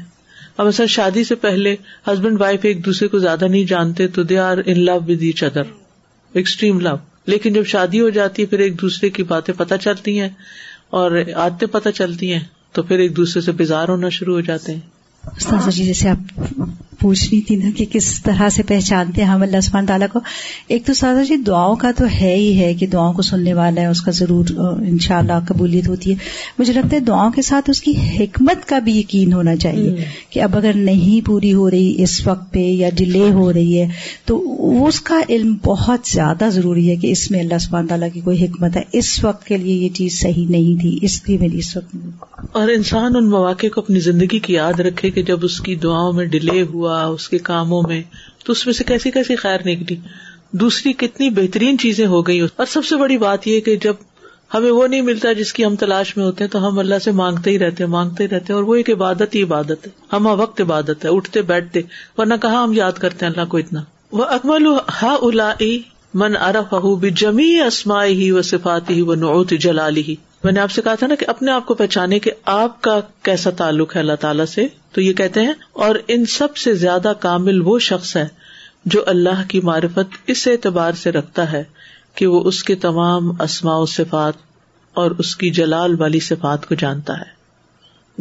اب 0.57 0.67
اصل 0.67 0.87
شادی 0.87 1.25
سے 1.25 1.35
پہلے 1.35 1.77
ہسبینڈ 2.07 2.41
وائف 2.41 2.61
ایک 2.63 2.85
دوسرے 2.85 3.09
کو 3.09 3.19
زیادہ 3.19 3.45
نہیں 3.45 3.65
جانتے 3.65 4.09
تو 4.09 4.23
they 4.23 4.39
are 4.39 4.59
in 4.67 4.81
love 4.81 4.97
with 4.97 5.23
each 5.23 5.43
other 5.43 5.63
extreme 6.33 6.81
love 6.81 6.97
لیکن 7.27 7.53
جب 7.53 7.67
شادی 7.67 8.01
ہو 8.01 8.09
جاتی 8.09 8.43
ہے 8.43 8.47
پھر 8.47 8.59
ایک 8.59 8.81
دوسرے 8.81 9.11
کی 9.11 9.23
باتیں 9.23 9.55
پتہ 9.55 9.75
چلتی 9.81 10.21
ہیں 10.21 10.29
اور 10.91 11.11
عادتیں 11.37 11.69
پتہ 11.69 11.89
چلتی 11.89 12.33
ہیں 12.33 12.41
تو 12.73 12.83
پھر 12.83 12.99
ایک 12.99 13.17
دوسرے 13.17 13.43
سے 13.43 13.53
بیزار 13.53 13.89
ہونا 13.89 14.09
شروع 14.09 14.35
ہو 14.35 14.41
جاتے 14.41 14.75
ہیں۔ 14.75 14.81
جی 15.71 15.85
جیسے 15.85 16.09
آپ 16.09 16.39
پوچھنی 17.01 17.41
تھی 17.41 17.57
نا 17.57 17.71
کہ 17.77 17.85
کس 17.93 18.23
طرح 18.23 18.49
سے 18.49 18.63
پہچانتے 18.63 19.23
ہیں 19.23 19.29
ہم 19.29 19.43
اللہ 19.43 19.61
سبحانہ 19.61 19.87
تعالیٰ 19.87 20.07
کو۔ 20.13 20.21
ایک 20.69 20.87
تو 20.87 20.95
سادہ 20.95 21.25
جی 21.25 21.37
دعاؤں 21.37 21.77
کا 21.77 21.91
تو 21.97 22.05
ہے 22.21 22.35
ہی 22.35 22.59
ہے 22.59 22.75
کہ 22.75 22.87
دعاؤں 22.87 23.13
کو 23.13 23.23
سننے 23.23 23.55
والا 23.55 23.81
ہے 23.81 23.87
اس 23.87 24.01
کا 24.01 24.11
ضرور 24.11 24.45
انشاءاللہ 24.87 25.33
قبولیت 25.49 25.89
ہوتی 25.89 26.11
ہے۔ 26.11 26.17
مجھے 26.59 26.73
لگتا 26.73 26.89
ہے 26.93 27.01
دعاؤں 27.01 27.31
کے 27.31 27.43
ساتھ 27.43 27.71
اس 27.71 27.81
کی 27.81 27.93
حکمت 28.21 28.69
کا 28.69 28.79
بھی 28.79 28.99
یقین 28.99 29.33
ہونا 29.33 29.57
چاہیے 29.57 30.05
کہ 30.31 30.41
اب 30.41 30.57
اگر 30.57 30.73
نہیں 30.75 31.27
پوری 31.27 31.53
ہو 31.53 31.71
رہی 31.71 31.95
اس 32.03 32.27
وقت 32.27 32.53
پہ 32.53 32.59
یا 32.59 32.89
ڈیلے 32.95 33.31
ہو 33.31 33.53
رہی 33.53 33.81
ہے 33.81 33.89
تو 34.25 34.39
اس 34.87 35.01
کا 35.01 35.21
علم 35.29 35.57
بہت 35.65 36.09
زیادہ 36.09 36.49
ضروری 36.53 36.91
ہے 36.91 36.97
کہ 36.97 37.07
اس 37.07 37.31
میں 37.31 37.41
اللہ 37.41 37.59
سبحانہ 37.59 37.89
تعالیٰ 37.89 38.09
کی 38.13 38.21
کوئی 38.21 38.45
حکمت 38.45 38.77
ہے۔ 38.77 38.83
اس 38.93 39.25
وقت 39.25 39.47
کے 39.47 39.57
لیے 39.57 39.75
یہ 39.75 39.89
چیز 39.89 40.21
صحیح 40.21 40.47
نہیں 40.49 40.81
تھی 40.81 40.99
اس 41.03 41.21
لیے 41.29 41.39
میری 41.39 41.59
اس 41.59 41.77
وقت 41.77 41.97
اور 42.53 42.69
انسان 42.69 43.17
ان 43.17 43.31
مواقع 43.31 43.67
کو 43.67 43.81
اپنی 43.81 44.01
زندگی 44.01 44.39
کی 44.39 44.53
یاد 44.53 44.81
رکھے 44.81 45.11
کہ 45.11 45.23
جب 45.23 45.39
اس 45.43 45.61
کی 45.61 45.75
دعاؤں 45.75 46.13
میں 46.13 46.25
ڈیلے 46.25 46.63
ہوا 46.63 46.88
اس 46.93 47.29
کے 47.29 47.39
کاموں 47.39 47.83
میں، 47.89 48.03
تو 48.45 48.53
اس 48.53 48.67
میں 48.67 48.75
سے 48.75 48.85
کیسی 48.85 49.11
کیسی 49.11 49.37
خیر 49.37 49.59
نکلی؟ 49.65 49.97
دوسری 50.51 50.93
کتنی 50.93 51.31
بہترین 51.31 51.79
چیزیں 51.79 52.07
ہو 52.07 52.27
گئی۔ 52.27 52.41
اور 52.41 52.67
سب 52.67 52.85
سے 52.85 52.97
بڑی 52.97 53.19
بات 53.19 53.47
یہ 53.47 53.61
کہ 53.61 53.77
جب 53.77 53.95
ہمیں 54.55 54.71
وہ 54.71 54.87
نہیں 54.87 55.03
ملتا 55.03 55.33
جس 55.33 55.53
کی 55.53 55.65
ہم 55.65 55.77
تلاش 55.77 56.17
میں 56.17 56.25
ہوتے 56.25 56.45
ہیں، 56.45 56.51
تو 56.51 56.69
ہم 56.69 56.79
اللہ 56.79 56.99
سے 57.05 57.11
مانگتے 57.11 57.51
ہی 57.51 57.59
رہتے 57.59 57.85
ہیں، 57.85 57.91
مانگتے 57.91 58.25
ہی 58.25 58.29
رہتے 58.29 58.45
ہیں، 58.49 58.55
اور 58.55 58.63
وہ 58.63 58.75
ایک 58.75 58.91
عبادت 58.91 59.35
ہی 59.35 59.43
عبادت 59.43 59.87
ہے۔ 59.87 59.89
ہم 60.13 60.27
وقت 60.27 60.61
عبادت 60.61 61.05
ہے، 61.05 61.11
اٹھتے، 61.11 61.43
بیٹھتے، 61.43 61.81
ورنہ 62.19 62.35
کہاں 62.43 62.63
ہم 62.63 62.73
یاد 62.73 62.93
کرتے 62.93 63.27
ہیں 63.27 63.33
اللہ 63.33 63.45
کو 63.45 63.57
اتنا؟ 63.57 63.83
وہ 64.13 64.25
اکمل 64.25 64.67
ہا 65.03 65.17
الا 65.23 65.53
من 66.15 66.37
ارف 66.37 66.75
جمی 67.17 67.61
اسمائی 67.61 68.23
ہی 68.23 68.31
و 68.31 68.43
صفاتی 68.43 68.95
ہی 68.95 69.01
و 69.01 69.15
نعت 69.15 69.51
جلالی 69.51 70.03
ہی 70.03 70.15
میں 70.45 70.53
نے 70.53 70.61
آپ 70.61 70.71
سے 70.71 70.83
کہا 70.83 70.95
تھا 70.95 71.07
نا 71.07 71.15
کہ 71.15 71.27
اپنے 71.29 71.53
آپ 71.53 71.67
کو 71.67 71.75
پہچانے 71.75 72.19
کہ 72.19 72.31
آپ 72.45 72.83
کا 72.83 73.01
کیسا 73.23 73.51
تعلق 73.51 73.97
ہے 73.97 74.01
اللہ 74.01 74.17
تعالیٰ 74.21 74.45
سے، 74.45 74.67
تو 74.93 75.01
یہ 75.01 75.13
کہتے 75.13 75.41
ہیں، 75.41 75.53
اور 75.73 75.95
ان 76.09 76.27
سب 76.27 76.57
سے 76.57 76.75
زیادہ 76.75 77.13
کامل 77.21 77.61
وہ 77.61 77.79
شخص 77.79 78.17
ہے 78.17 78.29
جو 78.85 79.05
اللہ 79.07 79.43
کی 79.49 79.61
معرفت 79.61 80.17
اس 80.27 80.47
اعتبار 80.47 80.93
سے 80.93 81.13
رکھتا 81.13 81.53
ہے 81.53 81.65
کہ 82.15 82.27
وہ 82.27 82.45
اس 82.45 82.65
کے 82.65 82.75
تمام 82.75 83.41
اسماء 83.41 83.77
و 83.77 83.87
صفات 83.87 84.35
اور 84.95 85.11
اس 85.11 85.37
کی 85.37 85.51
جلال 85.51 86.01
والی 86.01 86.21
صفات 86.21 86.69
کو 86.69 86.75
جانتا 86.75 87.21
ہے۔ 87.21 87.39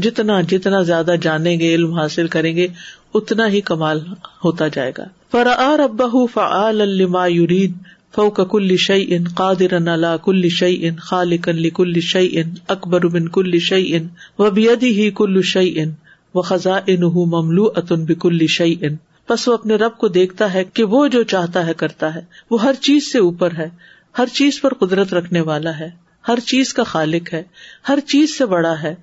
جتنا 0.01 0.41
جتنا 0.41 0.82
زیادہ 0.82 1.15
جانیں 1.22 1.59
گے، 1.59 1.76
علم 1.76 1.93
حاصل 1.93 2.28
کریں 2.28 2.55
گے، 2.55 2.68
اتنا 3.13 3.47
ہی 3.47 3.61
کمال 3.61 3.99
ہوتا 4.45 4.68
جائے 4.68 4.91
گا۔ 4.97 5.03
فرآ 5.32 5.78
ربہ 5.78 6.26
فعال 6.34 6.76
لما 6.76 7.28
یرید 7.28 7.74
فوق 8.14 8.39
کل 8.51 8.76
شعی 8.78 9.05
ان 9.10 9.24
قادر 9.36 9.74
اللہ 9.74 10.16
کل 10.24 10.47
شعی 10.49 10.88
ان 10.88 10.95
خالق 10.99 11.49
کل 11.76 11.99
شعی 12.01 12.30
ان 12.39 12.53
اکبر 12.68 13.08
بن 13.08 13.28
کل 13.28 13.58
شعی 13.60 13.95
ان 13.95 14.08
و 14.39 14.49
بیدی 14.51 14.91
ہی 14.91 15.10
کل 15.12 15.41
شعی 15.41 15.80
ان 15.82 15.91
و 16.36 16.41
خزاں 16.41 16.80
ان 16.88 17.01
مملو 17.26 17.66
اتن 17.76 18.05
بکل 18.05 18.45
شعی 18.47 18.76
ان 18.82 18.95
بس 19.30 19.47
وہ 19.47 19.53
اپنے 19.53 19.76
رب 19.76 19.97
کو 19.97 20.08
دیکھتا 20.08 20.53
ہے 20.53 20.64
کہ 20.74 20.84
وہ 20.84 21.08
جو 21.08 21.24
چاہتا 21.24 21.66
ہے 21.66 21.74
کرتا 21.74 22.14
ہے 22.16 22.22
وہ 22.51 22.62
ہر 22.64 22.74
چیز 22.82 23.12
سے 23.12 23.20
اوپر 23.20 23.55
ہے 23.58 23.70
ہر 24.18 24.34
چیز 24.34 24.62
پر 24.62 24.74
قدرت 24.74 25.14
رکھنے 25.14 25.41
والا 25.41 25.78
ہے 25.80 25.89
ہر 26.26 26.39
چیز 26.45 26.74
کا 26.74 26.84
خالق 26.84 27.34
ہے 27.34 27.41
ہر 27.89 27.99
چیز 28.08 28.38
سے 28.38 28.45
بڑا 28.45 28.74
ہے 28.82 28.93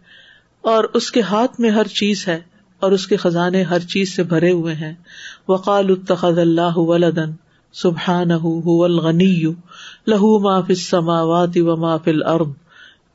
اور 0.64 0.84
اس 0.94 1.10
کے 1.10 1.20
ہاتھ 1.22 1.60
میں 1.60 1.70
ہر 1.70 1.86
چیز 1.94 2.26
ہے 2.28 2.38
اور 2.82 2.92
اس 2.92 3.06
کے 3.06 3.16
خزانے 3.16 3.62
ہر 3.62 3.80
چیز 3.88 4.14
سے 4.16 4.22
بھرے 4.22 4.50
ہوئے 4.50 4.74
ہیں 4.74 4.92
وقال 5.48 5.90
اتخذ 5.90 6.38
اللہ 6.38 6.78
ولدن 6.78 7.30
سبحان 7.74 8.30
الغنی 8.66 9.42
لہو 10.06 10.38
ما 10.38 10.60
فی 10.60 10.72
السماوات 10.72 11.50
و 11.56 11.76
ما 11.76 11.96
فی 11.96 12.10
الارض. 12.10 12.48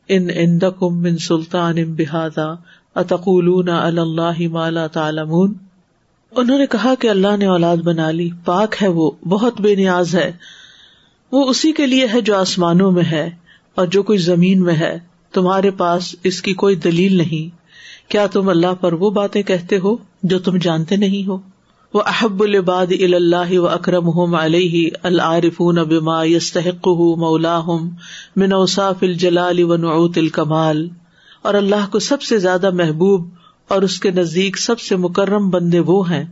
ان 0.08 0.30
عندکم 0.30 1.02
من 1.02 1.18
سلطان 1.18 1.96
بہذا 1.96 2.46
اتقولون 2.96 3.70
علی 3.70 4.00
اللہ 4.00 4.48
ما 4.52 4.70
لا 4.70 4.88
تعلمون. 4.88 5.54
انہوں 6.36 6.58
نے 6.58 6.66
کہا 6.68 6.94
کہ 7.00 7.10
اللہ 7.10 7.38
نے 7.38 7.46
اولاد 7.46 7.78
بنا 7.78 8.12
لی، 8.12 8.30
پاک 8.46 8.76
ہے 8.82 8.88
وہ، 8.88 9.12
بہت 9.30 9.62
بے 9.62 9.76
نیاز 9.76 10.16
ہے۔ 10.16 10.32
وہ 11.32 11.50
اسی 11.50 11.72
کے 11.72 11.86
لیے 11.86 12.08
ہے 12.14 12.22
جو 12.22 12.38
آسمانوں 12.38 12.92
میں 12.92 13.04
ہے 13.04 13.30
اور 13.76 13.88
جو 13.88 14.04
کچھ 14.04 14.22
زمین 14.22 14.64
میں 14.64 14.76
ہے۔ 14.76 15.00
تمہارے 15.34 15.72
پاس 15.72 16.16
اس 16.24 16.42
کی 16.42 16.54
کوئی 16.54 16.76
دلیل 16.76 17.18
نہیں۔ 17.18 17.60
کیا 18.12 18.28
تم 18.28 18.50
اللہ 18.50 18.74
پر 18.82 18.94
وہ 18.94 19.10
باتیں 19.10 19.44
کہتے 19.44 19.78
ہو 19.78 19.96
جو 20.24 20.40
تم 20.40 20.58
جانتے 20.58 20.96
نہیں 20.96 21.28
ہو؟ 21.28 21.38
وہ 21.94 22.02
احب 22.06 22.44
الباد 22.44 22.86
اللہ 23.04 23.60
و 23.60 23.68
اکرم 23.68 24.10
ہم 24.10 24.36
علیہ 24.36 24.90
العارفون 25.04 25.76
بما 25.76 26.24
یستحق 26.24 26.88
مولا 27.18 27.60
من 28.36 28.54
اوصاف 28.54 28.96
الجلال 29.02 29.64
و 29.64 29.76
نعوت 29.76 30.18
الکمال 30.18 30.88
اور 31.42 31.54
اللہ 31.54 31.90
کو 31.92 32.00
سب 32.00 32.22
سے 32.22 32.38
زیادہ 32.38 32.70
محبوب 32.70 33.28
اور 33.68 33.82
اس 33.82 34.00
کے 34.00 34.12
نزدیک 34.12 34.58
سب 34.58 34.80
سے 34.80 34.96
مکرم 34.96 35.50
بندے 35.50 35.80
وہ 35.80 36.10
ہیں 36.10 36.26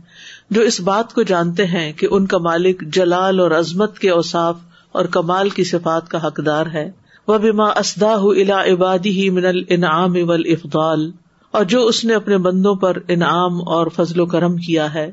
جو 0.50 0.60
اس 0.60 0.80
بات 0.80 1.12
کو 1.12 1.22
جانتے 1.22 1.66
ہیں 1.66 1.92
کہ 1.92 2.08
ان 2.10 2.26
کا 2.26 2.38
مالک 2.38 2.82
جلال 2.92 3.40
اور 3.40 3.50
عظمت 3.50 3.98
کے 3.98 4.10
اوصاف 4.10 4.56
اور 4.92 5.04
کمال 5.04 5.50
کی 5.50 5.64
صفات 5.64 6.08
کا 6.08 6.26
حقدار 6.26 6.66
ہے۔ 6.66 6.90
وہ 7.28 7.38
بما 7.38 7.64
اسدا 7.64 8.12
الا 8.12 8.64
عبادی 8.64 9.10
ہی 9.10 9.30
من 9.30 9.46
الانعام 9.46 10.12
والافضال 10.12 11.10
اور 11.50 11.64
جو 11.64 11.86
اس 11.86 12.04
نے 12.04 12.14
اپنے 12.14 12.38
بندوں 12.38 12.74
پر 12.74 12.96
انعام 13.08 13.68
اور 13.68 13.86
فضل 13.96 14.20
و 14.20 14.26
کرم 14.26 14.56
کیا 14.56 14.94
ہے۔ 14.94 15.10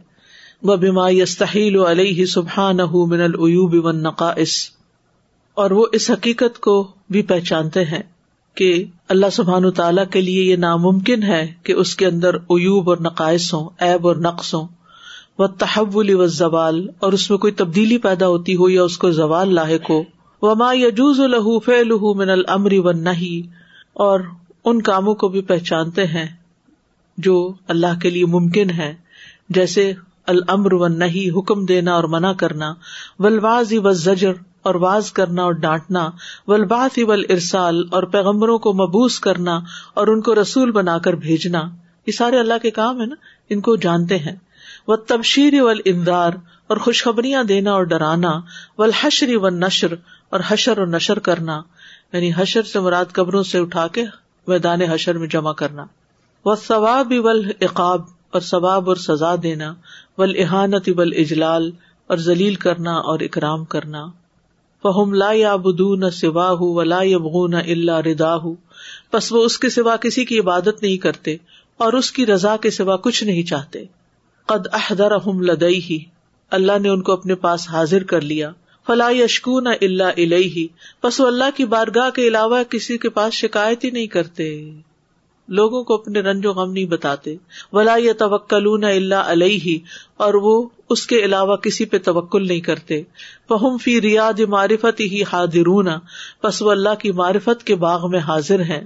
وہ 0.64 0.76
بیما 0.76 1.10
یستحیل 1.10 1.76
علیہ 1.80 2.26
سبحان 2.26 2.78
من 2.78 3.22
العیوب 3.22 3.86
و 3.86 3.92
نقائص 3.92 4.54
اور 5.54 5.72
وہ 5.72 5.86
اس 5.92 6.12
حقیقت 6.12 6.60
کو 6.60 6.88
بھی 7.10 7.22
پہچانتے 7.22 7.86
ہیں 7.86 8.02
کہ 8.56 8.86
اللہ 9.10 9.26
سبحان 9.32 9.72
تعالیٰ 9.72 10.04
کے 10.12 10.22
لیے 10.22 10.44
یہ 10.44 10.56
ناممکن 10.56 11.24
ہے 11.24 11.54
کہ 11.64 11.74
اس 11.74 11.96
کے 11.96 12.06
اندر 12.06 12.36
ایوب 12.36 12.90
اور 12.90 12.98
نقائص 12.98 13.54
ہوں 13.54 13.70
ایب 13.80 14.08
اور 14.08 14.16
نقص 14.16 14.54
ہوں۔ 14.54 14.68
وہ 15.40 15.48
تحول 15.48 16.10
و 16.10 16.26
زوال 16.26 16.88
اور 17.00 17.14
اس 17.14 17.30
میں 17.30 17.38
کوئی 17.38 17.54
تبدیلی 17.54 17.98
پیدا 17.98 18.28
ہوتی 18.28 18.56
ہو 18.56 18.70
یا 18.70 18.84
اس 18.84 18.98
کو 18.98 19.12
زوال 19.12 19.54
لاحق 19.54 19.90
ہو۔ 19.90 20.04
وہ 20.42 20.56
ما 20.56 20.74
یجوز 20.74 21.20
الح 21.20 21.48
فہ 21.66 21.72
من 22.16 22.30
المری 22.30 22.80
و 22.80 22.92
نہیں 22.92 23.54
اور 23.94 24.20
ان 24.66 24.82
کاموں 24.82 25.16
کو 25.16 25.28
بھی 25.28 25.42
پہچانتے 25.42 26.06
ہیں 26.06 26.28
جو 27.18 27.54
اللہ 27.68 28.00
کے 28.02 28.10
لیے 28.10 28.26
ممکن 28.26 28.70
ہے 28.70 28.94
جیسے 29.50 29.94
المر 30.28 30.74
و 30.74 30.88
نہیں 30.88 31.40
حکم 31.40 31.66
دینا 31.66 31.94
اور 31.94 32.04
منع 32.04 32.34
کرنا 32.34 32.74
ولواز 33.20 33.74
و 33.84 33.92
زجر 33.92 34.34
اور 34.62 34.76
واز 34.76 35.12
کرنا 35.12 35.44
اور 35.44 35.52
ڈانٹنا 35.52 36.10
ولباس 36.48 37.00
ول 37.08 37.24
ارسال 37.30 37.84
اور 37.92 38.04
پیغمبروں 38.04 38.58
کو 38.60 38.74
مبوس 38.74 39.20
کرنا 39.20 39.60
اور 39.94 40.08
ان 40.08 40.22
کو 40.22 40.36
رسول 40.36 40.72
بنا 40.72 40.98
کر 40.98 41.14
بھیجنا، 41.14 41.64
یہ 42.08 42.12
سارے 42.12 42.40
اللہ 42.40 42.54
کے 42.62 42.72
کام 42.72 43.02
ہے 43.02 43.06
نا، 43.06 43.16
ان 43.50 43.62
کو 43.62 43.76
جانتے 43.76 44.18
ہیں۔ 44.18 44.36
وہ 44.88 44.96
تبشیر 44.96 45.62
ول 45.62 45.80
اندار 45.86 46.32
اور 46.68 46.78
خوشخبریاں 46.78 47.44
دینا 47.44 47.72
اور 47.72 47.84
ڈرانا 47.84 48.32
ول 48.78 48.92
حشری 49.02 49.36
و 49.36 49.50
نشر 49.50 49.94
اور 50.30 50.40
حشر 50.48 50.78
اور 50.78 50.88
نشر 50.88 51.20
کرنا 51.20 51.62
یعنی 52.14 52.32
حشر 52.38 52.64
سے 52.64 52.80
مراد 52.80 53.06
قبروں 53.14 53.44
سے 53.44 53.60
اٹھا 53.60 53.88
کے 53.88 54.04
میدان 54.48 54.82
حشر 54.82 55.18
میں 55.18 55.28
جمع 55.28 55.54
کرنا۔ 55.54 55.86
وہ 56.46 56.56
ثواب 56.56 57.14
ول 57.18 57.52
اقاب 57.62 58.02
اور 58.36 58.42
ثواب 58.42 58.90
اور 58.90 58.96
سزا 58.96 59.34
دینا 59.44 59.74
ول 60.18 60.34
احانت 60.38 60.90
ول 60.98 61.14
اجلال 61.18 61.72
اور 62.10 62.18
ذلیل 62.18 62.56
کرنا 62.56 62.94
اور 62.94 63.20
اکرام 63.20 63.66
کرنا۔ 63.66 64.06
فہم 64.84 65.14
لا 65.14 65.32
یا 65.34 65.56
بدو 65.56 65.96
نہ 65.96 66.10
سوا 66.10 66.50
ہُ 66.52 66.58
و 66.62 66.84
لا 66.84 67.02
نہ 67.48 67.62
اللہ 67.68 68.00
ردا 68.06 68.36
ہُ 68.36 68.54
بس 69.14 69.32
وہ 69.32 69.44
اس 69.44 69.60
کے 69.60 69.70
سوا 69.70 69.96
کسی 69.96 70.26
کی 70.26 70.40
عبادت 70.40 70.82
نہیں 70.82 70.98
کرتے، 70.98 71.36
اور 71.80 71.94
اس 71.94 72.12
کی 72.12 72.26
رضا 72.26 72.56
کے 72.58 72.72
سوا 72.72 72.98
کچھ 72.98 73.24
نہیں 73.24 73.44
چاہتے۔ 73.44 73.84
قد 74.46 74.68
احدر 74.74 75.18
لدئی 75.42 75.80
ہی 75.90 75.98
اللہ 76.52 76.78
نے 76.82 76.90
ان 76.90 77.02
کو 77.02 77.12
اپنے 77.12 77.36
پاس 77.36 77.70
حاضر 77.70 78.04
کر 78.04 78.22
لیا۔ 78.22 78.52
فلا 78.88 79.10
یشکو 79.10 79.60
نہ 79.60 79.70
اللہ 79.82 80.12
علیہ 80.18 80.68
بس 81.04 81.20
وہ 81.20 81.28
اللہ 81.28 81.56
کی 81.56 81.66
بارگاہ 81.66 82.10
کے 82.10 82.28
علاوہ 82.28 82.64
کسی 82.64 82.98
کے 82.98 83.10
پاس 83.10 83.34
شکایت 83.34 83.84
ہی 83.84 83.90
نہیں 83.90 84.08
کرتے۔ 84.08 84.50
لوگوں 85.50 85.84
کو 85.84 85.94
اپنے 85.94 86.20
رنج 86.20 86.46
و 86.46 86.52
غم 86.54 86.72
نہیں 86.72 86.86
بتاتے۔ 86.86 87.36
ولا 87.74 87.96
یا 87.98 88.14
توکل 88.18 88.84
اللہ 88.84 89.16
علیہ 89.16 89.78
اور 90.18 90.34
وہ 90.34 90.68
اس 90.90 91.06
کے 91.08 91.24
علاوہ 91.26 91.56
کسی 91.56 91.86
پہ 91.86 91.98
توکل 91.98 92.48
نہیں 92.48 92.60
کرتے۔ 92.60 93.02
فہم 93.48 93.78
فی 93.78 94.02
ریاد 94.02 94.40
معرفت 94.40 95.00
ہی 95.00 95.24
حاضرون 95.24 95.90
بس 96.44 96.62
وہ 96.62 96.72
اللہ 96.72 96.96
کی 97.00 97.12
معرفت 97.12 97.64
کے 97.64 97.76
باغ 97.76 98.10
میں 98.12 98.20
حاضر 98.20 98.60
ہیں۔ 98.60 98.82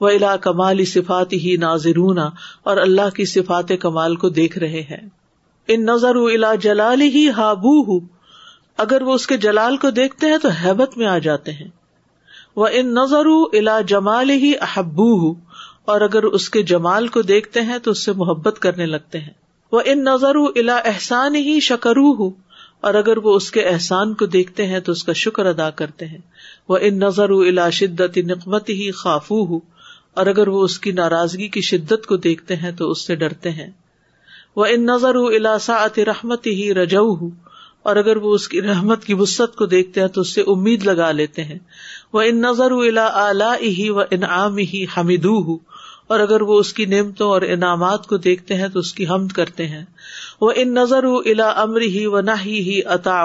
وہ 0.00 0.08
الا 0.08 0.36
کمال 0.36 0.84
صفات 0.84 1.32
ہی 1.32 1.56
ناظرون، 1.56 2.18
اور 2.62 2.76
اللہ 2.76 3.14
کی 3.14 3.24
صفات 3.24 3.72
کمال 3.80 4.16
کو 4.16 4.28
دیکھ 4.28 4.58
رہے 4.58 4.80
ہیں۔ 4.80 5.08
ان 5.68 5.84
نظر 5.84 6.16
الا 6.16 6.54
جلال 6.54 7.00
ہی 7.00 7.28
ہابو 7.28 7.98
اگر 8.78 9.02
وہ 9.02 9.14
اس 9.14 9.26
کے 9.26 9.36
جلال 9.36 9.76
کو 9.76 9.90
دیکھتے 9.90 10.26
ہیں 10.26 10.38
تو 10.38 10.48
حیبت 10.48 10.96
میں 10.98 11.06
آ 11.06 11.18
جاتے 11.18 11.52
ہیں۔ 11.52 11.68
وہ 12.56 12.66
ان 12.72 12.94
نظر 12.94 13.26
الا 13.52 13.80
جمال 13.80 14.30
ہی 14.30 14.52
احبو 14.60 15.34
اور 15.84 16.00
اگر 16.00 16.22
اس 16.22 16.50
کے 16.50 16.62
جمال 16.62 17.08
کو 17.08 17.22
دیکھتے 17.22 17.60
ہیں 17.60 17.78
تو 17.78 17.90
اس 17.90 18.04
سے 18.04 18.12
محبت 18.12 18.58
کرنے 18.58 18.86
لگتے 18.86 19.18
ہیں۔ 19.18 19.32
وہ 19.72 19.80
ان 19.84 20.04
نظر 20.04 20.36
الا 20.36 20.76
احسان 20.76 21.34
ہی 21.34 21.60
شکرو 21.60 22.12
ہوں 22.12 22.30
اور 22.80 22.94
اگر 22.94 23.16
وہ 23.16 23.36
اس 23.36 23.50
کے 23.50 23.60
احسان 23.60 24.14
کو 24.14 24.26
دیکھتے 24.26 24.66
ہیں 24.66 24.80
تو 24.80 24.92
اس 24.92 25.04
کا 25.04 25.12
شکر 25.12 25.46
ادا 25.46 25.70
کرتے 25.70 26.06
ہیں۔ 26.06 26.18
وہ 26.68 26.78
ان 26.80 26.98
نظر 26.98 27.30
الا 27.30 27.70
شدت 27.70 28.18
نقمت 28.18 28.68
ہی 28.68 28.90
خافو 28.90 29.44
ہوں 29.44 29.60
اور 30.14 30.26
اگر 30.26 30.48
وہ 30.48 30.64
اس 30.64 30.78
کی 30.78 30.92
ناراضگی 30.92 31.48
کی 31.48 31.60
شدت 31.60 32.06
کو 32.06 32.16
دیکھتے 32.16 32.56
ہیں 32.56 32.72
تو 32.72 32.90
اس 32.90 33.06
سے 33.06 33.14
ڈرتے 33.14 33.50
ہیں۔ 33.50 33.70
وہ 34.56 34.66
ان 34.66 34.86
نظر 34.86 35.14
الا 35.14 35.58
ساعت 35.58 35.98
رحمت 35.98 36.46
ہی 36.46 36.74
رجو 36.74 37.28
اور 37.82 37.96
اگر 37.96 38.16
وہ 38.16 38.34
اس 38.34 38.48
کی 38.48 38.62
رحمت 38.62 39.04
کی 39.04 39.14
وسط 39.14 39.56
کو 39.56 39.66
دیکھتے 39.66 40.00
ہیں 40.00 40.08
تو 40.08 40.20
اس 40.20 40.34
سے 40.34 40.40
امید 40.40 40.84
لگا 40.84 41.10
لیتے 41.10 41.44
ہیں۔ 41.44 41.58
وہ 42.12 42.22
ان 42.22 42.40
نظر 42.40 42.70
الا 42.70 43.06
اعلی 43.06 43.68
ہی 43.68 43.90
و 43.90 44.00
انعام 44.00 44.58
ہی 44.58 44.86
حمیدو 44.96 45.56
اور 46.10 46.20
اگر 46.20 46.42
وہ 46.42 46.58
اس 46.58 46.72
کی 46.72 46.84
نعمتوں 46.84 47.28
اور 47.30 47.42
انعامات 47.42 48.06
کو 48.06 48.16
دیکھتے 48.16 48.54
ہیں 48.54 48.68
تو 48.68 48.78
اس 48.78 48.94
کی 48.94 49.06
حمد 49.06 49.32
کرتے 49.32 49.66
ہیں۔ 49.66 49.84
وہ 50.40 50.52
ان 50.56 50.74
نظر 50.74 51.04
الا 51.04 51.48
امر 51.62 51.80
ہی 51.80 52.06
و 52.06 52.20
نہ 52.20 52.30
ہی 52.44 52.80
اتا 52.84 53.22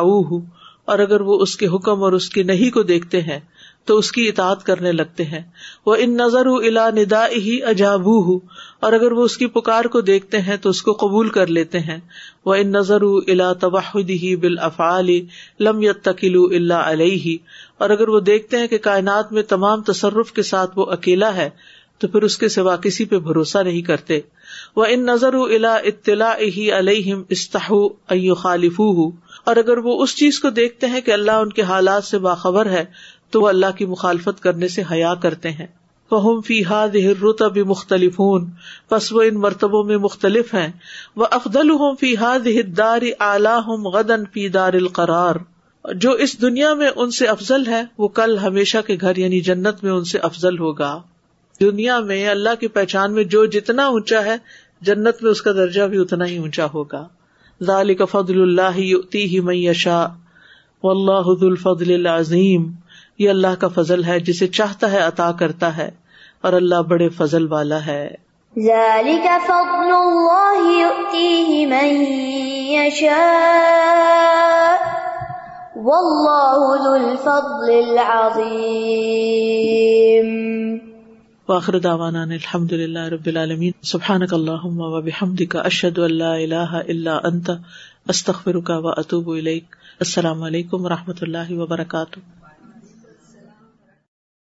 اور 0.85 0.99
اگر 0.99 1.21
وہ 1.21 1.39
اس 1.41 1.55
کے 1.57 1.67
حکم 1.67 2.03
اور 2.03 2.13
اس 2.13 2.29
کی 2.29 2.43
نہیں 2.43 2.71
کو 2.71 2.83
دیکھتے 2.83 3.21
ہیں 3.21 3.39
تو 3.85 3.97
اس 3.97 4.11
کی 4.11 4.27
اطاعت 4.27 4.63
کرنے 4.63 4.91
لگتے 4.91 5.23
ہیں۔ 5.23 5.41
وہ 5.85 5.95
ان 5.99 6.17
نظر 6.17 6.45
الا 6.45 6.89
ندا 6.89 7.25
ہی 7.27 7.63
اجابو 7.63 8.37
اور 8.79 8.93
اگر 8.93 9.11
وہ 9.11 9.23
اس 9.23 9.37
کی 9.37 9.47
پکار 9.47 9.85
کو 9.85 10.01
دیکھتے 10.01 10.41
ہیں 10.41 10.57
تو 10.57 10.69
اس 10.69 10.81
کو 10.81 10.93
قبول 10.93 11.29
کر 11.29 11.47
لیتے 11.47 11.79
ہیں۔ 11.79 11.97
وہ 12.45 12.55
ان 12.55 12.71
نظر 12.71 13.01
الا 13.01 13.53
تباہد 13.53 14.09
ہی 14.09 14.35
بال 14.35 14.59
افعال 14.59 15.09
لم 15.59 15.81
تکیل 16.03 16.37
اللہ 16.49 16.89
علیہ 16.89 17.37
اور 17.77 17.89
اگر 17.89 18.09
وہ 18.09 18.19
دیکھتے 18.19 18.57
ہیں 18.57 18.67
کہ 18.67 18.77
کائنات 18.77 19.31
میں 19.31 19.43
تمام 19.43 19.81
تصرف 19.81 20.31
کے 20.31 20.43
ساتھ 20.43 20.79
وہ 20.79 20.85
اکیلا 20.85 21.35
ہے 21.35 21.49
تو 21.97 22.07
پھر 22.07 22.21
اس 22.21 22.37
کے 22.37 22.49
سوا 22.49 22.75
کسی 22.75 23.05
پہ 23.05 23.19
بھروسہ 23.19 23.57
نہیں 23.57 23.81
کرتے۔ 23.81 24.19
وہ 24.75 24.85
ان 24.89 25.05
نظر 25.05 25.33
الا 25.33 25.75
اطلاع 25.75 26.33
ہی 26.41 26.71
علیہم 26.71 27.23
استاح 27.29 27.71
خالف 28.37 28.81
اور 29.43 29.55
اگر 29.55 29.77
وہ 29.77 30.03
اس 30.03 30.15
چیز 30.15 30.39
کو 30.39 30.49
دیکھتے 30.49 30.87
ہیں 30.87 31.01
کہ 31.01 31.11
اللہ 31.11 31.31
ان 31.31 31.49
کے 31.49 31.61
حالات 31.61 32.03
سے 32.03 32.17
باخبر 32.17 32.65
ہے، 32.65 32.85
تو 33.29 33.41
وہ 33.41 33.49
اللہ 33.49 33.77
کی 33.77 33.85
مخالفت 33.85 34.43
کرنے 34.43 34.67
سے 34.67 34.83
حیا 34.91 35.13
کرتے 35.13 35.51
ہیں۔ 35.51 35.67
فہم 36.09 36.41
فی 36.41 36.65
ہاد 36.65 36.95
رتب 37.23 37.57
مختلف 37.57 38.21
بس 38.91 39.13
وہ 39.13 39.21
ان 39.21 39.35
مرتبوں 39.35 39.83
میں 39.83 39.97
مختلف 39.97 40.53
ہیں۔ 40.53 40.71
وہ 41.15 41.25
افدل 41.31 41.69
ہوں 41.69 41.95
فی 41.99 42.17
ہاد 42.17 42.47
دار 42.77 43.01
اعلی 43.19 43.55
ہوں 43.55 43.77
غدن 43.77 44.23
فی 44.33 44.47
دار 44.47 44.73
القرار۔ 44.73 45.35
جو 45.95 46.11
اس 46.11 46.41
دنیا 46.41 46.73
میں 46.73 46.89
ان 46.95 47.11
سے 47.11 47.25
افضل 47.25 47.67
ہے، 47.67 47.83
وہ 47.97 48.07
کل 48.07 48.37
ہمیشہ 48.37 48.77
کے 48.87 48.97
گھر 49.01 49.15
یعنی 49.15 49.39
جنت 49.39 49.83
میں 49.83 49.91
ان 49.91 50.03
سے 50.03 50.17
افضل 50.17 50.59
ہوگا۔ 50.59 51.01
دنیا 51.61 51.99
میں 51.99 52.29
اللہ 52.29 52.49
کی 52.59 52.67
پہچان 52.67 53.13
میں 53.13 53.23
جو 53.23 53.45
جتنا 53.45 53.85
اونچا 53.85 54.25
ہے، 54.25 54.35
جنت 54.81 55.15
میں 55.21 55.31
اس 55.31 55.41
کا 55.41 55.51
درجہ 55.51 55.83
بھی 55.83 56.01
اتنا 56.01 56.25
ہی 56.25 56.37
اونچا 56.37 56.67
ہوگا۔ 56.73 57.07
ذالک 57.61 58.01
فضل 58.11 58.41
اللہ 58.41 58.61
ہی 58.61 59.39
من 59.39 59.55
یشاء۔ 59.55 60.05
واللہ 60.83 61.11
ذو 61.11 61.47
الفضل 61.47 61.93
العظیم۔ 61.93 62.71
یہ 63.19 63.29
اللہ 63.29 63.47
کا 63.59 63.67
فضل 63.67 64.03
ہے، 64.03 64.19
جسے 64.19 64.47
چاہتا 64.47 64.91
ہے، 64.91 64.97
عطا 64.97 65.31
کرتا 65.31 65.77
ہے۔ 65.77 65.91
اور 66.41 66.53
اللہ 66.53 66.75
بڑے 66.75 67.09
فضل 67.09 67.51
والا 67.51 67.85
ہے۔ 67.85 68.15
ذلك 68.59 69.27
فضل 69.47 69.91
الله 69.91 70.79
يؤتيه 70.79 71.69
من 71.69 72.05
يشاء 72.71 74.85
والله 75.75 76.83
ذو 76.83 76.93
الفضل 76.93 77.89
العظيم 77.89 80.84
واخر 81.47 81.77
دعوانا 81.79 82.21
الحمد 82.21 82.73
للہ 82.73 82.99
رب 82.99 83.25
العالمین. 83.25 83.71
سبحانك 83.81 84.33
اللهم 84.33 84.79
وبحمدك 84.79 85.55
اشهد 85.55 85.99
ان 85.99 86.13
لا 86.13 86.35
الہ 86.35 86.81
الا 86.87 87.17
انت، 87.23 87.49
استغفرک 88.07 88.69
و 88.69 88.81
واتوب 88.81 89.29
الیک. 89.29 89.75
السلام 89.99 90.43
علیکم 90.43 90.85
و 90.85 90.89
رحمۃ 90.89 91.21
اللہ 91.21 91.51
وبرکاتہ. 91.51 92.44